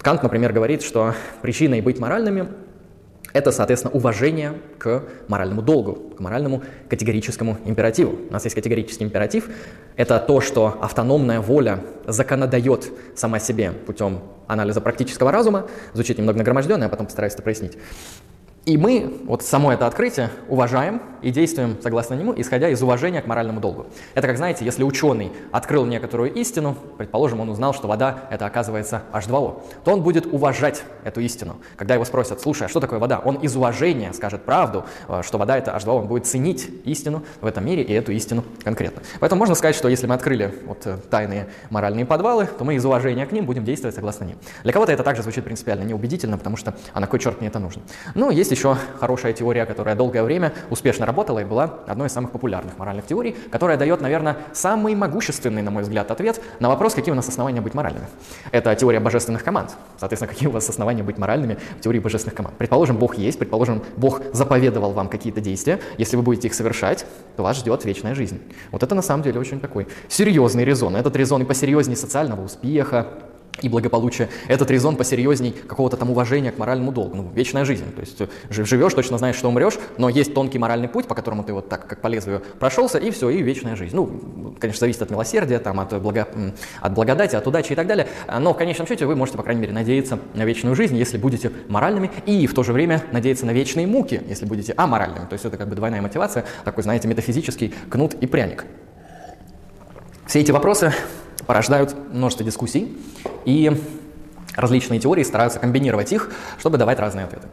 Кант, 0.02 0.22
например, 0.22 0.52
говорит, 0.52 0.84
что 0.84 1.16
причиной 1.42 1.80
быть 1.80 1.98
моральными– 1.98 2.50
это, 3.34 3.54
соответственно, 3.54 3.94
уважение 3.94 4.56
к 4.80 5.06
моральному 5.30 5.62
долгу, 5.62 6.14
к 6.18 6.20
моральному 6.20 6.62
категорическому 6.90 7.58
императиву. 7.64 8.20
У 8.30 8.34
нас 8.34 8.44
есть 8.44 8.54
категорический 8.54 9.06
императив– 9.06 9.50
это 9.96 10.20
то, 10.20 10.42
что 10.42 10.78
автономная 10.82 11.40
воля 11.40 11.80
законодает 12.06 12.92
сама 13.16 13.40
себе 13.40 13.72
путем 13.72 14.20
анализа 14.48 14.82
практического 14.82 15.32
разума. 15.32 15.68
Звучит 15.94 16.18
немного 16.18 16.38
нагроможденно, 16.38 16.84
я 16.84 16.90
потом 16.90 17.06
постараюсь 17.06 17.34
это 17.34 17.44
прояснить. 17.44 17.78
И 18.66 18.78
мы 18.78 19.22
вот 19.26 19.44
само 19.44 19.74
это 19.74 19.88
открытие 19.88 20.30
уважаем 20.48 21.02
и 21.22 21.32
действуем 21.32 21.78
согласно 21.82 22.14
нему, 22.14 22.34
исходя 22.36 22.70
из 22.70 22.82
уважения 22.82 23.22
к 23.22 23.28
моральному 23.28 23.60
долгу. 23.60 23.88
Это 24.14 24.28
как, 24.28 24.38
знаете, 24.38 24.64
если 24.64 24.84
ученый 24.84 25.32
открыл 25.52 25.86
некоторую 25.86 26.34
истину, 26.34 26.78
предположим, 26.98 27.42
он 27.42 27.50
узнал, 27.50 27.74
что 27.74 27.88
вода– 27.88 28.28
это, 28.30 28.46
оказывается, 28.46 29.04
H2O, 29.12 29.64
то 29.84 29.92
он 29.92 30.02
будет 30.02 30.26
уважать 30.28 30.84
эту 31.04 31.20
истину. 31.20 31.58
Когда 31.76 31.96
его 31.96 32.06
спросят, 32.06 32.40
слушай, 32.40 32.68
а 32.68 32.70
что 32.70 32.80
такое 32.80 33.00
вода? 33.00 33.20
Он 33.20 33.36
из 33.36 33.56
уважения 33.56 34.14
скажет 34.14 34.44
правду, 34.44 34.86
э, 35.10 35.22
что 35.26 35.38
вода– 35.38 35.58
это 35.58 35.72
H2O, 35.72 36.00
он 36.00 36.08
будет 36.08 36.26
ценить 36.26 36.70
истину 36.86 37.24
в 37.42 37.46
этом 37.46 37.66
мире 37.66 37.84
и 37.84 37.92
эту 37.92 38.14
истину 38.14 38.46
конкретно. 38.64 39.02
Поэтому 39.20 39.40
можно 39.40 39.56
сказать, 39.56 39.76
что 39.76 39.90
если 39.90 40.08
мы 40.08 40.16
открыли 40.16 40.54
вот 40.66 40.86
э, 40.86 40.98
тайные 41.10 41.48
моральные 41.70 42.06
подвалы, 42.06 42.48
то 42.58 42.64
мы 42.64 42.76
из 42.76 42.86
уважения 42.86 43.26
к 43.26 43.32
ним 43.34 43.46
будем 43.46 43.66
действовать 43.66 43.96
согласно 43.96 44.24
ним. 44.26 44.38
Для 44.64 44.72
кого-то 44.72 44.92
это 44.94 45.04
также 45.04 45.22
звучит 45.22 45.44
принципиально 45.44 45.84
неубедительно, 45.84 46.38
потому 46.38 46.56
что 46.56 46.76
а 46.94 47.00
на 47.00 47.08
кой 47.08 47.20
черт 47.20 47.40
мне 47.40 47.50
это 47.50 47.60
нужно? 47.60 47.82
Ну, 48.16 48.30
есть 48.30 48.53
еще 48.54 48.78
хорошая 49.00 49.34
теория, 49.34 49.66
которая 49.66 49.96
долгое 49.96 50.24
время 50.24 50.54
успешно 50.70 51.06
работала 51.06 51.40
и 51.40 51.44
была 51.44 51.80
одной 51.88 52.08
из 52.08 52.14
самых 52.14 52.32
популярных 52.32 52.78
моральных 52.78 53.06
теорий, 53.06 53.36
которая 53.52 53.78
дает, 53.78 54.02
наверное, 54.02 54.38
самый 54.54 54.96
могущественный, 54.96 55.62
на 55.62 55.72
мой 55.72 55.84
взгляд, 55.84 56.12
ответ 56.12 56.42
на 56.60 56.70
вопрос, 56.70 56.94
какие 56.94 57.12
у 57.12 57.16
нас 57.16 57.28
основания 57.28 57.62
быть 57.62 57.74
моральными. 57.74 58.08
Это 58.52 58.76
теория 58.76 59.00
божественных 59.00 59.44
команд. 59.44 59.72
Соответственно, 59.98 60.32
какие 60.32 60.48
у 60.48 60.52
вас 60.52 60.70
основания 60.70 61.04
быть 61.04 61.18
моральными 61.18 61.58
в 61.78 61.82
теории 61.82 62.00
божественных 62.00 62.36
команд. 62.36 62.58
Предположим, 62.58 62.98
Бог 62.98 63.16
есть, 63.16 63.40
предположим, 63.40 63.84
Бог 63.98 64.22
заповедовал 64.32 64.92
вам 64.92 65.10
какие-то 65.10 65.42
действия. 65.42 65.80
Если 65.98 66.16
вы 66.16 66.24
будете 66.24 66.48
их 66.48 66.54
совершать, 66.54 67.06
то 67.36 67.44
вас 67.44 67.58
ждет 67.58 67.86
вечная 67.86 68.16
жизнь. 68.16 68.42
Вот 68.72 68.84
это 68.84 68.96
на 68.96 69.02
самом 69.02 69.24
деле 69.24 69.40
очень 69.40 69.60
такой 69.60 69.88
серьезный 70.08 70.66
резон. 70.66 70.96
Этот 70.96 71.16
резон 71.16 71.42
и 71.42 71.46
посерьезнее 71.46 71.98
социального 71.98 72.44
успеха, 72.44 73.08
и 73.62 73.70
благополучие. 73.70 74.30
Этот 74.48 74.72
резон 74.72 74.96
посерьезней 74.96 75.52
какого-то 75.52 75.96
там 75.96 76.10
уважения 76.10 76.52
к 76.52 76.58
моральному 76.58 76.92
долгу. 76.92 77.16
Ну, 77.16 77.32
вечная 77.34 77.66
жизнь. 77.66 77.86
То 77.94 78.02
есть 78.02 78.20
э, 78.22 78.28
живешь, 78.50 78.94
точно 78.94 79.18
знаешь, 79.18 79.36
что 79.36 79.48
умрешь, 79.50 79.76
но 79.98 80.10
есть 80.10 80.34
тонкий 80.34 80.58
моральный 80.58 80.88
путь, 80.88 81.08
по 81.08 81.16
которому 81.16 81.44
ты 81.44 81.54
вот 81.54 81.70
так, 81.70 81.88
как 81.88 82.02
по 82.02 82.08
лезвию 82.08 82.42
прошелся, 82.60 82.98
и 82.98 83.12
все, 83.12 83.30
и 83.30 83.42
вечная 83.42 83.76
жизнь. 83.76 83.96
Ну, 83.96 84.56
конечно, 84.60 84.80
зависит 84.80 85.02
от 85.02 85.12
милосердия, 85.12 85.60
там, 85.60 85.80
от, 85.80 86.02
благо, 86.02 86.28
от 86.82 86.94
благодати, 86.94 87.36
от 87.36 87.46
удачи 87.48 87.74
и 87.74 87.76
так 87.76 87.88
далее. 87.88 88.08
Но 88.40 88.54
в 88.54 88.58
конечном 88.58 88.88
счете 88.88 89.06
вы 89.06 89.16
можете, 89.16 89.38
по 89.38 89.44
крайней 89.44 89.62
мере, 89.62 89.74
надеяться 89.74 90.20
на 90.34 90.44
вечную 90.44 90.76
жизнь, 90.76 90.98
если 90.98 91.18
будете 91.18 91.52
моральными, 91.68 92.12
и 92.26 92.48
в 92.48 92.54
то 92.54 92.64
же 92.64 92.74
время 92.74 93.04
надеяться 93.12 93.46
на 93.46 93.52
вечные 93.52 93.88
муки, 93.88 94.22
если 94.28 94.46
будете 94.46 94.74
аморальными. 94.76 95.26
То 95.28 95.34
есть 95.34 95.46
это 95.46 95.58
как 95.58 95.70
бы 95.70 95.76
двойная 95.76 96.02
мотивация, 96.02 96.46
такой, 96.66 96.84
знаете, 96.84 97.08
метафизический 97.08 97.74
кнут 97.90 98.16
и 98.16 98.26
пряник. 98.26 98.66
Все 100.26 100.40
эти 100.40 100.52
вопросы 100.52 100.94
порождают 101.46 101.96
множество 102.12 102.46
дискуссий, 102.46 102.98
и 103.46 103.72
различные 104.56 105.00
теории 105.00 105.24
стараются 105.24 105.60
комбинировать 105.60 106.12
их, 106.12 106.32
чтобы 106.60 106.78
давать 106.78 107.00
разные 107.00 107.26
ответы. 107.26 107.48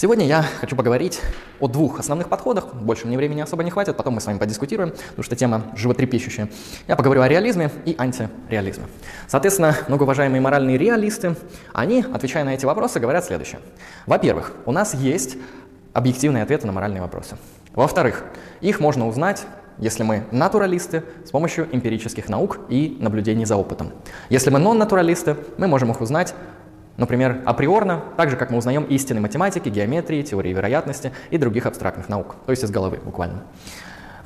Сегодня 0.00 0.24
я 0.24 0.46
хочу 0.60 0.76
поговорить 0.76 1.20
о 1.58 1.68
двух 1.68 1.98
основных 1.98 2.28
подходах. 2.30 2.72
Больше 2.74 3.06
мне 3.06 3.18
времени 3.18 3.42
особо 3.42 3.64
не 3.64 3.70
хватит, 3.70 3.98
потом 3.98 4.14
мы 4.14 4.22
с 4.22 4.26
вами 4.26 4.38
подискутируем, 4.38 4.92
потому 4.92 5.22
что 5.22 5.36
тема 5.36 5.66
животрепещущая. 5.76 6.48
Я 6.88 6.96
поговорю 6.96 7.20
о 7.20 7.28
реализме 7.28 7.70
и 7.84 7.94
антиреализме. 7.98 8.84
Соответственно, 9.26 9.76
многоуважаемые 9.88 10.40
моральные 10.40 10.78
реалисты, 10.78 11.36
они, 11.74 12.02
отвечая 12.14 12.44
на 12.44 12.54
эти 12.54 12.64
вопросы, 12.64 12.98
говорят 12.98 13.26
следующее. 13.26 13.60
Во-первых, 14.06 14.52
у 14.64 14.72
нас 14.72 14.94
есть 14.94 15.36
объективные 15.92 16.44
ответы 16.44 16.66
на 16.66 16.72
моральные 16.72 17.02
вопросы. 17.02 17.36
Во-вторых, 17.74 18.24
их 18.62 18.80
можно 18.80 19.06
узнать 19.06 19.44
если 19.78 20.02
мы 20.02 20.24
натуралисты, 20.30 21.02
с 21.24 21.30
помощью 21.30 21.68
эмпирических 21.70 22.28
наук 22.28 22.60
и 22.68 22.96
наблюдений 23.00 23.44
за 23.44 23.56
опытом. 23.56 23.92
Если 24.28 24.50
мы 24.50 24.58
нон-натуралисты, 24.58 25.36
мы 25.58 25.66
можем 25.66 25.90
их 25.90 26.00
узнать 26.00 26.34
Например, 27.00 27.40
априорно, 27.46 28.04
так 28.18 28.28
же, 28.28 28.36
как 28.36 28.50
мы 28.50 28.58
узнаем 28.58 28.84
истины 28.84 29.20
математики, 29.20 29.70
геометрии, 29.70 30.20
теории 30.20 30.52
вероятности 30.52 31.12
и 31.30 31.38
других 31.38 31.64
абстрактных 31.64 32.10
наук, 32.10 32.36
то 32.44 32.50
есть 32.50 32.62
из 32.62 32.70
головы 32.70 32.98
буквально. 33.02 33.44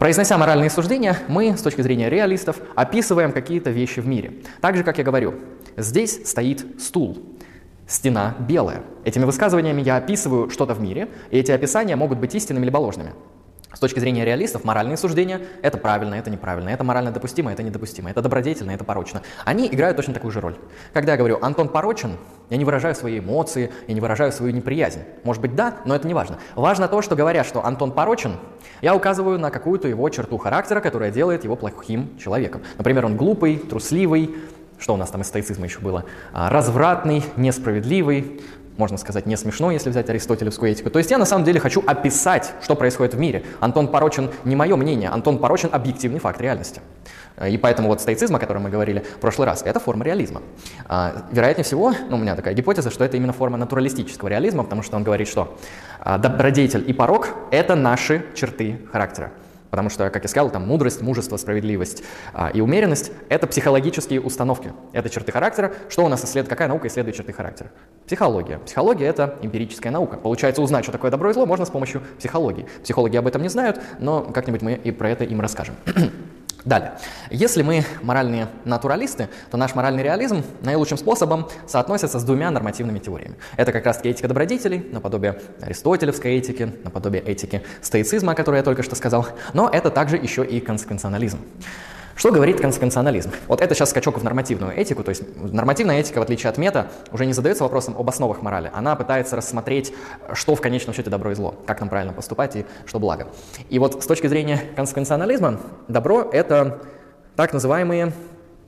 Произнося 0.01 0.37
моральные 0.39 0.71
суждения, 0.71 1.17
мы, 1.29 1.57
с 1.57 1.63
точки 1.63 1.83
зрения 1.83 2.11
реалистов, 2.11 2.57
описываем 2.75 3.31
какие-то 3.31 3.71
вещи 3.71 4.01
в 4.01 4.09
мире. 4.09 4.43
Так 4.61 4.77
же, 4.77 4.83
как 4.83 4.99
я 4.99 5.05
говорю, 5.05 5.35
здесь 5.77 6.29
стоит 6.29 6.83
стул, 6.83 7.17
стена 7.87 8.35
белая. 8.41 8.83
Этими 9.05 9.25
высказываниями 9.25 9.83
я 9.83 9.97
описываю 9.97 10.51
что-то 10.51 10.75
в 10.75 10.81
мире, 10.81 11.09
и 11.31 11.39
эти 11.39 11.53
описания 11.53 11.95
могут 11.95 12.19
быть 12.19 12.35
истинными 12.35 12.65
либо 12.65 12.79
ложными. 12.79 13.13
С 13.75 13.81
точки 13.81 13.99
зрения 13.99 14.25
реалистов, 14.25 14.65
моральные 14.65 14.97
суждения– 14.97 15.41
это 15.63 15.79
правильно, 15.79 16.15
это 16.15 16.31
неправильно, 16.31 16.69
это 16.69 16.85
морально 16.85 17.11
допустимо, 17.11 17.53
это 17.53 17.63
недопустимо, 17.63 18.11
это 18.11 18.23
добродетельно, 18.23 18.71
это 18.71 18.85
порочно. 18.85 19.23
Они 19.45 19.67
играют 19.67 19.97
точно 19.97 20.15
такую 20.15 20.31
же 20.31 20.41
роль. 20.41 20.57
Когда 20.93 21.13
я 21.13 21.19
говорю 21.19 21.39
«Антон 21.43 21.69
порочен», 21.69 22.17
я 22.51 22.57
не 22.57 22.65
выражаю 22.65 22.95
свои 22.95 23.19
эмоции, 23.19 23.73
я 23.89 23.95
не 23.95 24.01
выражаю 24.01 24.31
свою 24.33 24.53
неприязнь. 24.53 25.01
Может 25.25 25.43
быть, 25.43 25.55
да, 25.55 25.77
но 25.85 25.97
это 25.97 26.07
не 26.07 26.15
важно. 26.15 26.39
Важно 26.55 26.89
то, 26.89 27.03
что 27.03 27.17
говоря, 27.17 27.43
что 27.43 27.65
Антон 27.65 27.93
порочен, 27.93 28.37
я 28.81 28.95
указываю 28.95 29.39
на 29.39 29.51
какую-то 29.51 29.89
его 29.89 30.09
черту 30.09 30.39
характера, 30.39 30.81
которая 30.81 31.11
делает 31.11 31.45
его 31.45 31.57
плохим 31.57 32.17
человеком. 32.19 32.63
Например, 32.79 33.07
он 33.07 33.17
глупый, 33.17 33.57
трусливый, 33.57 34.37
что 34.79 34.95
у 34.95 34.97
нас 34.97 35.11
там 35.11 35.23
из 35.23 35.29
стоицизма 35.29 35.65
еще 35.65 35.81
было, 35.81 36.05
а, 36.33 36.51
развратный, 36.51 37.25
несправедливый, 37.37 38.41
можно 38.77 38.99
сказать, 38.99 39.27
не 39.27 39.37
смешно, 39.37 39.71
если 39.71 39.91
взять 39.91 40.09
аристотелевскую 40.11 40.73
этику. 40.73 40.91
То 40.91 40.99
есть 40.99 41.11
я 41.11 41.19
на 41.19 41.25
самом 41.25 41.45
деле 41.45 41.61
хочу 41.61 41.83
описать, 41.87 42.53
что 42.63 42.75
происходит 42.75 43.15
в 43.15 43.19
мире. 43.19 43.45
Антон 43.61 43.89
порочен 43.89 44.31
не 44.45 44.57
мое 44.57 44.77
мнение, 44.77 45.09
Антон 45.11 45.39
порочен 45.39 45.69
объективный 45.73 46.21
факт 46.21 46.41
реальности. 46.41 46.81
И 47.45 47.59
поэтому 47.59 47.89
вот 47.89 48.01
стоицизм, 48.01 48.37
о 48.37 48.39
котором 48.39 48.63
мы 48.63 48.71
говорили 48.71 49.01
в 49.01 49.19
прошлый 49.19 49.47
раз, 49.47 49.63
это 49.63 49.81
форма 49.81 50.05
реализма. 50.05 50.43
А, 50.87 51.27
вероятнее 51.33 51.65
всего, 51.65 51.93
ну, 52.09 52.17
у 52.17 52.21
меня 52.21 52.37
такая 52.37 52.55
гипотеза, 52.55 52.91
что 52.91 53.05
это 53.05 53.17
именно 53.17 53.33
форма 53.33 53.57
натуралистического 53.57 54.29
реализма, 54.29 54.63
потому 54.63 54.83
что 54.83 54.97
он 54.97 55.03
говорит, 55.03 55.27
что 55.27 55.57
а, 55.99 56.17
добродетель 56.19 56.89
и 56.89 56.93
порог– 56.93 57.31
это 57.51 57.75
наши 57.75 58.25
черты 58.35 58.79
характера. 58.93 59.33
Потому 59.75 59.91
что, 59.91 60.09
как 60.09 60.23
я 60.23 60.29
сказал, 60.29 60.51
там 60.51 60.69
мудрость, 60.69 61.03
мужество, 61.03 61.37
справедливость 61.37 62.05
а, 62.33 62.49
и 62.49 62.61
умеренность– 62.61 63.11
это 63.29 63.49
психологические 63.49 64.21
установки, 64.21 64.73
это 64.93 65.11
черты 65.11 65.33
характера. 65.33 65.73
Что 65.89 66.05
у 66.05 66.09
нас 66.09 66.25
исследует, 66.25 66.49
какая 66.49 66.69
наука 66.69 66.87
исследует 66.87 67.17
черты 67.17 67.33
характера? 67.33 67.73
Психология. 68.07 68.61
Психология– 68.61 69.07
это 69.09 69.37
эмпирическая 69.43 69.91
наука. 69.91 70.17
Получается, 70.17 70.63
узнать, 70.63 70.85
что 70.85 70.93
такое 70.93 71.11
добро 71.11 71.31
и 71.31 71.35
зло, 71.35 71.45
можно 71.45 71.65
с 71.65 71.71
помощью 71.71 72.03
психологии. 72.19 72.69
Психологи 72.85 73.17
об 73.17 73.27
этом 73.27 73.43
не 73.43 73.49
знают, 73.49 73.81
но 73.99 74.21
как-нибудь 74.21 74.63
мы 74.63 74.75
и 74.75 74.93
про 74.93 75.11
это 75.11 75.25
им 75.25 75.41
расскажем. 75.41 75.75
Далее. 76.65 76.93
Если 77.31 77.63
мы 77.63 77.85
моральные 78.01 78.49
натуралисты, 78.65 79.29
то 79.51 79.59
наш 79.59 79.75
моральный 79.75 80.03
реализм 80.03 80.43
наилучшим 80.63 80.97
способом 80.97 81.49
соотносится 81.67 82.19
с 82.19 82.25
двумя 82.25 82.51
нормативными 82.51 82.99
теориями. 82.99 83.37
Это 83.59 83.71
как 83.71 83.85
раз-таки 83.85 84.09
этика 84.09 84.29
добродетелей, 84.29 84.89
наподобие 84.91 85.41
аристотелевской 85.61 86.37
этики, 86.37 86.73
наподобие 86.83 87.23
этики 87.23 87.63
стоицизма, 87.83 88.33
о 88.33 88.35
которой 88.35 88.57
я 88.57 88.63
только 88.63 88.83
что 88.83 88.97
сказал, 88.97 89.29
но 89.53 89.69
это 89.69 89.91
также 89.91 90.17
еще 90.17 90.43
и 90.43 90.59
консеквенционализм. 90.61 91.39
Что 92.17 92.31
говорит 92.31 92.61
консеквенционализм? 92.61 93.33
Вот 93.49 93.61
это 93.61 93.75
сейчас 93.75 93.91
скачок 93.91 94.19
в 94.19 94.25
нормативную 94.25 94.73
этику, 94.73 95.03
то 95.03 95.09
есть 95.09 95.23
нормативная 95.37 95.99
этика, 95.99 96.21
в 96.21 96.23
отличие 96.23 96.49
от 96.49 96.59
мета, 96.59 96.89
уже 97.13 97.27
не 97.27 97.33
задается 97.33 97.65
вопросом 97.65 97.97
об 97.99 98.09
основах 98.09 98.41
морали. 98.41 98.71
Она 98.73 98.95
пытается 98.95 99.35
рассмотреть, 99.35 99.93
что 100.33 100.55
в 100.55 100.61
конечном 100.61 100.95
счете 100.95 101.11
добро 101.11 101.33
и 101.33 101.35
зло, 101.35 101.57
как 101.67 101.81
нам 101.81 101.89
правильно 101.89 102.13
поступать 102.13 102.55
и 102.55 102.67
что 102.87 103.01
благо. 103.01 103.27
И 103.69 103.79
вот 103.81 104.03
с 104.03 104.07
точки 104.07 104.29
зрения 104.29 104.63
консеквенционализма, 104.77 105.61
добро— 105.89 106.29
это 106.33 106.83
так 107.35 107.53
называемые 107.53 108.13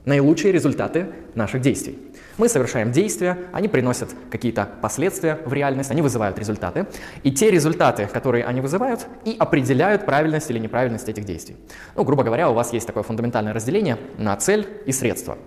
наилучшие 0.05 0.53
результаты 0.53 1.07
наших 1.35 1.61
действий. 1.61 1.99
Мы 2.39 2.51
совершаем 2.51 2.93
действия, 2.93 3.39
они 3.53 3.67
приносят 3.67 4.11
какие-то 4.31 4.69
последствия 4.83 5.39
в 5.47 5.53
реальность, 5.55 5.91
они 5.91 6.03
вызывают 6.03 6.39
результаты. 6.39 6.87
И 7.23 7.33
те 7.33 7.51
результаты, 7.51 8.07
которые 8.07 8.45
они 8.45 8.61
вызывают, 8.61 9.07
и 9.25 9.37
определяют 9.39 10.05
правильность 10.05 10.51
или 10.51 10.59
неправильность 10.59 11.09
этих 11.09 11.25
действий. 11.25 11.57
Ну, 11.95 12.05
грубо 12.05 12.25
говоря, 12.25 12.51
у 12.51 12.55
вас 12.55 12.75
есть 12.75 12.87
такое 12.87 13.03
фундаментальное 13.03 13.55
разделение 13.55 13.97
на 14.19 14.37
цель 14.37 14.69
и 14.85 14.93
средство. 14.93 15.39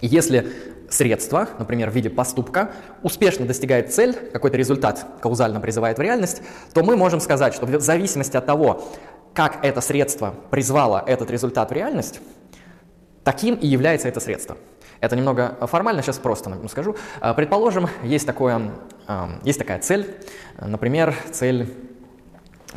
И 0.00 0.06
если 0.06 0.46
средство, 0.88 1.48
например, 1.58 1.90
в 1.90 1.94
виде 1.94 2.10
поступка, 2.10 2.70
успешно 3.02 3.44
достигает 3.44 3.92
цель, 3.92 4.14
какой-то 4.14 4.56
результат 4.56 5.04
каузально 5.20 5.60
призывает 5.60 5.98
в 5.98 6.02
реальность, 6.02 6.42
то 6.74 6.84
мы 6.84 6.96
можем 6.96 7.18
сказать, 7.18 7.54
что 7.54 7.66
в 7.66 7.80
зависимости 7.80 8.36
от 8.36 8.46
того, 8.46 8.88
как 9.34 9.64
это 9.64 9.80
средство 9.80 10.34
призвало 10.50 11.02
этот 11.04 11.30
результат 11.30 11.70
в 11.70 11.74
реальность, 11.74 12.20
таким 13.24 13.56
и 13.56 13.66
является 13.66 14.06
это 14.06 14.20
средство. 14.20 14.56
Это 15.00 15.16
немного 15.16 15.56
формально, 15.62 16.02
сейчас 16.02 16.18
просто 16.18 16.56
скажу. 16.68 16.96
А, 17.20 17.34
предположим, 17.34 17.88
есть, 18.02 18.26
такое, 18.26 18.70
есть 19.42 19.58
такая 19.58 19.78
цель, 19.80 20.16
например, 20.60 21.14
цель 21.32 21.72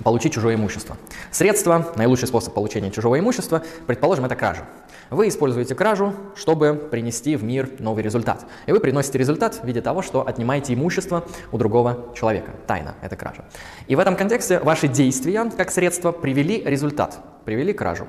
получить 0.03 0.33
чужое 0.33 0.55
имущество. 0.55 0.97
Средство, 1.31 1.91
наилучший 1.95 2.27
способ 2.27 2.53
получения 2.53 2.91
чужого 2.91 3.19
имущества, 3.19 3.63
предположим, 3.87 4.25
это 4.25 4.35
кража. 4.35 4.65
Вы 5.09 5.27
используете 5.27 5.75
кражу, 5.75 6.13
чтобы 6.35 6.75
принести 6.75 7.35
в 7.35 7.43
мир 7.43 7.69
новый 7.79 8.03
результат. 8.03 8.45
И 8.67 8.71
вы 8.71 8.79
приносите 8.79 9.17
результат 9.17 9.55
в 9.55 9.63
виде 9.65 9.81
того, 9.81 10.01
что 10.01 10.25
отнимаете 10.27 10.73
имущество 10.73 11.25
у 11.51 11.57
другого 11.57 12.13
человека. 12.15 12.51
Тайна– 12.67 12.95
это 13.01 13.15
кража. 13.15 13.45
И 13.87 13.95
в 13.95 13.99
этом 13.99 14.15
контексте 14.15 14.59
ваши 14.59 14.87
действия, 14.87 15.49
как 15.57 15.71
средство, 15.71 16.11
привели 16.11 16.63
результат, 16.63 17.19
привели 17.45 17.73
кражу. 17.73 18.07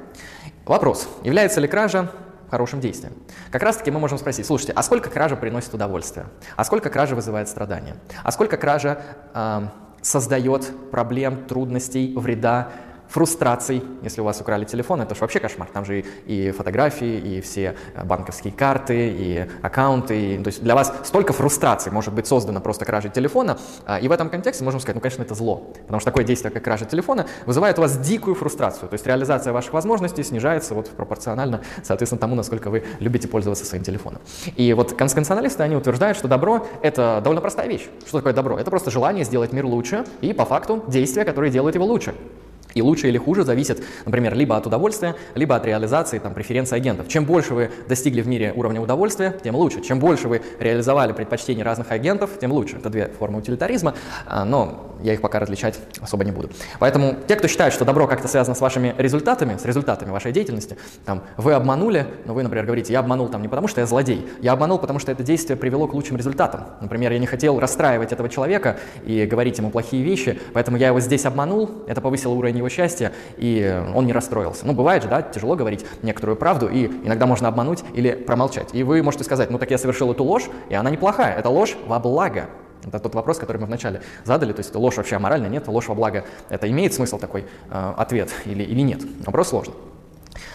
Вопрос, 0.67 1.09
является 1.25 1.61
ли 1.61 1.69
кража 1.69 2.11
хорошим 2.51 2.81
действием. 2.81 3.15
Как 3.51 3.63
раз 3.63 3.77
таки 3.77 3.91
мы 3.91 4.01
можем 4.01 4.19
спросить, 4.19 4.47
слушайте, 4.47 4.73
а 4.75 4.83
сколько 4.83 5.09
кража 5.09 5.37
приносит 5.37 5.73
удовольствие? 5.73 6.27
А 6.57 6.65
сколько 6.65 6.91
кража 6.91 7.15
вызывает 7.15 7.49
страдания? 7.49 7.97
А 8.23 8.33
сколько 8.33 8.57
кража 8.57 9.01
э, 9.33 9.61
создает 10.03 10.91
проблем, 10.91 11.47
трудностей, 11.47 12.15
вреда, 12.17 12.71
фрустраций, 13.11 13.83
если 14.03 14.21
у 14.21 14.25
вас 14.25 14.41
украли 14.41 14.65
телефон, 14.65 15.03
это 15.03 15.15
же 15.15 15.21
вообще 15.21 15.41
кошмар. 15.41 15.69
Там 15.73 15.85
же 15.85 16.01
и, 16.01 16.05
и 16.27 16.51
фотографии, 16.53 17.19
и 17.19 17.41
все 17.41 17.75
э, 17.95 18.05
банковские 18.05 18.53
карты, 18.53 19.09
и 19.11 19.47
аккаунты. 19.63 20.35
И, 20.35 20.39
то 20.39 20.49
есть 20.49 20.63
для 20.63 20.75
вас 20.75 20.93
столько 21.05 21.33
фрустраций 21.33 21.91
может 21.91 22.15
быть 22.15 22.27
создано 22.27 22.61
просто 22.61 22.85
кражей 22.85 23.11
телефона. 23.11 23.59
А, 23.85 23.99
и 23.99 24.09
в 24.09 24.13
этом 24.13 24.31
контексте 24.31 24.65
можем 24.65 24.81
сказать, 24.81 24.95
ну, 24.95 25.01
конечно, 25.01 25.23
это 25.23 25.35
зло. 25.35 25.73
Потому 25.83 26.01
что 26.01 26.11
такое 26.11 26.25
действие, 26.25 26.53
как 26.53 26.63
кража 26.63 26.85
телефона, 26.85 27.27
вызывает 27.47 27.79
у 27.79 27.83
вас 27.83 27.99
дикую 27.99 28.37
фрустрацию. 28.37 28.89
То 28.89 28.95
есть 28.95 29.07
реализация 29.07 29.53
ваших 29.53 29.73
возможностей 29.73 30.23
снижается 30.23 30.75
вот 30.75 30.89
пропорционально, 30.91 31.63
соответственно, 31.83 32.21
тому, 32.21 32.37
насколько 32.37 32.71
вы 32.71 32.85
любите 33.01 33.27
пользоваться 33.27 33.65
своим 33.65 33.83
телефоном. 33.83 34.21
И 34.57 34.73
вот 34.73 34.93
конституционалисты, 34.93 35.63
они 35.65 35.75
утверждают, 35.75 36.17
что 36.17 36.29
добро— 36.29 36.67
это 36.83 37.21
довольно 37.23 37.41
простая 37.41 37.69
вещь. 37.69 37.89
Что 38.07 38.19
такое 38.19 38.33
добро? 38.33 38.59
Это 38.59 38.71
просто 38.71 38.91
желание 38.91 39.25
сделать 39.25 39.53
мир 39.53 39.67
лучше 39.67 40.05
и, 40.21 40.33
по 40.33 40.45
факту, 40.45 40.85
действия, 40.87 41.25
которые 41.25 41.51
делают 41.51 41.75
его 41.75 41.85
лучше. 41.85 42.15
И 42.75 42.83
лучше 42.83 43.09
или 43.09 43.19
хуже 43.19 43.45
зависит, 43.45 43.83
например, 44.05 44.35
либо 44.35 44.57
от 44.57 44.67
удовольствия, 44.67 45.17
либо 45.35 45.57
от 45.57 45.67
реализации 45.67 46.19
там, 46.19 46.35
преференций 46.35 46.77
агентов. 46.77 47.09
Чем 47.09 47.25
больше 47.25 47.55
вы 47.55 47.71
достигли 47.89 48.23
в 48.23 48.29
мире 48.29 48.53
уровня 48.55 48.81
удовольствия, 48.81 49.35
тем 49.43 49.57
лучше. 49.57 49.81
Чем 49.81 49.99
больше 49.99 50.29
вы 50.29 50.43
реализовали 50.59 51.13
предпочтения 51.13 51.65
разных 51.65 51.91
агентов, 51.91 52.31
тем 52.41 52.53
лучше. 52.53 52.77
Это 52.77 52.91
две 52.91 53.09
формы 53.09 53.39
утилитаризма, 53.39 53.95
а, 54.27 54.45
но 54.45 54.91
я 55.03 55.15
их 55.15 55.21
пока 55.21 55.39
различать 55.39 55.79
особо 56.01 56.25
не 56.25 56.33
буду. 56.33 56.51
Поэтому 56.79 57.17
те, 57.27 57.37
кто 57.37 57.49
считает, 57.49 57.73
что 57.73 57.85
добро 57.85 58.07
как-то 58.07 58.29
связано 58.29 58.55
с 58.55 58.61
вашими 58.61 58.95
результатами, 58.99 59.57
с 59.57 59.65
результатами 59.65 60.11
вашей 60.11 60.33
деятельности, 60.33 60.77
там, 61.05 61.23
вы 61.37 61.55
обманули, 61.55 62.07
но 62.27 62.35
вы, 62.35 62.43
например, 62.43 62.67
говорите, 62.67 62.93
я 62.93 63.01
обманул 63.01 63.29
там 63.29 63.43
не 63.43 63.49
потому, 63.49 63.69
что 63.69 63.81
я 63.81 63.87
злодей, 63.87 64.27
я 64.41 64.53
обманул, 64.53 64.79
потому 64.79 64.99
что 64.99 65.13
это 65.13 65.23
действие 65.23 65.57
привело 65.57 65.87
к 65.87 65.95
лучшим 65.95 66.17
результатам. 66.17 66.67
Например, 66.81 67.13
я 67.13 67.19
не 67.19 67.27
хотел 67.27 67.59
расстраивать 67.59 68.13
этого 68.13 68.29
человека 68.29 68.79
и 69.05 69.27
говорить 69.27 69.59
ему 69.59 69.71
плохие 69.71 70.03
вещи, 70.03 70.39
поэтому 70.53 70.77
я 70.77 70.89
его 70.89 71.01
здесь 71.01 71.25
обманул, 71.25 71.71
это 71.87 72.01
повысило 72.01 72.33
уровень 72.33 72.60
его 72.61 72.69
счастья, 72.69 73.13
и 73.37 73.83
он 73.95 74.07
не 74.07 74.13
расстроился. 74.13 74.67
Ну, 74.67 74.73
бывает 74.73 75.03
же, 75.03 75.09
да, 75.09 75.23
тяжело 75.23 75.57
говорить 75.57 75.85
некоторую 76.03 76.37
правду, 76.37 76.69
и 76.69 76.87
иногда 76.87 77.27
можно 77.27 77.49
обмануть 77.49 77.83
или 77.95 78.13
промолчать. 78.13 78.75
И 78.75 78.83
вы 78.83 79.03
можете 79.03 79.25
сказать, 79.25 79.51
ну 79.51 79.59
так 79.59 79.71
я 79.71 79.79
совершил 79.79 80.13
эту 80.13 80.25
ложь, 80.25 80.49
и 80.69 80.75
она 80.75 80.91
неплохая, 80.91 81.37
это 81.37 81.49
ложь 81.49 81.77
во 81.87 81.99
благо. 81.99 82.49
Это 82.85 82.99
тот 82.99 83.15
вопрос, 83.15 83.39
который 83.39 83.59
мы 83.59 83.67
вначале 83.67 84.01
задали, 84.25 84.53
то 84.53 84.61
есть 84.61 84.75
ложь 84.75 84.97
вообще 84.97 85.17
аморальная, 85.17 85.51
нет, 85.51 85.69
ложь 85.69 85.89
во 85.89 85.95
благо, 85.95 86.25
это 86.49 86.71
имеет 86.71 86.95
смысл 86.95 87.19
такой 87.19 87.47
э, 87.71 87.93
ответ 87.97 88.31
или, 88.47 88.63
или 88.63 88.81
нет? 88.81 89.03
Вопрос 89.27 89.49
сложный. 89.49 89.75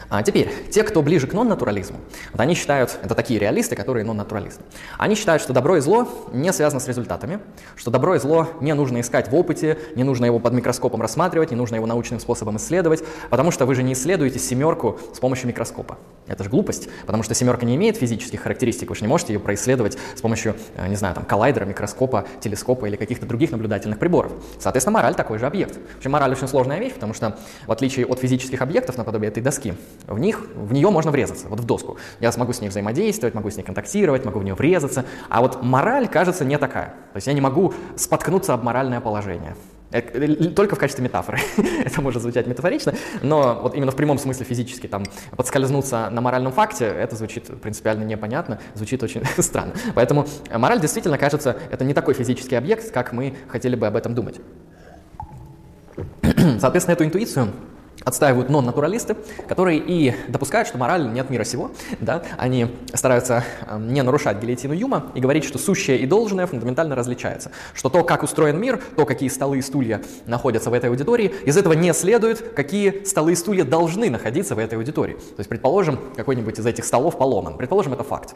А 0.09 0.23
теперь, 0.23 0.51
те, 0.71 0.83
кто 0.83 1.01
ближе 1.01 1.27
к 1.27 1.33
нон-натурализму, 1.33 1.97
вот 2.31 2.41
они 2.41 2.53
считают, 2.55 2.97
это 3.01 3.15
такие 3.15 3.39
реалисты, 3.39 3.75
которые 3.75 4.05
нон-натуралисты, 4.05 4.61
они 4.97 5.15
считают, 5.15 5.41
что 5.41 5.53
добро 5.53 5.77
и 5.77 5.79
зло 5.81 6.07
не 6.31 6.51
связано 6.53 6.79
с 6.79 6.87
результатами, 6.87 7.39
что 7.75 7.91
добро 7.91 8.15
и 8.15 8.19
зло 8.19 8.47
не 8.61 8.73
нужно 8.73 9.01
искать 9.01 9.29
в 9.29 9.35
опыте, 9.35 9.77
не 9.95 10.03
нужно 10.03 10.25
его 10.25 10.39
под 10.39 10.53
микроскопом 10.53 11.01
рассматривать, 11.01 11.51
не 11.51 11.57
нужно 11.57 11.75
его 11.75 11.85
научным 11.85 12.19
способом 12.19 12.57
исследовать, 12.57 13.03
потому 13.29 13.51
что 13.51 13.65
вы 13.65 13.75
же 13.75 13.83
не 13.83 13.93
исследуете 13.93 14.39
семерку 14.39 14.99
с 15.13 15.19
помощью 15.19 15.47
микроскопа. 15.47 15.97
Это 16.27 16.43
же 16.43 16.49
глупость, 16.49 16.89
потому 17.05 17.23
что 17.23 17.33
семерка 17.33 17.65
не 17.65 17.75
имеет 17.75 17.97
физических 17.97 18.41
характеристик, 18.41 18.89
вы 18.89 18.95
же 18.95 19.01
не 19.01 19.07
можете 19.07 19.33
ее 19.33 19.39
происследовать 19.39 19.97
с 20.15 20.21
помощью, 20.21 20.55
э, 20.75 20.87
не 20.87 20.95
знаю, 20.95 21.15
там, 21.15 21.25
коллайдера, 21.25 21.65
микроскопа, 21.65 22.25
телескопа 22.39 22.85
или 22.85 22.95
каких-то 22.95 23.25
других 23.25 23.51
наблюдательных 23.51 23.99
приборов. 23.99 24.31
Соответственно, 24.59 24.95
мораль 24.95 25.15
такой 25.15 25.39
же 25.39 25.45
объект. 25.45 25.77
Вообще 25.93 26.09
мораль 26.09 26.31
очень 26.31 26.47
сложная 26.47 26.79
вещь, 26.79 26.93
потому 26.93 27.13
что 27.13 27.37
в 27.67 27.71
отличие 27.71 28.05
от 28.05 28.19
физических 28.19 28.61
объектов, 28.61 28.97
наподобие 28.97 29.29
этой 29.29 29.41
доски, 29.41 29.73
в 30.07 30.19
них, 30.19 30.47
в 30.55 30.73
нее 30.73 30.89
можно 30.89 31.11
врезаться, 31.11 31.47
вот 31.47 31.59
в 31.59 31.65
доску. 31.65 31.97
Я 32.19 32.31
смогу 32.31 32.53
с 32.53 32.61
ней 32.61 32.69
взаимодействовать, 32.69 33.33
могу 33.33 33.49
с 33.49 33.57
ней 33.57 33.63
контактировать, 33.63 34.25
могу 34.25 34.39
в 34.39 34.43
нее 34.43 34.55
врезаться. 34.55 35.05
А 35.29 35.41
вот 35.41 35.63
мораль, 35.63 36.07
кажется, 36.07 36.45
не 36.45 36.57
такая. 36.57 36.87
То 37.13 37.17
есть 37.17 37.27
я 37.27 37.33
не 37.33 37.41
могу 37.41 37.73
споткнуться 37.95 38.53
об 38.53 38.63
моральное 38.63 39.01
положение. 39.01 39.55
Э, 39.91 40.49
только 40.49 40.75
в 40.75 40.79
качестве 40.79 41.03
метафоры. 41.03 41.39
это 41.85 42.01
может 42.01 42.21
звучать 42.21 42.47
метафорично, 42.47 42.93
но 43.21 43.59
вот 43.61 43.75
именно 43.75 43.91
в 43.91 43.95
прямом 43.95 44.17
смысле 44.17 44.45
физически 44.45 44.87
там 44.87 45.03
подскользнуться 45.37 46.09
на 46.09 46.21
моральном 46.21 46.51
факте, 46.51 46.85
это 46.85 47.15
звучит 47.15 47.45
принципиально 47.61 48.03
непонятно, 48.03 48.59
звучит 48.73 49.03
очень 49.03 49.23
странно. 49.41 49.73
Поэтому 49.93 50.27
мораль 50.51 50.81
действительно 50.81 51.17
кажется, 51.17 51.57
это 51.71 51.85
не 51.85 51.93
такой 51.93 52.13
физический 52.13 52.55
объект, 52.55 52.91
как 52.91 53.13
мы 53.13 53.35
хотели 53.47 53.75
бы 53.75 53.87
об 53.87 53.95
этом 53.95 54.15
думать. 54.15 54.39
Соответственно, 56.59 56.93
эту 56.93 57.05
интуицию 57.05 57.53
отстаивают 58.05 58.49
нон-натуралисты, 58.49 59.17
которые 59.47 59.79
и 59.79 60.13
допускают, 60.27 60.67
что 60.67 60.77
мораль 60.77 61.11
нет 61.11 61.29
мира 61.29 61.43
сего. 61.43 61.71
Да? 61.99 62.23
Они 62.37 62.67
стараются 62.93 63.43
эм, 63.67 63.91
не 63.91 64.01
нарушать 64.03 64.39
гильотину 64.39 64.73
Юма 64.73 65.11
и 65.15 65.19
говорить, 65.19 65.43
что 65.43 65.57
сущее 65.57 65.97
и 65.97 66.05
должное 66.05 66.45
фундаментально 66.45 66.95
различается. 66.95 67.51
Что 67.73 67.89
то, 67.89 68.03
как 68.03 68.23
устроен 68.23 68.59
мир, 68.59 68.79
то, 68.95 69.05
какие 69.05 69.27
столы 69.29 69.57
и 69.57 69.61
стулья 69.61 70.01
находятся 70.27 70.69
в 70.69 70.73
этой 70.73 70.89
аудитории, 70.89 71.33
из 71.45 71.57
этого 71.57 71.73
не 71.73 71.93
следует, 71.93 72.53
какие 72.53 73.03
столы 73.05 73.33
и 73.33 73.35
стулья 73.35 73.65
должны 73.65 74.09
находиться 74.09 74.55
в 74.55 74.59
этой 74.59 74.75
аудитории. 74.75 75.15
То 75.15 75.39
есть, 75.39 75.49
предположим, 75.49 75.99
какой-нибудь 76.15 76.59
из 76.59 76.65
этих 76.65 76.85
столов 76.85 77.17
поломан. 77.17 77.57
Предположим, 77.57 77.93
это 77.93 78.03
факт. 78.03 78.35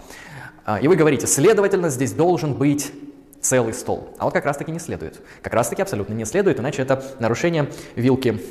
А, 0.66 0.80
и 0.80 0.88
вы 0.88 0.96
говорите, 0.96 1.28
следовательно, 1.28 1.90
здесь 1.90 2.14
должен 2.14 2.56
быть 2.56 2.92
целый 3.40 3.74
стол. 3.74 4.10
А 4.18 4.26
вот 4.26 4.34
как 4.34 4.46
раз-таки 4.46 4.72
не 4.72 4.80
следует. 4.80 5.22
Как 5.44 5.54
раз-таки 5.54 5.82
абсолютно 5.82 6.14
не 6.14 6.26
следует, 6.26 6.60
иначе 6.60 6.82
это 6.82 7.04
нарушение 7.20 7.70
вилки 7.96 8.42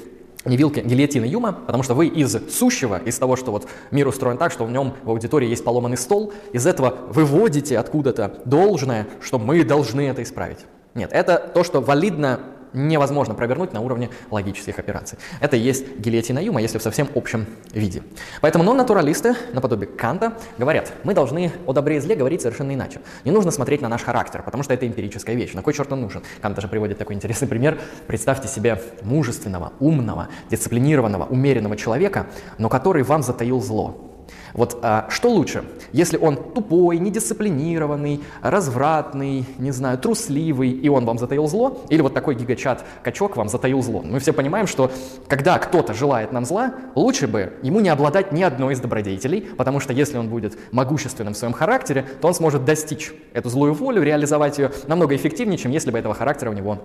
не 0.44 0.57
вилки, 0.57 0.81
гильотины 0.81 1.24
Юма, 1.24 1.53
потому 1.53 1.83
что 1.83 1.94
вы 1.94 2.07
из 2.07 2.37
сущего, 2.51 3.01
из 3.05 3.18
того, 3.18 3.37
что 3.37 3.51
вот 3.51 3.66
мир 3.90 4.09
устроен 4.09 4.38
так, 4.38 4.53
что 4.53 4.64
в 4.64 4.70
нем 4.70 4.94
в 5.03 5.11
аудитории 5.11 5.48
есть 5.48 5.64
поломанный 5.64 5.96
стол, 5.96 6.33
из 6.53 6.66
этого 6.66 6.96
выводите 7.11 7.79
откуда-то 7.79 8.40
должное, 8.44 9.07
что 9.20 9.38
мы 9.38 9.64
должны 9.64 10.03
это 10.03 10.22
исправить. 10.22 10.59
Нет, 10.94 11.11
это 11.12 11.51
то, 11.53 11.64
что 11.64 11.81
валидно 11.81 12.40
невозможно 12.72 13.35
провернуть 13.35 13.72
на 13.72 13.81
уровне 13.81 14.11
логических 14.31 14.78
операций. 14.78 15.18
Это 15.40 15.57
и 15.57 15.61
есть 15.61 15.98
гильотина 15.98 16.38
Юма, 16.38 16.61
если 16.61 16.78
в 16.78 16.83
совсем 16.83 17.09
общем 17.14 17.46
виде. 17.72 18.02
Поэтому 18.40 18.64
нон-натуралисты, 18.64 19.35
наподобие 19.52 19.88
Канта, 19.88 20.35
говорят, 20.59 20.92
мы 21.04 21.14
должны 21.14 21.52
о 21.66 21.72
добре 21.72 21.96
и 21.96 22.00
зле 22.00 22.14
говорить 22.14 22.42
совершенно 22.42 22.74
иначе. 22.74 23.00
Не 23.24 23.31
нужно 23.31 23.50
смотреть 23.50 23.81
на 23.81 23.88
наш 23.88 24.02
характер, 24.02 24.42
потому 24.42 24.62
что 24.62 24.74
это 24.74 24.87
эмпирическая 24.87 25.35
вещь. 25.37 25.54
На 25.54 25.62
кой 25.62 25.74
черт 25.74 25.92
он 25.92 26.00
нужен? 26.00 26.22
Кант 26.40 26.54
даже 26.54 26.68
приводит 26.68 26.98
такой 26.98 27.14
интересный 27.14 27.48
пример. 27.48 27.81
Представьте 28.07 28.48
себе 28.48 28.81
мужественного, 29.02 29.72
умного, 29.81 30.28
дисциплинированного, 30.50 31.24
умеренного 31.24 31.76
человека, 31.76 32.26
но 32.59 32.68
который 32.68 33.02
вам 33.02 33.22
затаил 33.22 33.61
зло. 33.61 34.17
Вот 34.59 34.81
а, 34.83 35.07
что 35.09 35.31
лучше, 35.31 35.62
если 35.92 36.16
он 36.16 36.37
тупой, 36.37 36.99
недисциплинированный, 36.99 38.21
развратный, 38.42 39.47
не 39.57 39.71
знаю, 39.71 39.99
трусливый, 39.99 40.71
и 40.71 40.88
он 40.88 41.05
вам 41.05 41.16
затаил 41.16 41.47
зло, 41.47 41.85
или 41.90 42.03
вот 42.03 42.12
такой 42.12 42.35
гигачат-качок 42.35 43.37
вам 43.37 43.49
затаил 43.49 43.81
зло. 43.83 44.03
Мы 44.05 44.18
все 44.18 44.33
понимаем, 44.33 44.66
что 44.66 44.90
когда 45.29 45.61
кто-то 45.61 45.94
желает 45.94 46.33
нам 46.33 46.44
зла, 46.44 46.75
лучше 46.97 47.29
бы 47.29 47.53
ему 47.62 47.79
не 47.79 47.88
обладать 47.88 48.33
ни 48.33 48.42
одной 48.42 48.75
из 48.75 48.81
добродетелей, 48.81 49.42
потому 49.42 49.79
что 49.79 49.92
если 49.92 50.18
он 50.18 50.29
будет 50.29 50.59
могущественным 50.73 51.35
в 51.35 51.37
своем 51.37 51.53
характере, 51.55 52.05
то 52.21 52.27
он 52.27 52.35
сможет 52.35 52.64
достичь 52.64 53.12
эту 53.35 53.51
злую 53.51 53.75
волю, 53.75 54.03
реализовать 54.03 54.59
ее 54.59 54.73
намного 54.88 55.14
эффективнее, 55.14 55.57
чем 55.57 55.71
если 55.71 55.92
бы 55.92 55.99
этого 55.99 56.14
характера 56.14 56.51
у 56.51 56.55
него 56.55 56.79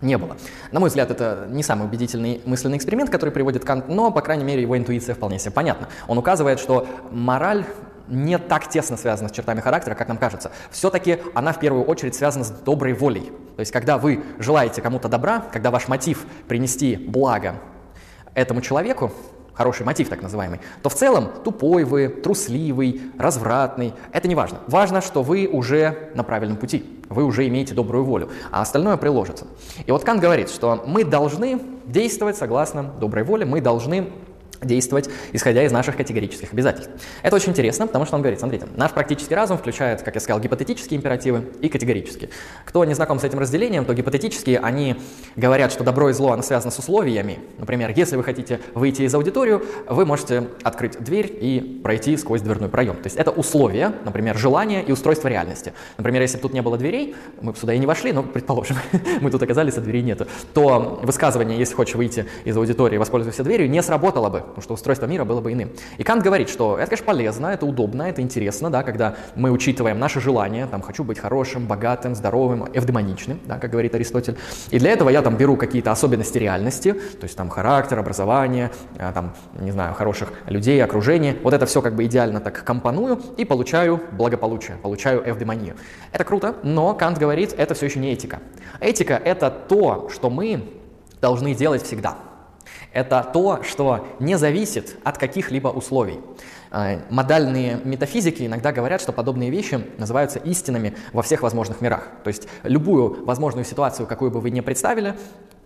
не 0.00 0.16
было. 0.16 0.36
На 0.72 0.80
мой 0.80 0.88
взгляд, 0.88 1.10
это 1.10 1.46
не 1.50 1.62
самый 1.62 1.86
убедительный 1.86 2.40
мысленный 2.44 2.76
эксперимент, 2.76 3.10
который 3.10 3.30
приводит 3.30 3.64
Кант, 3.64 3.88
но, 3.88 4.10
по 4.10 4.20
крайней 4.20 4.44
мере, 4.44 4.62
его 4.62 4.76
интуиция 4.76 5.14
вполне 5.14 5.38
себе 5.38 5.50
понятна. 5.50 5.88
Он 6.06 6.18
указывает, 6.18 6.60
что 6.60 6.86
мораль 7.10 7.64
не 8.08 8.38
так 8.38 8.68
тесно 8.68 8.96
связана 8.96 9.28
с 9.28 9.32
чертами 9.32 9.60
характера, 9.60 9.94
как 9.94 10.08
нам 10.08 10.16
кажется. 10.16 10.50
Все-таки 10.70 11.18
она 11.34 11.52
в 11.52 11.60
первую 11.60 11.84
очередь 11.84 12.14
связана 12.14 12.44
с 12.44 12.50
доброй 12.50 12.94
волей. 12.94 13.32
То 13.56 13.60
есть, 13.60 13.72
когда 13.72 13.98
вы 13.98 14.24
желаете 14.38 14.80
кому-то 14.80 15.08
добра, 15.08 15.44
когда 15.52 15.70
ваш 15.70 15.88
мотив 15.88 16.24
принести 16.46 16.96
благо 16.96 17.56
этому 18.34 18.60
человеку, 18.60 19.12
хороший 19.58 19.84
мотив 19.84 20.08
так 20.08 20.22
называемый, 20.22 20.60
то 20.82 20.88
в 20.88 20.94
целом 20.94 21.28
тупой 21.44 21.82
вы, 21.82 22.08
трусливый, 22.08 23.02
развратный, 23.18 23.92
это 24.12 24.28
не 24.28 24.36
важно. 24.36 24.60
Важно, 24.68 25.00
что 25.00 25.22
вы 25.22 25.48
уже 25.48 26.10
на 26.14 26.22
правильном 26.22 26.56
пути, 26.56 26.84
вы 27.08 27.24
уже 27.24 27.46
имеете 27.48 27.74
добрую 27.74 28.04
волю, 28.04 28.30
а 28.52 28.62
остальное 28.62 28.96
приложится. 28.96 29.46
И 29.84 29.90
вот 29.90 30.04
Кант 30.04 30.20
говорит, 30.20 30.48
что 30.48 30.84
мы 30.86 31.04
должны 31.04 31.60
действовать 31.86 32.36
согласно 32.36 32.84
доброй 32.84 33.24
воле, 33.24 33.44
мы 33.44 33.60
должны 33.60 34.10
действовать, 34.62 35.08
исходя 35.32 35.62
из 35.62 35.72
наших 35.72 35.96
категорических 35.96 36.52
обязательств. 36.52 36.90
Это 37.22 37.36
очень 37.36 37.50
интересно, 37.50 37.86
потому 37.86 38.06
что 38.06 38.16
он 38.16 38.22
говорит, 38.22 38.40
смотрите, 38.40 38.66
наш 38.76 38.92
практический 38.92 39.34
разум 39.34 39.58
включает, 39.58 40.02
как 40.02 40.14
я 40.14 40.20
сказал, 40.20 40.40
гипотетические 40.40 40.98
императивы 40.98 41.44
и 41.60 41.68
категорические. 41.68 42.30
Кто 42.64 42.84
не 42.84 42.94
знаком 42.94 43.18
с 43.18 43.24
этим 43.24 43.38
разделением, 43.38 43.84
то 43.84 43.94
гипотетические, 43.94 44.58
они 44.58 44.96
говорят, 45.36 45.72
что 45.72 45.84
добро 45.84 46.10
и 46.10 46.12
зло, 46.12 46.32
оно 46.32 46.42
связано 46.42 46.70
с 46.70 46.78
условиями. 46.78 47.38
Например, 47.58 47.92
если 47.94 48.16
вы 48.16 48.24
хотите 48.24 48.60
выйти 48.74 49.02
из 49.02 49.14
аудиторию, 49.14 49.64
вы 49.88 50.04
можете 50.04 50.48
открыть 50.62 50.98
дверь 50.98 51.36
и 51.40 51.80
пройти 51.82 52.16
сквозь 52.16 52.42
дверной 52.42 52.68
проем. 52.68 52.96
То 52.96 53.06
есть 53.06 53.16
это 53.16 53.30
условия, 53.30 53.92
например, 54.04 54.36
желание 54.36 54.82
и 54.82 54.92
устройство 54.92 55.28
реальности. 55.28 55.72
Например, 55.96 56.22
если 56.22 56.36
бы 56.36 56.42
тут 56.42 56.52
не 56.52 56.62
было 56.62 56.76
дверей, 56.76 57.14
мы 57.40 57.52
бы 57.52 57.58
сюда 57.58 57.74
и 57.74 57.78
не 57.78 57.86
вошли, 57.86 58.12
но, 58.12 58.22
предположим, 58.22 58.76
мы 59.20 59.30
тут 59.30 59.42
оказались, 59.42 59.76
а 59.76 59.80
дверей 59.80 60.02
нету, 60.02 60.26
то 60.54 61.00
высказывание, 61.02 61.58
если 61.58 61.74
хочешь 61.74 61.94
выйти 61.94 62.26
из 62.44 62.56
аудитории, 62.56 62.96
воспользуйся 62.96 63.44
дверью, 63.44 63.70
не 63.70 63.82
сработало 63.82 64.28
бы 64.28 64.44
потому 64.48 64.62
что 64.62 64.74
устройство 64.74 65.06
мира 65.06 65.24
было 65.24 65.40
бы 65.40 65.52
иным. 65.52 65.70
И 65.96 66.02
Кант 66.02 66.22
говорит, 66.22 66.48
что 66.48 66.78
это, 66.78 66.90
конечно, 66.90 67.06
полезно, 67.06 67.46
это 67.48 67.66
удобно, 67.66 68.02
это 68.02 68.20
интересно, 68.22 68.70
да, 68.70 68.82
когда 68.82 69.16
мы 69.34 69.50
учитываем 69.50 69.98
наши 69.98 70.20
желания, 70.20 70.66
там, 70.66 70.82
хочу 70.82 71.04
быть 71.04 71.18
хорошим, 71.18 71.66
богатым, 71.66 72.14
здоровым, 72.14 72.66
эвдемоничным, 72.72 73.40
да, 73.46 73.58
как 73.58 73.70
говорит 73.70 73.94
Аристотель. 73.94 74.36
И 74.70 74.78
для 74.78 74.90
этого 74.90 75.10
я 75.10 75.22
там 75.22 75.36
беру 75.36 75.56
какие-то 75.56 75.92
особенности 75.92 76.38
реальности, 76.38 76.92
то 76.92 77.24
есть 77.24 77.36
там 77.36 77.48
характер, 77.48 77.98
образование, 77.98 78.70
э, 78.98 79.10
там, 79.12 79.34
не 79.60 79.70
знаю, 79.70 79.94
хороших 79.94 80.32
людей, 80.46 80.82
окружение. 80.82 81.36
Вот 81.42 81.54
это 81.54 81.66
все 81.66 81.82
как 81.82 81.94
бы 81.94 82.04
идеально 82.04 82.40
так 82.40 82.64
компоную 82.64 83.20
и 83.36 83.44
получаю 83.44 84.00
благополучие, 84.12 84.76
получаю 84.76 85.22
эвдемонию. 85.28 85.76
Это 86.12 86.24
круто, 86.24 86.56
но 86.62 86.94
Кант 86.94 87.18
говорит, 87.18 87.54
это 87.56 87.74
все 87.74 87.86
еще 87.86 87.98
не 88.00 88.12
этика. 88.12 88.40
Этика— 88.80 89.14
это 89.24 89.50
то, 89.50 90.08
что 90.12 90.30
мы 90.30 90.64
должны 91.20 91.54
делать 91.54 91.82
всегда. 91.82 92.27
Это 92.92 93.28
то, 93.32 93.62
что 93.62 94.06
не 94.18 94.36
зависит 94.36 94.96
от 95.04 95.18
каких-либо 95.18 95.68
условий. 95.68 96.20
Э, 96.70 97.00
модальные 97.10 97.80
метафизики 97.84 98.46
иногда 98.46 98.72
говорят, 98.72 99.00
что 99.00 99.12
подобные 99.12 99.50
вещи 99.50 99.84
называются 99.98 100.38
истинами 100.38 100.94
во 101.12 101.22
всех 101.22 101.42
возможных 101.42 101.80
мирах. 101.80 102.08
То 102.24 102.28
есть 102.28 102.48
любую 102.62 103.24
возможную 103.24 103.64
ситуацию, 103.64 104.06
какую 104.06 104.30
бы 104.30 104.40
вы 104.40 104.50
ни 104.50 104.60
представили, 104.60 105.14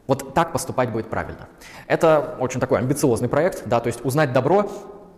вот 0.07 0.35
так 0.35 0.53
поступать 0.53 0.91
будет 0.91 1.09
правильно. 1.09 1.49
Это 1.87 2.37
очень 2.41 2.61
такой 2.61 2.79
амбициозный 2.79 3.29
проект, 3.29 3.67
да, 3.67 3.81
то 3.81 3.87
есть 3.87 4.05
узнать 4.05 4.33
добро 4.33 4.71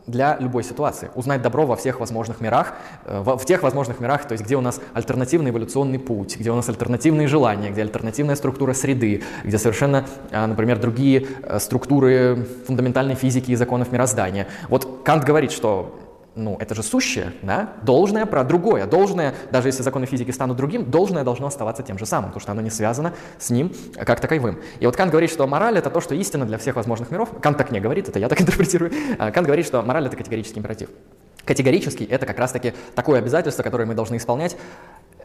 для 0.06 0.36
любой 0.38 0.64
ситуации. 0.64 1.10
Узнать 1.14 1.42
добро 1.42 1.66
во 1.66 1.76
всех 1.76 2.00
возможных 2.00 2.40
мирах, 2.40 2.74
э, 3.04 3.20
в, 3.20 3.44
тех 3.44 3.62
возможных 3.62 4.00
мирах, 4.00 4.26
то 4.26 4.32
есть 4.32 4.44
где 4.44 4.56
у 4.56 4.60
нас 4.60 4.80
альтернативный 4.92 5.50
эволюционный 5.50 5.98
путь, 5.98 6.36
где 6.38 6.50
у 6.50 6.56
нас 6.56 6.68
альтернативные 6.68 7.28
желания, 7.28 7.70
где 7.70 7.82
альтернативная 7.82 8.36
структура 8.36 8.74
среды, 8.74 9.22
где 9.44 9.58
совершенно, 9.58 10.04
э, 10.30 10.46
например, 10.46 10.78
другие 10.78 11.26
э, 11.42 11.58
структуры 11.58 12.46
фундаментальной 12.66 13.14
физики 13.14 13.50
и 13.52 13.56
законов 13.56 13.92
мироздания. 13.92 14.46
Вот 14.68 15.02
Кант 15.04 15.24
говорит, 15.24 15.52
что 15.52 15.94
ну, 16.36 16.56
это 16.58 16.74
же 16.74 16.82
сущее, 16.82 17.32
да, 17.42 17.74
должное 17.82 18.26
про 18.26 18.42
другое. 18.42 18.86
Должное, 18.86 19.34
даже 19.52 19.68
если 19.68 19.82
законы 19.82 20.06
физики 20.06 20.32
станут 20.32 20.56
другим, 20.56 20.90
должное 20.90 21.22
должно 21.22 21.46
оставаться 21.46 21.84
тем 21.84 21.96
же 21.96 22.06
самым, 22.06 22.30
потому 22.30 22.40
что 22.40 22.52
оно 22.52 22.60
не 22.60 22.70
связано 22.70 23.14
с 23.38 23.50
ним 23.50 23.72
как 23.94 24.20
таковым. 24.20 24.60
И 24.80 24.86
вот 24.86 24.96
Кант 24.96 25.12
говорит, 25.12 25.30
что 25.30 25.46
мораль— 25.46 25.78
это 25.78 25.90
то, 25.90 26.00
что 26.00 26.14
истина 26.16 26.44
для 26.44 26.58
всех 26.58 26.74
возможных 26.74 27.12
миров. 27.12 27.28
Кант 27.40 27.56
так 27.56 27.70
не 27.70 27.78
говорит, 27.78 28.08
это 28.08 28.18
я 28.18 28.28
так 28.28 28.40
интерпретирую. 28.42 28.90
А 29.18 29.30
Кант 29.30 29.46
говорит, 29.46 29.64
что 29.64 29.80
мораль— 29.82 30.06
это 30.06 30.16
категорический 30.16 30.58
императив. 30.58 30.88
Категорический— 31.44 32.04
это 32.10 32.26
как 32.26 32.38
раз-таки 32.38 32.74
такое 32.96 33.20
обязательство, 33.20 33.62
которое 33.62 33.84
мы 33.84 33.94
должны 33.94 34.16
исполнять 34.16 34.56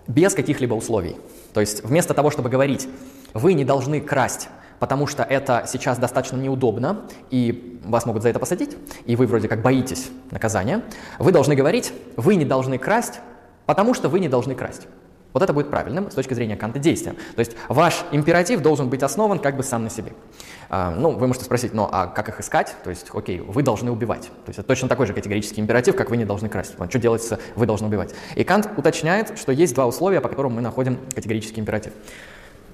без 0.08 0.36
каких-либо 0.36 0.76
условий. 0.76 1.18
То 1.54 1.60
есть 1.60 1.84
вместо 1.84 2.14
того, 2.14 2.30
чтобы 2.30 2.50
говорить, 2.50 2.88
вы 3.34 3.54
не 3.54 3.64
должны 3.64 4.00
красть, 4.00 4.50
потому 4.80 5.08
что 5.08 5.24
это 5.24 5.66
сейчас 5.68 5.98
достаточно 5.98 6.38
неудобно, 6.38 7.02
и 7.30 7.80
вас 7.84 8.06
могут 8.06 8.24
за 8.24 8.30
это 8.30 8.40
посадить, 8.40 8.76
и 9.06 9.16
вы 9.16 9.28
вроде 9.28 9.48
как 9.48 9.62
боитесь 9.62 10.10
наказания, 10.32 10.84
вы 11.18 11.32
должны 11.32 11.56
говорить, 11.56 11.94
вы 12.16 12.36
не 12.36 12.46
должны 12.46 12.78
красть, 12.78 13.20
потому 13.66 13.94
что 13.94 14.10
вы 14.10 14.20
не 14.20 14.30
должны 14.30 14.56
красть. 14.56 14.88
Вот 15.32 15.44
это 15.44 15.54
будет 15.54 15.70
правильным 15.70 16.10
с 16.10 16.16
точки 16.16 16.34
зрения 16.34 16.56
Канта 16.56 16.80
действием. 16.80 17.16
То 17.36 17.40
есть 17.40 17.56
ваш 17.68 18.04
императив 18.12 18.62
должен 18.62 18.90
быть 18.90 19.04
основан 19.04 19.38
как 19.38 19.58
бы 19.58 19.64
сам 19.64 19.84
на 19.84 19.90
себе. 19.90 20.14
А, 20.70 20.90
ну, 20.90 21.12
вы 21.12 21.28
можете 21.28 21.46
спросить, 21.46 21.74
ну 21.74 21.88
а 21.92 22.08
как 22.08 22.30
их 22.30 22.40
искать? 22.40 22.76
То 22.84 22.90
есть, 22.90 23.08
окей, 23.14 23.40
вы 23.40 23.62
должны 23.62 23.92
убивать. 23.92 24.24
То 24.24 24.48
есть 24.48 24.60
это 24.60 24.68
точно 24.68 24.88
такой 24.88 25.06
же 25.06 25.14
категорический 25.14 25.62
императив, 25.62 25.96
как 25.96 26.10
вы 26.10 26.18
не 26.18 26.26
должны 26.26 26.50
красть. 26.50 26.74
Что 26.90 27.00
делать 27.00 27.22
с 27.22 27.40
вы 27.56 27.68
должны 27.68 27.88
убивать? 27.88 28.16
И 28.36 28.44
Кант 28.44 28.70
уточняет, 28.76 29.38
что 29.38 29.52
есть 29.52 29.76
два 29.76 29.86
условия, 29.86 30.20
по 30.20 30.30
которым 30.30 30.56
мы 30.56 30.62
находим 30.62 30.98
категорический 31.14 31.60
императив. 31.60 31.94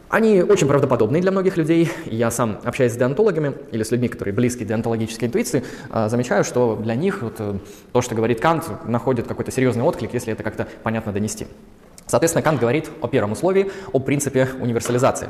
Они 0.10 0.42
очень 0.44 0.68
правдоподобные 0.68 1.22
для 1.22 1.32
многих 1.32 1.58
людей. 1.58 1.90
Я 2.06 2.30
сам, 2.30 2.60
общаясь 2.64 2.94
с 2.94 2.96
деонтологами 2.96 3.54
или 3.72 3.82
с 3.82 3.92
людьми, 3.92 4.08
которые 4.08 4.34
близки 4.34 4.64
к 4.64 4.68
деонтологической 4.68 5.28
интуиции, 5.28 5.64
а, 5.90 6.10
замечаю, 6.10 6.44
что 6.44 6.76
для 6.76 6.96
них 6.96 7.24
вот, 7.24 7.36
э, 7.40 7.58
то, 7.92 8.02
что 8.02 8.14
говорит 8.14 8.40
Кант, 8.40 8.66
находит 8.86 9.28
какой-то 9.28 9.52
серьезный 9.52 9.84
отклик, 9.84 10.14
если 10.14 10.32
это 10.32 10.44
как-то 10.44 10.68
понятно 10.84 11.12
донести. 11.12 11.48
Соответственно, 12.06 12.44
Кант 12.44 12.60
говорит 12.60 12.90
о 13.02 13.08
первом 13.08 13.32
условии, 13.32 13.72
о 13.92 14.00
принципе 14.00 14.48
универсализации. 14.60 15.30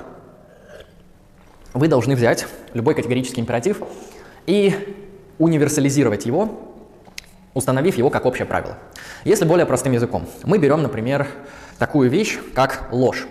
Вы 1.73 1.87
должны 1.87 2.15
взять 2.15 2.45
любой 2.73 2.95
категорический 2.95 3.41
императив 3.41 3.81
и 4.45 4.73
универсализировать 5.37 6.25
его, 6.25 6.73
установив 7.53 7.97
его 7.97 8.09
как 8.09 8.25
общее 8.25 8.45
правило. 8.45 8.77
Если 9.23 9.45
более 9.45 9.65
простым 9.65 9.93
языком, 9.93 10.27
мы 10.43 10.57
берем, 10.57 10.83
например, 10.83 11.27
такую 11.79 12.09
вещь, 12.09 12.39
как 12.53 12.89
ложь. 12.91 13.25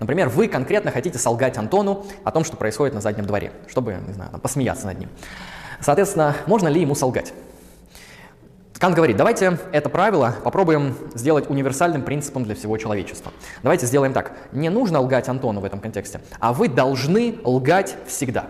Например, 0.00 0.28
вы 0.28 0.48
конкретно 0.48 0.90
хотите 0.90 1.18
солгать 1.18 1.58
Антону 1.58 2.06
о 2.24 2.32
том, 2.32 2.42
что 2.42 2.56
происходит 2.56 2.94
на 2.94 3.00
заднем 3.00 3.26
дворе, 3.26 3.52
чтобы, 3.68 3.98
не 4.06 4.14
знаю, 4.14 4.30
посмеяться 4.40 4.86
над 4.86 4.98
ним. 4.98 5.10
Соответственно, 5.80 6.34
можно 6.46 6.68
ли 6.68 6.80
ему 6.80 6.94
солгать? 6.94 7.32
Кант 8.78 8.96
говорит, 8.96 9.18
давайте 9.18 9.58
это 9.72 9.90
правило 9.90 10.34
попробуем 10.42 10.96
сделать 11.14 11.50
универсальным 11.50 12.02
принципом 12.02 12.44
для 12.44 12.54
всего 12.54 12.78
человечества. 12.78 13.30
Давайте 13.62 13.84
сделаем 13.84 14.14
так. 14.14 14.32
Не 14.52 14.70
нужно 14.70 15.00
лгать 15.00 15.28
Антону 15.28 15.60
в 15.60 15.66
этом 15.66 15.80
контексте, 15.80 16.22
а 16.38 16.54
вы 16.54 16.66
должны 16.68 17.36
лгать 17.44 17.94
всегда. 18.06 18.46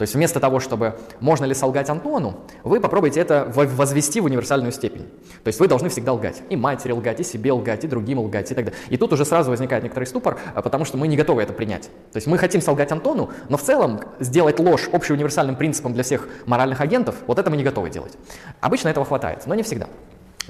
То 0.00 0.04
есть 0.04 0.14
вместо 0.14 0.40
того, 0.40 0.60
чтобы 0.60 0.96
можно 1.20 1.44
ли 1.44 1.52
солгать 1.52 1.90
Антону, 1.90 2.40
вы 2.64 2.80
попробуйте 2.80 3.20
это 3.20 3.52
возвести 3.54 4.22
в 4.22 4.24
универсальную 4.24 4.72
степень. 4.72 5.02
То 5.44 5.48
есть 5.48 5.60
вы 5.60 5.68
должны 5.68 5.90
всегда 5.90 6.14
лгать. 6.14 6.40
И 6.48 6.56
матери 6.56 6.92
лгать, 6.92 7.20
и 7.20 7.22
себе 7.22 7.52
лгать, 7.52 7.84
и 7.84 7.86
другим 7.86 8.18
лгать, 8.18 8.50
и 8.50 8.54
так 8.54 8.64
далее. 8.64 8.80
И 8.88 8.96
тут 8.96 9.12
уже 9.12 9.26
сразу 9.26 9.50
возникает 9.50 9.82
некоторый 9.82 10.04
ступор, 10.04 10.38
а, 10.54 10.62
потому 10.62 10.86
что 10.86 10.96
мы 10.96 11.06
не 11.06 11.18
готовы 11.18 11.42
это 11.42 11.52
принять. 11.52 11.90
То 12.12 12.16
есть 12.16 12.26
мы 12.26 12.38
хотим 12.38 12.62
солгать 12.62 12.90
Антону, 12.92 13.28
но 13.50 13.58
в 13.58 13.62
целом 13.62 14.00
сделать 14.20 14.58
ложь 14.58 14.88
общеуниверсальным 14.90 15.54
принципом 15.54 15.92
для 15.92 16.02
всех 16.02 16.26
моральных 16.46 16.80
агентов, 16.80 17.16
вот 17.26 17.38
это 17.38 17.50
мы 17.50 17.58
не 17.58 17.62
готовы 17.62 17.90
делать. 17.90 18.14
Обычно 18.62 18.88
этого 18.88 19.04
хватает, 19.04 19.42
но 19.44 19.54
не 19.54 19.62
всегда. 19.62 19.86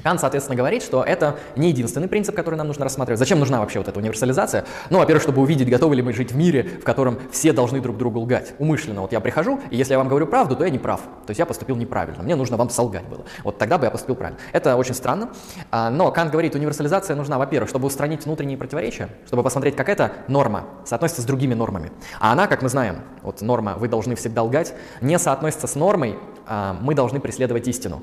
Кант, 0.02 0.20
соответственно, 0.20 0.56
говорит, 0.56 0.82
что 0.82 1.02
это 1.02 1.36
не 1.56 1.68
единственный 1.68 2.08
принцип, 2.08 2.34
который 2.34 2.56
нам 2.56 2.66
нужно 2.66 2.84
рассматривать. 2.84 3.18
Зачем 3.18 3.38
нужна 3.38 3.60
вообще 3.60 3.78
вот 3.78 3.88
эта 3.88 3.98
универсализация? 3.98 4.64
Ну, 4.90 4.98
во-первых, 4.98 5.22
чтобы 5.22 5.42
увидеть, 5.42 5.68
готовы 5.68 5.96
ли 5.96 6.02
мы 6.02 6.12
жить 6.12 6.32
в 6.32 6.36
мире, 6.36 6.62
в 6.80 6.84
котором 6.84 7.18
все 7.30 7.52
должны 7.52 7.80
друг 7.80 7.96
другу 7.96 8.20
лгать. 8.20 8.54
Умышленно. 8.58 9.02
Вот 9.02 9.12
я 9.12 9.20
прихожу, 9.20 9.60
и 9.70 9.76
если 9.76 9.92
я 9.92 9.98
вам 9.98 10.08
говорю 10.08 10.26
правду, 10.26 10.56
то 10.56 10.64
я 10.64 10.70
не 10.70 10.78
прав. 10.78 11.00
То 11.00 11.30
есть 11.30 11.38
я 11.38 11.46
поступил 11.46 11.76
неправильно. 11.76 12.22
Мне 12.22 12.36
нужно 12.36 12.56
вам 12.56 12.70
солгать 12.70 13.06
было. 13.08 13.24
Вот 13.44 13.58
тогда 13.58 13.78
бы 13.78 13.84
я 13.84 13.90
поступил 13.90 14.16
правильно. 14.16 14.40
Это 14.52 14.76
очень 14.76 14.94
странно. 14.94 15.30
А, 15.70 15.90
но 15.90 16.10
Кант 16.10 16.30
говорит, 16.30 16.54
универсализация 16.54 17.16
нужна, 17.16 17.38
во-первых, 17.38 17.68
чтобы 17.68 17.86
устранить 17.86 18.24
внутренние 18.24 18.56
противоречия, 18.56 19.08
чтобы 19.26 19.42
посмотреть, 19.42 19.76
как 19.76 19.88
эта 19.88 20.12
норма 20.28 20.66
соотносится 20.84 21.22
с 21.22 21.24
другими 21.24 21.54
нормами. 21.54 21.92
А 22.18 22.32
она, 22.32 22.46
как 22.46 22.62
мы 22.62 22.68
знаем, 22.68 23.02
вот 23.22 23.40
норма 23.40 23.74
«вы 23.76 23.88
должны 23.88 24.14
всегда 24.14 24.42
лгать», 24.42 24.74
не 25.00 25.18
соотносится 25.18 25.66
с 25.66 25.74
нормой 25.74 26.18
а, 26.46 26.76
«мы 26.80 26.94
должны 26.94 27.20
преследовать 27.20 27.68
истину». 27.68 28.02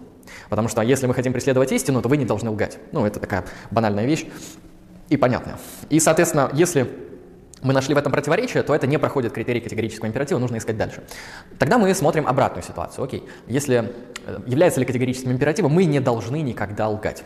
Потому 0.50 0.68
что 0.68 0.82
если 0.82 1.08
мы 1.08 1.13
хотим 1.13 1.34
преследовать 1.34 1.72
истину, 1.72 2.02
то 2.02 2.10
вы 2.10 2.18
не 2.18 2.26
должны 2.26 2.50
лгать. 2.50 2.78
Ну, 2.92 3.06
это 3.06 3.20
такая 3.20 3.46
банальная 3.72 4.06
вещь 4.06 4.26
и 5.10 5.18
понятная. 5.18 5.58
И, 5.90 6.00
соответственно, 6.00 6.50
если 6.54 6.90
мы 7.62 7.74
нашли 7.74 7.96
в 7.96 7.98
этом 7.98 8.12
противоречие, 8.12 8.63
то 8.63 8.76
это 8.76 8.88
не 8.88 8.98
проходит 9.00 9.34
критерий 9.34 9.62
категорического 9.62 10.08
императива, 10.08 10.38
нужно 10.38 10.58
искать 10.58 10.78
дальше. 10.78 11.04
Тогда 11.58 11.78
мы 11.78 11.94
смотрим 11.94 12.28
обратную 12.28 12.63
ситуацию. 12.63 13.04
Окей, 13.04 13.24
если 13.48 13.94
э, 14.26 14.40
является 14.46 14.80
ли 14.80 14.86
категорическим 14.86 15.32
императивом, 15.32 15.72
мы 15.72 15.86
не 15.86 16.00
должны 16.00 16.42
никогда 16.42 16.88
лгать. 16.88 17.24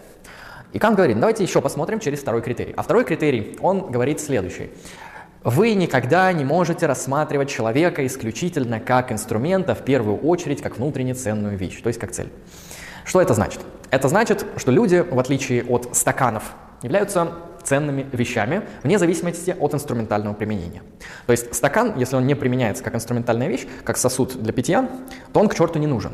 И 0.73 0.79
Кант 0.79 0.95
говорит, 0.95 1.19
давайте 1.19 1.43
еще 1.43 1.61
посмотрим 1.61 1.99
через 1.99 2.19
второй 2.19 2.41
критерий. 2.41 2.73
А 2.77 2.81
второй 2.81 3.03
критерий, 3.03 3.57
он 3.61 3.91
говорит 3.91 4.21
следующий. 4.21 4.71
Вы 5.43 5.73
никогда 5.73 6.31
не 6.31 6.45
можете 6.45 6.85
рассматривать 6.85 7.49
человека 7.49 8.05
исключительно 8.05 8.79
как 8.79 9.11
инструмента, 9.11 9.75
в 9.75 9.83
первую 9.83 10.17
очередь, 10.17 10.61
как 10.61 10.77
внутренне 10.77 11.13
ценную 11.13 11.57
вещь, 11.57 11.81
то 11.81 11.87
есть 11.87 11.99
как 11.99 12.11
цель. 12.11 12.29
Что 13.11 13.19
это 13.19 13.33
значит? 13.33 13.59
Это 13.89 14.07
значит, 14.07 14.45
что 14.55 14.71
люди, 14.71 15.01
в 15.01 15.19
отличие 15.19 15.65
от 15.65 15.97
стаканов, 15.97 16.53
являются 16.81 17.33
ценными 17.61 18.07
вещами, 18.13 18.61
вне 18.83 18.97
зависимости 18.97 19.53
от 19.59 19.73
инструментального 19.73 20.33
применения. 20.33 20.81
То 21.25 21.31
есть 21.31 21.53
стакан, 21.53 21.95
если 21.97 22.15
он 22.15 22.25
не 22.25 22.35
применяется 22.35 22.81
как 22.81 22.95
инструментальная 22.95 23.49
вещь, 23.49 23.67
как 23.83 23.97
сосуд 23.97 24.41
для 24.41 24.53
питья, 24.53 24.89
то 25.33 25.41
он 25.41 25.49
к 25.49 25.55
черту 25.55 25.77
не 25.77 25.87
нужен. 25.87 26.13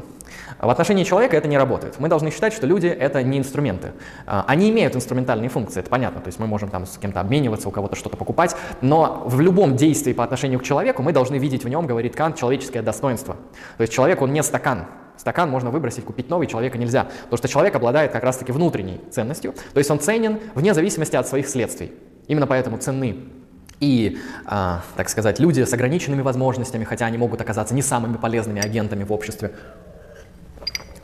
В 0.60 0.68
отношении 0.72 1.04
человека 1.04 1.38
это 1.38 1.48
не 1.48 1.60
работает. 1.60 2.00
Мы 2.00 2.08
должны 2.10 2.32
считать, 2.32 2.52
что 2.52 2.66
люди— 2.66 2.88
это 3.00 3.22
не 3.22 3.38
инструменты. 3.38 3.92
А, 4.26 4.44
они 4.48 4.72
имеют 4.72 4.96
инструментальные 4.96 5.50
функции, 5.50 5.82
это 5.82 5.92
понятно. 5.92 6.20
То 6.20 6.30
есть 6.30 6.40
мы 6.40 6.48
можем 6.48 6.70
там 6.70 6.88
с 6.88 6.98
кем-то 6.98 7.20
обмениваться, 7.20 7.70
у 7.70 7.72
кого-то 7.72 7.96
что-то 7.96 8.18
покупать, 8.18 8.56
но 8.82 9.22
в 9.28 9.40
любом 9.40 9.76
действии 9.76 10.14
по 10.14 10.24
отношению 10.24 10.60
к 10.60 10.64
человеку 10.64 11.04
мы 11.04 11.14
должны 11.14 11.36
видеть 11.36 11.64
в 11.64 11.70
нем, 11.70 11.86
говорит 11.86 12.16
Кант, 12.16 12.38
человеческое 12.38 12.82
достоинство. 12.82 13.36
То 13.78 13.82
есть 13.82 13.94
человек, 13.94 14.20
он 14.24 14.34
не 14.34 14.42
стакан, 14.42 14.88
Стакан 15.18 15.50
можно 15.50 15.72
выбросить, 15.72 16.06
купить 16.06 16.30
новый, 16.30 16.48
человека 16.48 16.78
нельзя. 16.78 17.08
Потому 17.24 17.38
что 17.38 17.48
человек 17.48 17.76
обладает 17.76 18.12
как 18.12 18.24
раз-таки 18.24 18.52
внутренней 18.52 19.02
ценностью, 19.12 19.54
то 19.74 19.78
есть 19.78 19.90
он 19.92 20.00
ценен 20.00 20.40
вне 20.56 20.74
зависимости 20.74 21.16
от 21.16 21.28
своих 21.28 21.48
следствий. 21.48 21.94
Именно 22.28 22.48
поэтому 22.48 22.78
ценны 22.78 23.18
и, 23.80 24.18
а, 24.46 24.82
так 24.96 25.10
сказать, 25.10 25.40
люди 25.40 25.64
с 25.64 25.74
ограниченными 25.74 26.22
возможностями, 26.22 26.84
хотя 26.84 27.06
они 27.06 27.18
могут 27.18 27.42
оказаться 27.42 27.76
не 27.76 27.82
самыми 27.82 28.18
полезными 28.18 28.64
агентами 28.64 29.04
в 29.04 29.12
обществе. 29.12 29.52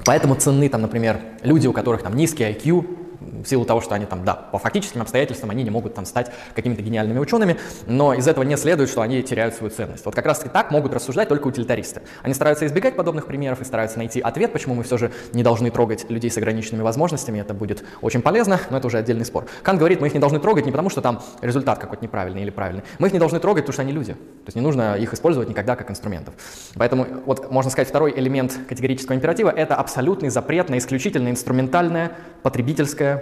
Поэтому 0.06 0.36
ценны, 0.36 0.67
там, 0.69 0.82
например, 0.82 1.19
люди, 1.43 1.67
у 1.67 1.73
которых 1.73 2.02
там 2.04 2.15
низкий 2.15 2.43
IQ, 2.43 3.02
в 3.43 3.45
силу 3.45 3.65
того, 3.65 3.81
что 3.81 3.95
они 3.95 4.05
там, 4.05 4.25
да, 4.25 4.33
по 4.33 4.57
фактическим 4.57 5.01
обстоятельствам 5.01 5.49
они 5.49 5.63
не 5.63 5.69
могут 5.69 5.93
там 5.93 6.05
стать 6.05 6.31
какими-то 6.55 6.81
гениальными 6.81 7.19
учеными, 7.19 7.57
но 7.88 8.13
из 8.13 8.27
этого 8.27 8.43
не 8.43 8.57
следует, 8.57 8.89
что 8.89 9.01
они 9.01 9.21
теряют 9.21 9.55
свою 9.55 9.71
ценность. 9.71 10.05
Вот 10.05 10.15
как 10.15 10.25
раз 10.25 10.39
таки 10.39 10.49
так 10.49 10.71
могут 10.71 10.93
рассуждать 10.93 11.29
только 11.29 11.47
утилитаристы. 11.47 12.01
Они 12.21 12.33
стараются 12.33 12.65
избегать 12.65 12.95
подобных 12.95 13.25
примеров 13.27 13.62
и 13.62 13.65
стараются 13.65 13.97
найти 13.97 14.21
ответ, 14.21 14.53
почему 14.53 14.75
мы 14.75 14.83
все 14.83 14.97
же 14.97 15.12
не 15.33 15.43
должны 15.43 15.71
трогать 15.71 16.09
людей 16.09 16.29
с 16.29 16.38
ограниченными 16.38 16.83
возможностями, 16.83 17.39
это 17.39 17.53
будет 17.53 17.83
очень 18.02 18.21
полезно, 18.21 18.60
но 18.69 18.77
это 18.77 18.87
уже 18.87 18.98
отдельный 18.98 19.25
спор. 19.25 19.45
Кант 19.62 19.79
говорит, 19.79 20.02
мы 20.02 20.08
их 20.08 20.13
не 20.13 20.19
должны 20.19 20.39
трогать 20.39 20.65
не 20.65 20.71
потому, 20.71 20.89
что 20.89 21.02
там 21.02 21.21
результат 21.41 21.79
какой-то 21.79 22.04
неправильный 22.04 22.41
или 22.41 22.50
правильный, 22.50 22.83
мы 23.00 23.08
их 23.08 23.13
не 23.13 23.19
должны 23.19 23.39
трогать, 23.39 23.63
потому 23.63 23.73
что 23.73 23.81
они 23.81 23.91
люди. 23.91 24.13
То 24.13 24.48
есть 24.48 24.56
не 24.56 24.62
нужно 24.62 24.95
их 24.95 25.13
использовать 25.13 25.50
никогда 25.50 25.75
как 25.75 25.89
инструментов. 25.89 26.33
Поэтому 26.75 27.06
вот 27.25 27.52
можно 27.52 27.71
сказать 27.71 27.87
второй 27.87 28.13
элемент 28.17 28.58
категорического 28.67 29.15
императива– 29.15 29.50
это 29.56 29.75
абсолютный 29.75 30.29
запрет 30.29 30.69
на 30.69 30.77
исключительно 30.77 31.29
инструментальное, 31.29 32.12
потребительское, 32.41 33.12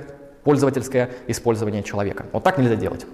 пользовательское 0.43 1.09
использование 1.27 1.83
человека. 1.83 2.25
Вот 2.31 2.43
так 2.43 2.57
нельзя 2.57 2.75
делать. 2.75 3.05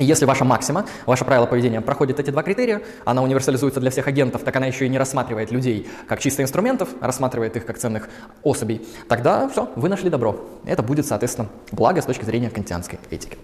И 0.00 0.04
если 0.04 0.24
ваша 0.24 0.46
максима, 0.46 0.86
ваше 1.04 1.26
правило 1.26 1.44
поведения 1.44 1.82
проходит 1.82 2.18
эти 2.18 2.30
два 2.30 2.42
критерия, 2.42 2.80
она 3.04 3.22
универсализуется 3.22 3.80
для 3.80 3.90
всех 3.90 4.08
агентов, 4.08 4.42
так 4.42 4.56
она 4.56 4.64
еще 4.64 4.86
и 4.86 4.88
не 4.88 4.98
рассматривает 4.98 5.50
людей 5.50 5.86
как 6.08 6.20
чисто 6.20 6.42
инструментов, 6.42 6.88
а 7.02 7.06
рассматривает 7.06 7.54
их 7.56 7.66
как 7.66 7.76
ценных 7.76 8.08
особей, 8.42 8.86
тогда 9.08 9.46
все, 9.50 9.68
вы 9.76 9.90
нашли 9.90 10.08
добро. 10.08 10.42
Это 10.64 10.82
будет, 10.82 11.04
соответственно, 11.04 11.48
благо 11.70 12.00
с 12.00 12.06
точки 12.06 12.24
зрения 12.24 12.48
кантианской 12.48 12.98
этики. 13.10 13.36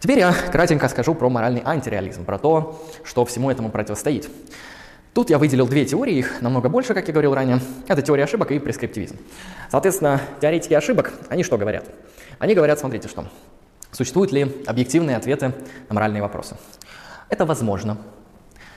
Теперь 0.00 0.18
я 0.18 0.34
кратенько 0.50 0.88
скажу 0.88 1.14
про 1.14 1.28
моральный 1.28 1.62
антиреализм, 1.64 2.24
про 2.24 2.36
то, 2.36 2.84
что 3.04 3.24
всему 3.24 3.48
этому 3.48 3.70
противостоит. 3.70 4.28
Тут 5.14 5.28
я 5.28 5.38
выделил 5.38 5.66
две 5.66 5.84
теории, 5.84 6.14
их 6.14 6.40
намного 6.40 6.70
больше, 6.70 6.94
как 6.94 7.06
я 7.06 7.12
говорил 7.12 7.34
ранее. 7.34 7.60
Это 7.86 8.00
теория 8.00 8.24
ошибок 8.24 8.50
и 8.50 8.58
прескриптивизм. 8.58 9.18
Соответственно, 9.70 10.20
теоретики 10.40 10.72
ошибок, 10.72 11.12
они 11.28 11.42
что 11.42 11.58
говорят? 11.58 11.84
Они 12.38 12.54
говорят, 12.54 12.78
смотрите, 12.78 13.08
что 13.08 13.26
Существуют 13.92 14.32
ли 14.32 14.50
объективные 14.66 15.16
ответы 15.18 15.52
на 15.90 15.94
моральные 15.94 16.22
вопросы? 16.22 16.56
Это 17.28 17.44
возможно. 17.44 17.98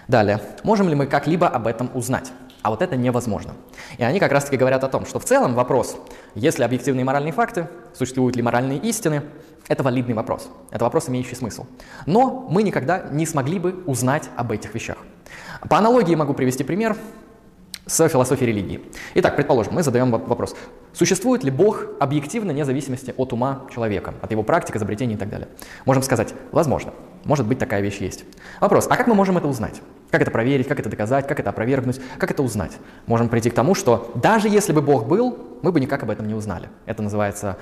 Далее, 0.09 0.41
можем 0.63 0.89
ли 0.89 0.95
мы 0.95 1.07
как-либо 1.07 1.47
об 1.47 1.67
этом 1.67 1.89
узнать? 1.93 2.33
А 2.61 2.69
вот 2.69 2.81
это 2.81 2.97
невозможно. 2.97 3.53
И 3.97 4.03
они 4.03 4.19
как 4.19 4.33
раз-таки 4.33 4.57
говорят 4.57 4.83
о 4.83 4.89
том, 4.89 5.05
что 5.05 5.19
в 5.19 5.25
целом 5.25 5.53
вопрос, 5.53 5.97
есть 6.35 6.59
ли 6.59 6.65
объективные 6.65 7.05
моральные 7.05 7.31
факты, 7.31 7.69
существуют 7.93 8.35
ли 8.35 8.41
моральные 8.41 8.79
истины, 8.79 9.23
это 9.69 9.83
валидный 9.83 10.15
вопрос. 10.15 10.49
Это 10.71 10.83
вопрос, 10.83 11.07
имеющий 11.07 11.35
смысл. 11.35 11.65
Но 12.05 12.45
мы 12.49 12.63
никогда 12.63 13.07
не 13.11 13.25
смогли 13.25 13.57
бы 13.57 13.83
узнать 13.85 14.29
об 14.35 14.51
этих 14.51 14.73
вещах. 14.73 14.97
По 15.69 15.77
аналогии 15.77 16.15
могу 16.15 16.33
привести 16.33 16.63
пример 16.63 16.95
с 17.85 18.07
философией 18.07 18.51
религии. 18.51 18.81
Итак, 19.15 19.35
предположим, 19.35 19.73
мы 19.73 19.83
задаем 19.83 20.11
вопрос, 20.11 20.55
существует 20.95 21.43
ли 21.43 21.51
Бог 21.51 21.85
объективно 21.99 22.53
вне 22.53 22.65
зависимости 22.65 23.13
от 23.15 23.33
ума 23.33 23.67
человека, 23.73 24.15
от 24.21 24.31
его 24.31 24.41
практик, 24.41 24.77
изобретений 24.77 25.15
и 25.15 25.17
так 25.17 25.29
далее? 25.29 25.47
Можем 25.85 26.01
сказать, 26.01 26.33
возможно, 26.51 26.93
может 27.25 27.45
быть 27.45 27.59
такая 27.59 27.81
вещь 27.81 27.97
есть. 27.97 28.23
Вопрос, 28.61 28.87
а 28.89 28.95
как 28.95 29.07
мы 29.07 29.13
можем 29.13 29.37
это 29.37 29.47
узнать? 29.47 29.81
Как 30.11 30.21
это 30.21 30.31
проверить, 30.31 30.67
как 30.67 30.79
это 30.79 30.89
доказать, 30.89 31.27
как 31.27 31.39
это 31.39 31.49
опровергнуть, 31.49 31.99
как 32.17 32.31
это 32.31 32.41
узнать? 32.41 32.77
Можем 33.05 33.27
прийти 33.27 33.49
к 33.49 33.53
тому, 33.53 33.75
что 33.75 34.11
даже 34.15 34.47
если 34.47 34.71
бы 34.71 34.81
Бог 34.81 35.07
был, 35.07 35.37
мы 35.61 35.71
бы 35.71 35.79
никак 35.79 36.03
об 36.03 36.11
этом 36.11 36.27
не 36.27 36.35
узнали. 36.35 36.69
Это 36.85 37.01
называется, 37.01 37.57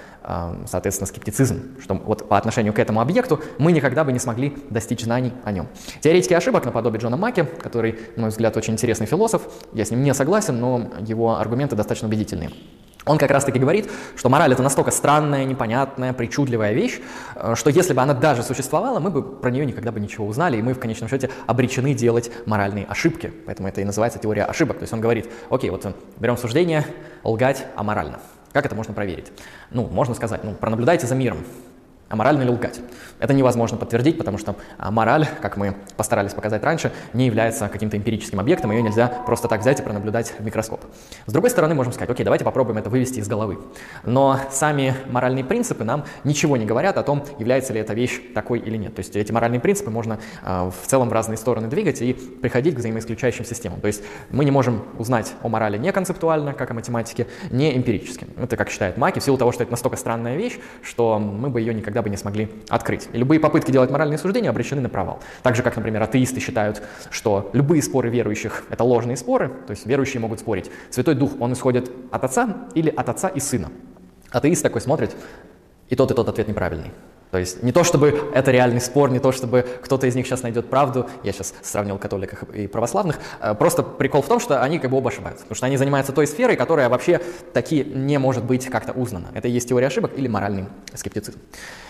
соответственно, 0.67 1.07
скептицизм, 1.07 1.79
что 1.81 1.95
вот 1.95 2.27
по 2.27 2.37
отношению 2.37 2.73
к 2.73 2.79
этому 2.79 2.99
объекту 2.99 3.39
мы 3.57 3.71
никогда 3.71 4.03
бы 4.03 4.11
не 4.11 4.19
смогли 4.19 4.57
достичь 4.69 5.03
знаний 5.03 5.31
о 5.45 5.51
нем. 5.51 5.67
Теоретики 6.01 6.33
ошибок, 6.33 6.65
наподобие 6.65 6.99
Джона 6.99 7.15
Маки, 7.15 7.47
который, 7.61 7.97
на 8.17 8.23
мой 8.23 8.29
взгляд, 8.29 8.57
очень 8.57 8.73
интересный 8.73 9.07
философ, 9.07 9.47
я 9.71 9.85
с 9.85 9.91
ним 9.91 10.03
не 10.03 10.13
согласен, 10.13 10.59
но 10.59 10.91
его 10.99 11.37
аргументы 11.37 11.77
достаточно 11.77 12.09
убедительные. 12.09 12.51
Он 13.05 13.17
как 13.17 13.31
раз 13.31 13.43
таки 13.43 13.59
говорит, 13.59 13.89
что 14.15 14.29
мораль 14.29 14.53
это 14.53 14.63
настолько 14.63 14.91
странная, 14.91 15.45
непонятная, 15.45 16.13
причудливая 16.13 16.73
вещь, 16.73 17.01
э, 17.35 17.55
что 17.55 17.69
если 17.69 17.93
бы 17.93 18.01
она 18.01 18.13
даже 18.13 18.43
существовала, 18.43 18.99
мы 18.99 19.09
бы 19.09 19.21
про 19.21 19.51
нее 19.51 19.65
никогда 19.65 19.91
бы 19.91 19.99
ничего 19.99 20.25
узнали, 20.25 20.57
и 20.57 20.61
мы 20.61 20.73
в 20.73 20.79
конечном 20.79 21.09
счете 21.09 21.29
обречены 21.45 21.93
делать 21.93 22.31
моральные 22.45 22.85
ошибки. 22.85 23.33
Поэтому 23.45 23.67
это 23.67 23.81
и 23.81 23.83
называется 23.83 24.19
теория 24.19 24.45
ошибок. 24.45 24.77
То 24.77 24.83
есть 24.83 24.93
он 24.93 25.01
говорит, 25.01 25.29
окей, 25.49 25.69
вот 25.69 25.85
берем 26.17 26.37
суждение, 26.37 26.85
лгать 27.23 27.65
аморально. 27.75 28.19
Как 28.53 28.65
это 28.65 28.75
можно 28.75 28.93
проверить? 28.93 29.31
Ну, 29.71 29.87
можно 29.87 30.13
сказать, 30.13 30.43
ну, 30.43 30.53
пронаблюдайте 30.53 31.07
за 31.07 31.15
миром 31.15 31.39
а 32.13 32.15
морально 32.15 32.43
ли 32.43 32.51
лгать. 32.51 32.79
Это 33.17 33.33
невозможно 33.33 33.75
подтвердить, 33.75 34.19
потому 34.19 34.37
что 34.37 34.55
а, 34.77 34.91
мораль, 34.91 35.27
как 35.41 35.57
мы 35.57 35.73
постарались 35.97 36.35
показать 36.35 36.63
раньше, 36.63 36.91
не 37.13 37.25
является 37.25 37.67
каким-то 37.69 37.97
эмпирическим 37.97 38.39
объектом, 38.39 38.71
ее 38.71 38.83
нельзя 38.83 39.07
просто 39.07 39.47
так 39.47 39.61
взять 39.61 39.79
и 39.79 39.81
пронаблюдать 39.81 40.31
в 40.37 40.45
микроскоп. 40.45 40.81
С 41.25 41.33
другой 41.33 41.49
стороны, 41.49 41.73
можем 41.73 41.91
сказать, 41.91 42.11
окей, 42.11 42.23
давайте 42.23 42.45
попробуем 42.45 42.77
это 42.77 42.91
вывести 42.91 43.17
из 43.17 43.27
головы. 43.27 43.57
Но 44.03 44.39
сами 44.51 44.93
моральные 45.09 45.43
принципы 45.43 45.83
нам 45.83 46.05
ничего 46.23 46.55
не 46.55 46.67
говорят 46.67 46.99
о 46.99 47.01
том, 47.01 47.25
является 47.39 47.73
ли 47.73 47.79
эта 47.79 47.95
вещь 47.95 48.21
такой 48.35 48.59
или 48.59 48.77
нет. 48.77 48.93
То 48.93 48.99
есть 48.99 49.15
эти 49.15 49.31
моральные 49.31 49.59
принципы 49.59 49.89
можно 49.89 50.19
э, 50.43 50.69
в 50.69 50.87
целом 50.87 51.09
в 51.09 51.13
разные 51.13 51.37
стороны 51.37 51.67
двигать 51.67 51.99
и 52.03 52.13
приходить 52.13 52.75
к 52.75 52.77
взаимоисключающим 52.77 53.43
системам. 53.43 53.81
То 53.81 53.87
есть 53.87 54.03
мы 54.29 54.45
не 54.45 54.51
можем 54.51 54.83
узнать 54.99 55.33
о 55.41 55.49
морали 55.49 55.79
не 55.79 55.91
концептуально, 55.91 56.53
как 56.53 56.69
о 56.69 56.75
математике, 56.75 57.25
не 57.49 57.75
эмпирически. 57.75 58.27
Это 58.37 58.55
как 58.55 58.69
считает 58.69 58.97
Маки, 58.97 59.17
в 59.17 59.23
силу 59.23 59.39
того, 59.39 59.51
что 59.51 59.63
это 59.63 59.71
настолько 59.71 59.97
странная 59.97 60.35
вещь, 60.35 60.59
что 60.83 61.17
мы 61.17 61.49
бы 61.49 61.59
ее 61.59 61.73
никогда 61.73 62.02
бы 62.03 62.09
не 62.09 62.17
смогли 62.17 62.51
открыть. 62.69 63.09
И 63.13 63.17
любые 63.17 63.39
попытки 63.39 63.71
делать 63.71 63.89
моральные 63.89 64.17
суждения 64.17 64.49
обречены 64.49 64.81
на 64.81 64.89
провал. 64.89 65.19
Так 65.41 65.55
же, 65.55 65.63
как, 65.63 65.75
например, 65.75 66.03
атеисты 66.03 66.39
считают, 66.39 66.81
что 67.09 67.49
любые 67.53 67.81
споры 67.81 68.09
верующих— 68.09 68.63
это 68.69 68.83
ложные 68.83 69.17
споры, 69.17 69.49
то 69.65 69.71
есть 69.71 69.85
верующие 69.85 70.19
могут 70.19 70.39
спорить, 70.39 70.69
Святой 70.89 71.15
Дух, 71.15 71.31
он 71.39 71.53
исходит 71.53 71.91
от 72.11 72.23
Отца 72.23 72.67
или 72.75 72.89
от 72.89 73.09
Отца 73.09 73.29
и 73.29 73.39
Сына. 73.39 73.71
Атеист 74.31 74.63
такой 74.63 74.81
смотрит, 74.81 75.15
и 75.89 75.95
тот, 75.95 76.11
и 76.11 76.13
тот 76.13 76.27
ответ 76.27 76.47
неправильный. 76.47 76.91
То 77.33 77.39
есть 77.39 77.63
не 77.63 77.71
то, 77.71 77.83
чтобы 77.83 78.29
это 78.35 78.51
реальный 78.51 78.79
спор, 78.79 79.09
не 79.09 79.17
то, 79.17 79.31
чтобы 79.31 79.65
кто-то 79.81 80.05
из 80.05 80.13
них 80.13 80.27
сейчас 80.27 80.43
найдет 80.43 80.69
правду, 80.69 81.09
я 81.23 81.31
сейчас 81.31 81.55
сравнил 81.63 81.97
католиков 81.97 82.43
и 82.53 82.67
православных, 82.67 83.17
э, 83.41 83.55
просто 83.55 83.81
прикол 83.81 84.21
в 84.21 84.27
том, 84.27 84.39
что 84.39 84.61
они 84.61 84.77
как 84.77 84.91
бы 84.91 84.97
оба 84.97 85.09
ошибаются, 85.09 85.43
потому 85.43 85.55
что 85.55 85.65
они 85.65 85.77
занимаются 85.77 86.13
той 86.13 86.27
сферой, 86.27 86.55
которая 86.55 86.89
вообще 86.89 87.19
таки 87.51 87.83
не 87.83 88.19
может 88.19 88.43
быть 88.43 88.67
как-то 88.67 88.91
узнана. 88.91 89.29
Это 89.33 89.47
и 89.47 89.51
есть 89.51 89.67
теория 89.67 89.87
ошибок 89.87 90.11
или 90.15 90.27
моральный 90.27 90.65
скептицизм. 90.93 91.39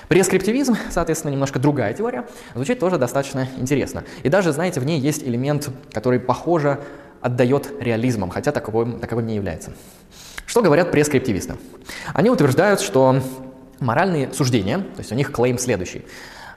Прескриптивизм, 0.07 0.77
соответственно, 0.89 1.33
немножко 1.33 1.59
другая 1.59 1.93
теория, 1.93 2.25
звучит 2.55 2.79
тоже 2.79 2.97
достаточно 2.97 3.49
интересно. 3.57 4.05
И 4.23 4.29
даже, 4.29 4.53
знаете, 4.53 4.79
в 4.79 4.85
ней 4.85 4.97
есть 4.97 5.23
элемент, 5.23 5.69
который, 5.91 6.21
похоже, 6.21 6.79
отдает 7.19 7.69
реализмом, 7.81 8.29
хотя 8.29 8.53
таковым, 8.53 9.01
таковым 9.01 9.27
не 9.27 9.35
является. 9.35 9.73
Что 10.45 10.61
говорят 10.61 10.89
прескриптивисты? 10.89 11.55
Они 12.13 12.29
утверждают, 12.29 12.79
что 12.79 13.21
Моральные 13.79 14.33
суждения, 14.33 14.79
то 14.79 14.99
есть 14.99 15.11
у 15.11 15.15
них 15.15 15.31
клейм 15.31 15.57
следующий. 15.57 16.05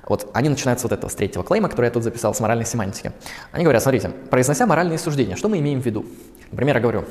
Вот 0.06 0.30
они 0.34 0.48
начинаются 0.48 0.86
вот 0.86 0.92
этого, 0.92 1.10
с 1.10 1.14
третьего 1.14 1.42
клейма, 1.42 1.68
который 1.68 1.86
я 1.86 1.90
тут 1.90 2.04
записал, 2.04 2.32
с 2.34 2.40
моральной 2.40 2.64
семантики. 2.64 3.12
Они 3.50 3.64
говорят, 3.64 3.82
смотрите, 3.82 4.10
произнося 4.30 4.66
моральные 4.66 4.98
суждения, 4.98 5.36
что 5.36 5.48
мы 5.48 5.58
имеем 5.58 5.82
в 5.82 5.86
виду? 5.86 6.06
Например, 6.52 6.76
я 6.76 6.80
говорю, 6.80 7.04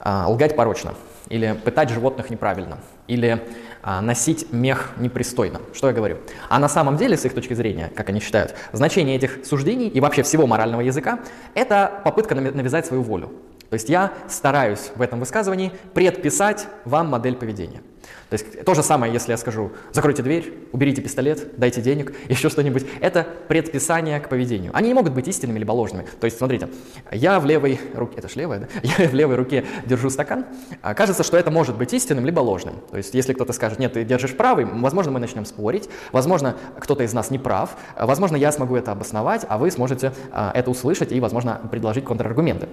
а, 0.00 0.28
лгать 0.28 0.54
порочно, 0.54 0.94
или 1.28 1.58
пытать 1.64 1.90
животных 1.90 2.30
неправильно, 2.30 2.78
или 3.06 3.42
а, 3.82 4.00
носить 4.00 4.52
мех 4.52 4.92
непристойно. 4.98 5.60
Что 5.72 5.88
я 5.88 5.94
говорю? 5.94 6.18
А 6.48 6.58
на 6.58 6.68
самом 6.68 6.96
деле, 6.96 7.16
с 7.16 7.24
их 7.24 7.34
точки 7.34 7.54
зрения, 7.54 7.90
как 7.94 8.10
они 8.10 8.20
считают, 8.20 8.54
значение 8.72 9.16
этих 9.16 9.44
суждений 9.44 9.88
и 9.88 10.00
вообще 10.00 10.22
всего 10.22 10.46
морального 10.46 10.82
языка– 10.82 11.20
это 11.54 12.00
попытка 12.04 12.34
навязать 12.34 12.86
свою 12.86 13.02
волю. 13.02 13.32
То 13.70 13.74
есть 13.74 13.88
я 13.88 14.12
стараюсь 14.28 14.90
в 14.94 15.02
этом 15.02 15.20
высказывании 15.20 15.72
предписать 15.94 16.66
вам 16.84 17.08
модель 17.08 17.36
поведения. 17.36 17.82
То 18.30 18.34
есть 18.34 18.64
то 18.64 18.74
же 18.74 18.82
самое, 18.82 19.12
если 19.12 19.30
я 19.30 19.38
скажу, 19.38 19.72
закройте 19.92 20.22
дверь, 20.22 20.52
уберите 20.72 21.00
пистолет, 21.00 21.56
дайте 21.56 21.80
денег, 21.80 22.12
еще 22.28 22.50
что-нибудь. 22.50 22.86
Это 23.00 23.26
предписание 23.48 24.20
к 24.20 24.28
поведению. 24.28 24.70
Они 24.74 24.88
не 24.88 24.94
могут 24.94 25.14
быть 25.14 25.26
истинными 25.28 25.58
либо 25.58 25.72
ложными. 25.72 26.06
То 26.20 26.26
есть 26.26 26.36
смотрите, 26.36 26.68
я 27.10 27.40
в 27.40 27.46
левой 27.46 27.80
руке, 27.94 28.18
это 28.18 28.28
ж 28.28 28.36
левая, 28.36 28.60
да? 28.60 28.68
Я 28.98 29.08
в 29.08 29.14
левой 29.14 29.36
руке 29.36 29.64
держу 29.86 30.10
стакан. 30.10 30.46
А 30.82 30.94
кажется, 30.94 31.22
что 31.22 31.36
это 31.36 31.50
может 31.50 31.76
быть 31.76 31.92
истинным 31.92 32.26
либо 32.26 32.40
ложным. 32.40 32.76
То 32.90 32.96
есть 32.96 33.14
если 33.14 33.32
кто-то 33.32 33.52
скажет, 33.52 33.78
нет, 33.78 33.94
ты 33.94 34.04
держишь 34.04 34.36
правый, 34.36 34.64
возможно, 34.64 35.12
мы 35.12 35.20
начнем 35.20 35.44
спорить, 35.44 35.88
возможно, 36.12 36.56
кто-то 36.78 37.04
из 37.04 37.12
нас 37.12 37.30
не 37.30 37.38
прав, 37.38 37.76
возможно, 37.98 38.36
я 38.36 38.52
смогу 38.52 38.76
это 38.76 38.92
обосновать, 38.92 39.46
а 39.48 39.58
вы 39.58 39.70
сможете 39.70 40.12
а, 40.32 40.52
это 40.54 40.70
услышать 40.70 41.12
и, 41.12 41.20
возможно, 41.20 41.60
предложить 41.70 42.04
контраргументы. 42.04 42.68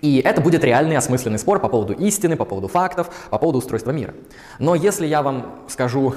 И 0.00 0.18
это 0.18 0.40
будет 0.40 0.64
реальный 0.64 0.96
осмысленный 0.96 1.38
спор 1.38 1.60
по 1.60 1.68
поводу 1.68 1.92
истины, 1.92 2.36
по 2.36 2.44
поводу 2.44 2.68
фактов, 2.68 3.10
по 3.30 3.38
поводу 3.38 3.58
устройства 3.58 3.90
мира. 3.90 4.14
Но 4.58 4.74
если 4.74 5.06
я 5.06 5.22
вам 5.22 5.64
скажу 5.68 6.14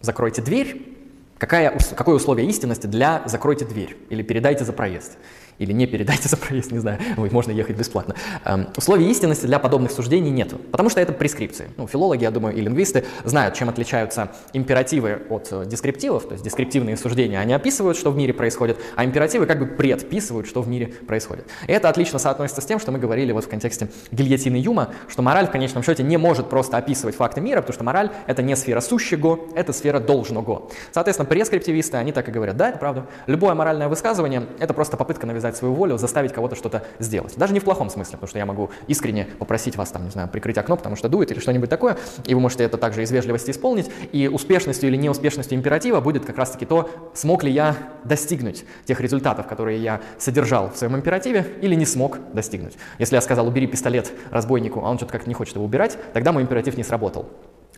«закройте 0.00 0.42
дверь», 0.42 0.94
Какая, 1.38 1.78
какое 1.96 2.16
условие 2.16 2.48
истинности 2.48 2.88
для 2.88 3.22
«закройте 3.26 3.64
дверь» 3.64 3.96
или 4.10 4.22
«передайте 4.22 4.64
за 4.64 4.72
проезд»? 4.72 5.18
Или 5.58 5.72
не 5.72 5.86
передайте 5.86 6.28
за 6.28 6.36
проезд, 6.36 6.72
не 6.72 6.78
знаю, 6.78 6.98
Ой, 7.16 7.30
можно 7.30 7.50
ехать 7.50 7.76
бесплатно. 7.76 8.14
Эм, 8.44 8.68
условий 8.76 9.10
истинности 9.10 9.46
для 9.46 9.58
подобных 9.58 9.92
суждений 9.92 10.30
нет, 10.30 10.52
потому 10.70 10.90
что 10.90 11.00
это 11.00 11.12
прескрипции. 11.12 11.68
Ну, 11.76 11.86
филологи, 11.86 12.22
я 12.22 12.30
думаю, 12.30 12.56
и 12.56 12.60
лингвисты 12.60 13.04
знают, 13.24 13.54
чем 13.54 13.68
отличаются 13.68 14.30
императивы 14.52 15.22
от 15.28 15.48
э, 15.50 15.64
дескриптивов, 15.66 16.26
то 16.26 16.32
есть 16.32 16.44
дескриптивные 16.44 16.96
суждения, 16.96 17.40
они 17.40 17.52
описывают, 17.52 17.96
что 17.96 18.10
в 18.10 18.16
мире 18.16 18.32
происходит, 18.32 18.78
а 18.96 19.04
императивы 19.04 19.46
как 19.46 19.58
бы 19.58 19.66
предписывают, 19.66 20.46
что 20.46 20.62
в 20.62 20.68
мире 20.68 20.86
происходит. 21.06 21.46
И 21.66 21.72
это 21.72 21.88
отлично 21.88 22.18
соотносится 22.18 22.60
с 22.60 22.66
тем, 22.66 22.78
что 22.78 22.92
мы 22.92 22.98
говорили 22.98 23.32
вот 23.32 23.44
в 23.44 23.48
контексте 23.48 23.88
гильотины 24.10 24.56
Юма, 24.56 24.90
что 25.08 25.22
мораль 25.22 25.46
в 25.46 25.50
конечном 25.50 25.82
счете 25.82 26.02
не 26.02 26.16
может 26.16 26.48
просто 26.48 26.76
описывать 26.76 27.16
факты 27.16 27.40
мира, 27.40 27.60
потому 27.60 27.74
что 27.74 27.84
мораль— 27.84 28.10
это 28.26 28.42
не 28.42 28.56
сфера 28.56 28.80
сущего, 28.80 29.40
это 29.54 29.72
сфера 29.72 30.00
должного. 30.00 30.70
Соответственно, 30.92 31.28
прескриптивисты, 31.28 31.96
они 31.96 32.12
так 32.12 32.28
и 32.28 32.32
говорят, 32.32 32.56
да, 32.56 32.70
это 32.70 32.78
правда. 32.78 33.06
Любое 33.26 33.54
моральное 33.54 33.88
высказывание— 33.88 34.46
это 34.58 34.74
просто 34.74 34.96
попытка 34.96 35.26
навязать 35.26 35.47
навязать 35.48 35.56
свою 35.56 35.74
волю, 35.74 35.98
заставить 35.98 36.32
кого-то 36.32 36.54
что-то 36.56 36.82
сделать. 36.98 37.34
Даже 37.36 37.52
не 37.52 37.60
в 37.60 37.64
плохом 37.64 37.90
смысле, 37.90 38.12
потому 38.12 38.28
что 38.28 38.38
я 38.38 38.46
могу 38.46 38.70
искренне 38.86 39.26
попросить 39.38 39.76
вас, 39.76 39.90
там, 39.90 40.04
не 40.04 40.10
знаю, 40.10 40.28
прикрыть 40.28 40.58
окно, 40.58 40.76
потому 40.76 40.96
что 40.96 41.08
дует 41.08 41.30
или 41.30 41.38
что-нибудь 41.38 41.70
такое, 41.70 41.96
и 42.26 42.34
вы 42.34 42.40
можете 42.40 42.64
это 42.64 42.76
также 42.76 43.02
из 43.02 43.10
вежливости 43.10 43.50
исполнить, 43.50 43.90
и 44.12 44.28
успешностью 44.28 44.88
или 44.88 44.96
неуспешностью 44.96 45.56
императива 45.56 46.00
будет 46.00 46.24
как 46.24 46.36
раз-таки 46.38 46.66
то, 46.66 46.90
смог 47.14 47.44
ли 47.44 47.50
я 47.50 47.76
достигнуть 48.04 48.64
тех 48.84 49.00
результатов, 49.00 49.46
которые 49.46 49.82
я 49.82 50.00
содержал 50.18 50.70
в 50.70 50.76
своем 50.76 50.96
императиве, 50.96 51.46
или 51.62 51.74
не 51.74 51.86
смог 51.86 52.18
достигнуть. 52.32 52.76
Если 52.98 53.14
я 53.14 53.20
сказал, 53.20 53.46
убери 53.46 53.66
пистолет 53.66 54.12
разбойнику, 54.30 54.80
а 54.80 54.90
он 54.90 54.96
что-то 54.96 55.12
как-то 55.12 55.28
не 55.28 55.34
хочет 55.34 55.54
его 55.54 55.64
убирать, 55.64 55.98
тогда 56.12 56.32
мой 56.32 56.42
императив 56.42 56.76
не 56.76 56.84
сработал. 56.84 57.28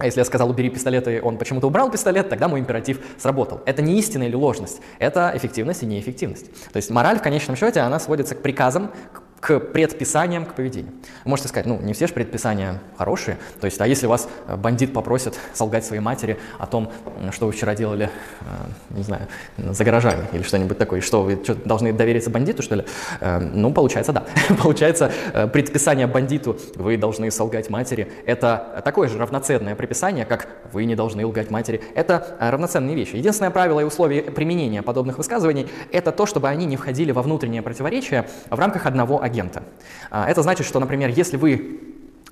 А 0.01 0.07
если 0.07 0.21
я 0.21 0.25
сказал 0.25 0.49
убери 0.49 0.71
пистолет, 0.71 1.07
и 1.09 1.21
он 1.21 1.37
почему-то 1.37 1.67
убрал 1.67 1.91
пистолет, 1.91 2.31
тогда 2.31 2.49
мой 2.49 2.59
императив 2.59 3.01
сработал. 3.19 3.61
Это 3.67 3.83
не 3.83 3.99
истина 3.99 4.23
или 4.23 4.35
ложность, 4.35 4.81
это 4.99 5.31
эффективность 5.35 5.83
и 5.83 5.87
неэффективность. 5.87 6.47
То 6.73 6.77
есть 6.79 6.89
мораль 6.89 7.19
в 7.19 7.23
конечном 7.23 7.55
счете, 7.55 7.81
она 7.81 8.01
сводится 8.01 8.35
к 8.35 8.41
приказам, 8.41 8.93
к 9.13 9.21
предписаниям 9.41 10.45
к 10.45 10.55
поведению. 10.55 10.93
Вы 11.25 11.31
можете 11.31 11.49
сказать, 11.49 11.67
ну, 11.67 11.79
не 11.81 11.93
все 11.93 12.07
же 12.07 12.13
предписания 12.13 12.81
хорошие. 12.97 13.39
То 13.61 13.65
есть, 13.65 13.81
а 13.81 13.87
если 13.87 14.07
вас 14.07 14.29
э, 14.47 14.57
бандит 14.57 14.93
попросит 14.93 15.39
солгать 15.55 15.85
своей 15.85 16.03
матери 16.03 16.39
о 16.59 16.67
том, 16.67 16.93
что 17.33 17.47
вы 17.47 17.53
вчера 17.53 17.75
делали, 17.75 18.11
э, 18.41 18.45
не 18.91 19.03
знаю, 19.03 19.29
за 19.57 19.85
гаражами 19.85 20.27
или 20.33 20.43
что-нибудь 20.43 20.79
такое, 20.79 21.01
что 21.01 21.23
вы 21.23 21.41
что, 21.43 21.55
должны 21.55 21.93
довериться 21.93 22.31
бандиту, 22.31 22.63
что 22.63 22.77
ли? 22.77 22.85
Э, 23.21 23.39
ну, 23.39 23.73
получается, 23.73 24.13
да. 24.13 24.25
получается, 24.63 25.11
предписание 25.53 26.07
бандиту, 26.07 26.59
вы 26.75 26.97
должны 26.97 27.31
солгать 27.31 27.71
матери, 27.71 28.13
это 28.27 28.83
такое 28.85 29.09
же 29.09 29.19
равноценное 29.19 29.75
предписание, 29.75 30.25
как 30.27 30.49
вы 30.73 30.85
не 30.85 30.95
должны 30.95 31.25
лгать 31.25 31.51
матери. 31.51 31.81
Это 31.95 32.37
равноценные 32.39 32.95
вещи. 32.95 33.17
Единственное 33.17 33.51
правило 33.51 33.81
и 33.81 33.85
условие 33.85 34.23
применения 34.23 34.83
подобных 34.83 35.19
высказываний– 35.19 35.69
это 35.93 36.13
то, 36.13 36.27
чтобы 36.27 36.49
они 36.49 36.67
не 36.67 36.77
входили 36.77 37.13
во 37.13 37.23
внутреннее 37.23 37.63
противоречие 37.63 38.29
в 38.51 38.59
рамках 38.59 38.87
одного 38.87 39.23
агента. 39.31 39.63
А, 40.11 40.29
это 40.29 40.43
значит, 40.43 40.67
что, 40.67 40.81
например, 40.81 41.11
если 41.11 41.37
вы 41.37 41.81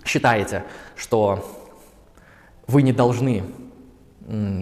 считаете, 0.05 0.65
что 0.97 1.45
вы 2.67 2.83
не 2.83 2.93
должны 2.93 3.45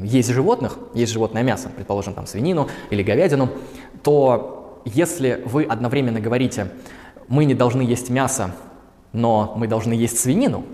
есть 0.05 0.31
животных, 0.31 0.79
есть 0.95 1.13
животное 1.13 1.43
мясо, 1.43 1.69
предположим, 1.75 2.15
там 2.15 2.27
свинину 2.27 2.69
или 2.91 3.03
говядину, 3.03 3.49
то 4.03 4.81
если 4.85 5.43
вы 5.45 5.65
одновременно 5.65 6.21
говорите, 6.21 6.71
мы 7.27 7.45
не 7.45 7.55
должны 7.55 7.83
есть 7.83 8.11
мясо, 8.11 8.55
но 9.13 9.55
мы 9.57 9.67
должны 9.67 9.93
есть 9.93 10.21
свинину, 10.21 10.65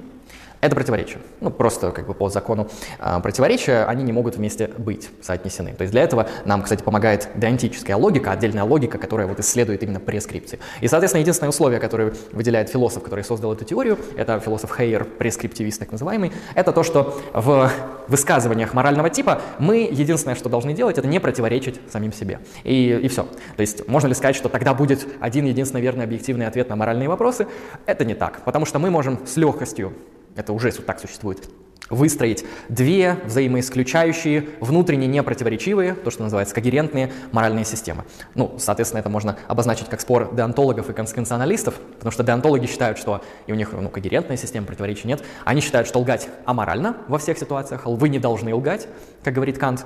это 0.63 0.77
противоречие. 0.77 1.19
Ну, 1.41 1.51
просто 1.51 1.91
как 1.91 2.07
бы 2.07 2.15
по 2.15 2.31
закону 2.31 2.71
э, 3.01 3.21
противоречия 3.21 3.85
они 3.85 4.05
не 4.05 4.13
могут 4.13 4.37
вместе 4.37 4.69
быть 4.79 5.11
соотнесены. 5.21 5.75
То 5.75 5.83
есть 5.83 5.93
для 5.93 6.03
этого 6.03 6.29
нам, 6.45 6.63
кстати, 6.63 6.85
помогает 6.85 7.29
деонтическая 7.35 7.97
логика, 7.97 8.31
отдельная 8.31 8.63
логика, 8.63 8.97
которая 8.97 9.27
вот 9.27 9.41
исследует 9.41 9.83
именно 9.83 9.99
прескрипции. 9.99 10.61
И, 10.81 10.87
соответственно, 10.87 11.21
единственное 11.21 11.51
условие, 11.51 11.81
которое 11.81 12.15
выделяет 12.31 12.71
философ, 12.71 13.03
который 13.03 13.25
создал 13.25 13.53
эту 13.53 13.65
теорию, 13.65 13.99
это 14.17 14.39
философ 14.39 14.73
Хейер, 14.77 15.05
прескриптивист 15.05 15.81
так 15.81 15.91
называемый, 15.91 16.33
это 16.55 16.71
то, 16.73 16.85
что 16.85 17.21
в 17.35 17.69
высказываниях 18.07 18.73
морального 18.73 19.11
типа 19.11 19.43
мы 19.59 19.89
единственное, 19.91 20.37
что 20.37 20.49
должны 20.49 20.75
делать, 20.75 20.97
это 20.97 21.09
не 21.09 21.19
противоречить 21.19 21.81
самим 21.91 22.13
себе. 22.13 22.39
И, 22.63 23.01
и 23.03 23.09
все. 23.09 23.25
То 23.57 23.63
есть 23.63 23.89
можно 23.89 24.07
ли 24.07 24.15
сказать, 24.15 24.37
что 24.37 24.49
тогда 24.49 24.75
будет 24.75 25.09
один 25.19 25.45
единственный 25.45 25.81
верный 25.81 26.05
объективный 26.05 26.47
ответ 26.47 26.69
на 26.69 26.77
моральные 26.77 27.09
вопросы? 27.09 27.49
Это 27.85 28.05
не 28.05 28.15
так, 28.15 28.45
потому 28.45 28.65
что 28.65 28.79
мы 28.79 28.91
можем 28.91 29.27
с 29.27 29.37
легкостью 29.37 29.93
это 30.37 30.53
уже 30.53 30.73
так 30.73 31.01
существует, 31.01 31.49
выстроить 31.93 32.45
две 32.69 33.19
взаимоисключающие, 33.25 34.49
внутренне 34.61 35.07
непротиворечивые, 35.07 35.95
то, 35.95 36.11
что 36.11 36.23
называется 36.23 36.55
когерентные 36.55 37.13
моральные 37.33 37.65
системы. 37.65 38.05
Ну, 38.35 38.55
соответственно, 38.59 39.01
это 39.01 39.11
можно 39.11 39.37
обозначить 39.47 39.89
как 39.89 40.01
спор 40.01 40.35
деонтологов 40.35 40.89
и 40.91 40.93
конституционалистов, 40.93 41.75
потому 41.75 42.11
что 42.11 42.25
деонтологи 42.25 42.67
считают, 42.67 42.99
что 42.99 43.23
и 43.47 43.53
у 43.53 43.55
них 43.55 43.73
ну, 43.73 43.89
когерентная 43.89 44.37
система, 44.37 44.67
противоречий 44.67 45.07
нет. 45.07 45.23
Они 45.45 45.61
считают, 45.61 45.87
что 45.87 45.99
лгать 45.99 46.29
аморально 46.45 46.97
во 47.09 47.19
всех 47.19 47.39
ситуациях, 47.39 47.83
вы 47.85 48.09
не 48.09 48.19
должны 48.19 48.55
лгать, 48.55 48.89
как 49.23 49.35
говорит 49.35 49.59
Кант. 49.59 49.85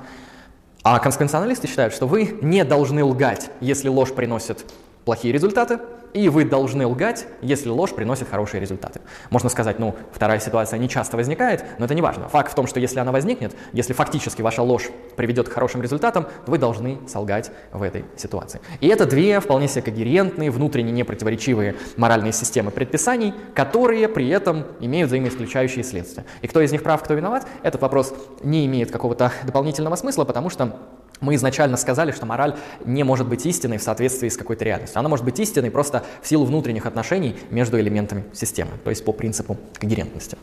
А 0.84 1.00
конституционалисты 1.00 1.66
считают, 1.66 1.92
что 1.92 2.06
вы 2.06 2.38
не 2.40 2.64
должны 2.64 3.02
лгать, 3.02 3.50
если 3.60 3.88
ложь 3.88 4.12
приносит 4.12 4.64
плохие 5.06 5.32
результаты, 5.32 5.78
и 6.12 6.28
вы 6.28 6.44
должны 6.44 6.84
лгать, 6.84 7.26
если 7.40 7.68
ложь 7.68 7.94
приносит 7.94 8.28
хорошие 8.28 8.60
результаты. 8.60 9.00
Можно 9.30 9.48
сказать, 9.48 9.78
ну, 9.78 9.94
вторая 10.12 10.40
ситуация 10.40 10.78
не 10.80 10.88
часто 10.88 11.16
возникает, 11.16 11.64
но 11.78 11.84
это 11.84 11.94
не 11.94 12.02
важно. 12.02 12.28
Факт 12.28 12.50
в 12.50 12.54
том, 12.56 12.66
что 12.66 12.80
если 12.80 12.98
она 12.98 13.12
возникнет, 13.12 13.54
если 13.72 13.92
фактически 13.92 14.42
ваша 14.42 14.62
ложь 14.62 14.90
приведет 15.14 15.48
к 15.48 15.52
хорошим 15.52 15.80
результатам, 15.80 16.24
то 16.24 16.50
вы 16.50 16.58
должны 16.58 16.98
солгать 17.06 17.52
в 17.72 17.82
этой 17.82 18.04
ситуации. 18.16 18.60
И 18.80 18.88
это 18.88 19.06
две 19.06 19.38
вполне 19.38 19.68
себе 19.68 19.82
когерентные, 19.82 20.50
внутренне 20.50 20.90
непротиворечивые 20.90 21.76
моральные 21.96 22.32
системы 22.32 22.72
предписаний, 22.72 23.32
которые 23.54 24.08
при 24.08 24.28
этом 24.28 24.64
имеют 24.80 25.08
взаимоисключающие 25.08 25.84
следствия. 25.84 26.24
И 26.42 26.48
кто 26.48 26.60
из 26.60 26.72
них 26.72 26.82
прав, 26.82 27.00
кто 27.04 27.14
виноват, 27.14 27.46
этот 27.62 27.80
вопрос 27.80 28.12
не 28.42 28.66
имеет 28.66 28.90
какого-то 28.90 29.30
дополнительного 29.44 29.94
смысла, 29.94 30.24
потому 30.24 30.50
что 30.50 30.76
мы 31.20 31.34
изначально 31.34 31.76
сказали, 31.76 32.12
что 32.12 32.26
мораль 32.26 32.56
не 32.84 33.04
может 33.04 33.26
быть 33.26 33.46
истиной 33.46 33.78
в 33.78 33.82
соответствии 33.82 34.28
с 34.28 34.36
какой-то 34.36 34.64
реальностью. 34.64 34.98
Она 34.98 35.08
может 35.08 35.24
быть 35.24 35.38
истиной 35.40 35.70
просто 35.70 36.04
в 36.22 36.28
силу 36.28 36.44
внутренних 36.44 36.86
отношений 36.86 37.36
между 37.50 37.80
элементами 37.80 38.24
системы, 38.32 38.72
то 38.84 38.90
есть 38.90 39.04
по 39.04 39.12
принципу 39.12 39.56
когерентности. 39.74 40.36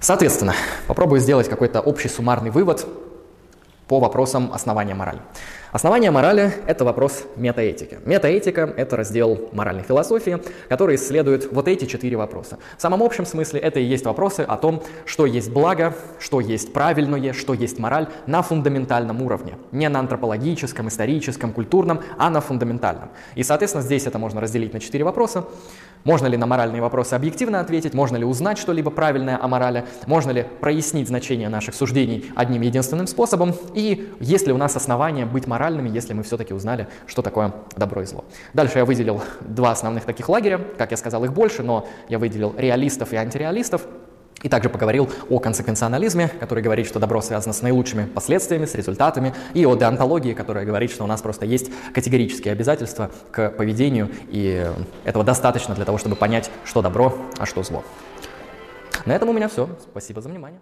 Соответственно, 0.00 0.54
попробую 0.86 1.20
сделать 1.20 1.48
какой-то 1.48 1.80
общий 1.80 2.08
суммарный 2.08 2.50
вывод 2.50 2.86
по 3.88 4.00
вопросам 4.00 4.50
основания 4.52 4.94
морали. 4.94 5.20
Основание 5.74 6.12
морали– 6.12 6.52
это 6.68 6.84
вопрос 6.84 7.24
метаэтики. 7.34 7.98
Метаэтика– 8.04 8.72
это 8.76 8.94
раздел 8.94 9.48
моральной 9.50 9.82
философии, 9.82 10.40
который 10.68 10.94
исследует 10.94 11.50
вот 11.50 11.66
эти 11.66 11.84
четыре 11.86 12.16
вопроса. 12.16 12.60
В 12.78 12.80
самом 12.80 13.02
общем 13.02 13.26
смысле 13.26 13.58
это 13.58 13.80
и 13.80 13.82
есть 13.82 14.04
вопросы 14.04 14.42
о 14.42 14.56
том, 14.56 14.84
что 15.04 15.26
есть 15.26 15.50
благо, 15.50 15.92
что 16.20 16.38
есть 16.38 16.72
правильное, 16.72 17.32
что 17.32 17.54
есть 17.54 17.80
мораль 17.80 18.06
на 18.28 18.42
фундаментальном 18.42 19.20
уровне. 19.20 19.58
Не 19.72 19.88
на 19.88 19.98
антропологическом, 19.98 20.86
историческом, 20.86 21.52
культурном, 21.52 22.02
а 22.18 22.30
на 22.30 22.40
фундаментальном. 22.40 23.08
И, 23.34 23.42
соответственно, 23.42 23.82
здесь 23.82 24.06
это 24.06 24.20
можно 24.20 24.40
разделить 24.40 24.74
на 24.74 24.78
четыре 24.78 25.02
вопроса. 25.02 25.44
Можно 26.04 26.26
ли 26.26 26.36
на 26.36 26.46
моральные 26.46 26.82
вопросы 26.82 27.14
объективно 27.14 27.60
ответить? 27.60 27.94
Можно 27.94 28.18
ли 28.18 28.24
узнать 28.24 28.58
что-либо 28.58 28.90
правильное 28.90 29.42
о 29.42 29.48
морали? 29.48 29.86
Можно 30.06 30.32
ли 30.32 30.46
прояснить 30.60 31.08
значение 31.08 31.48
наших 31.48 31.74
суждений 31.74 32.30
одним 32.36 32.60
единственным 32.60 33.06
способом? 33.06 33.54
И 33.74 34.12
есть 34.20 34.46
ли 34.46 34.52
у 34.52 34.58
нас 34.58 34.76
основания 34.76 35.24
быть 35.24 35.46
моральными, 35.46 35.88
если 35.88 36.12
мы 36.12 36.22
все-таки 36.22 36.52
узнали, 36.52 36.88
что 37.06 37.22
такое 37.22 37.54
добро 37.76 38.02
и 38.02 38.04
зло? 38.04 38.24
Дальше 38.52 38.78
я 38.78 38.84
выделил 38.84 39.22
два 39.40 39.70
основных 39.70 40.04
таких 40.04 40.28
лагеря. 40.28 40.60
Как 40.76 40.90
я 40.90 40.98
сказал, 40.98 41.24
их 41.24 41.32
больше, 41.32 41.62
но 41.62 41.88
я 42.10 42.18
выделил 42.18 42.54
реалистов 42.56 43.14
и 43.14 43.16
антиреалистов. 43.16 43.86
И 44.42 44.48
также 44.48 44.68
поговорил 44.68 45.10
о 45.30 45.38
консеквенционализме, 45.38 46.28
который 46.28 46.62
говорит, 46.62 46.86
что 46.86 46.98
добро 46.98 47.22
связано 47.22 47.54
с 47.54 47.62
наилучшими 47.62 48.04
последствиями, 48.04 48.66
с 48.66 48.74
результатами, 48.74 49.34
и 49.54 49.64
о 49.64 49.74
деонтологии, 49.74 50.34
которая 50.34 50.66
говорит, 50.66 50.90
что 50.90 51.04
у 51.04 51.06
нас 51.06 51.22
просто 51.22 51.46
есть 51.46 51.70
категорические 51.94 52.52
обязательства 52.52 53.10
к 53.30 53.50
поведению, 53.50 54.10
и 54.28 54.70
этого 55.04 55.24
достаточно 55.24 55.74
для 55.74 55.84
того, 55.84 55.96
чтобы 55.96 56.16
понять, 56.16 56.50
что 56.64 56.82
добро, 56.82 57.16
а 57.38 57.46
что 57.46 57.62
зло. 57.62 57.84
На 59.06 59.12
этом 59.12 59.28
у 59.28 59.32
меня 59.32 59.48
все. 59.48 59.68
Спасибо 59.90 60.20
за 60.20 60.28
внимание. 60.28 60.60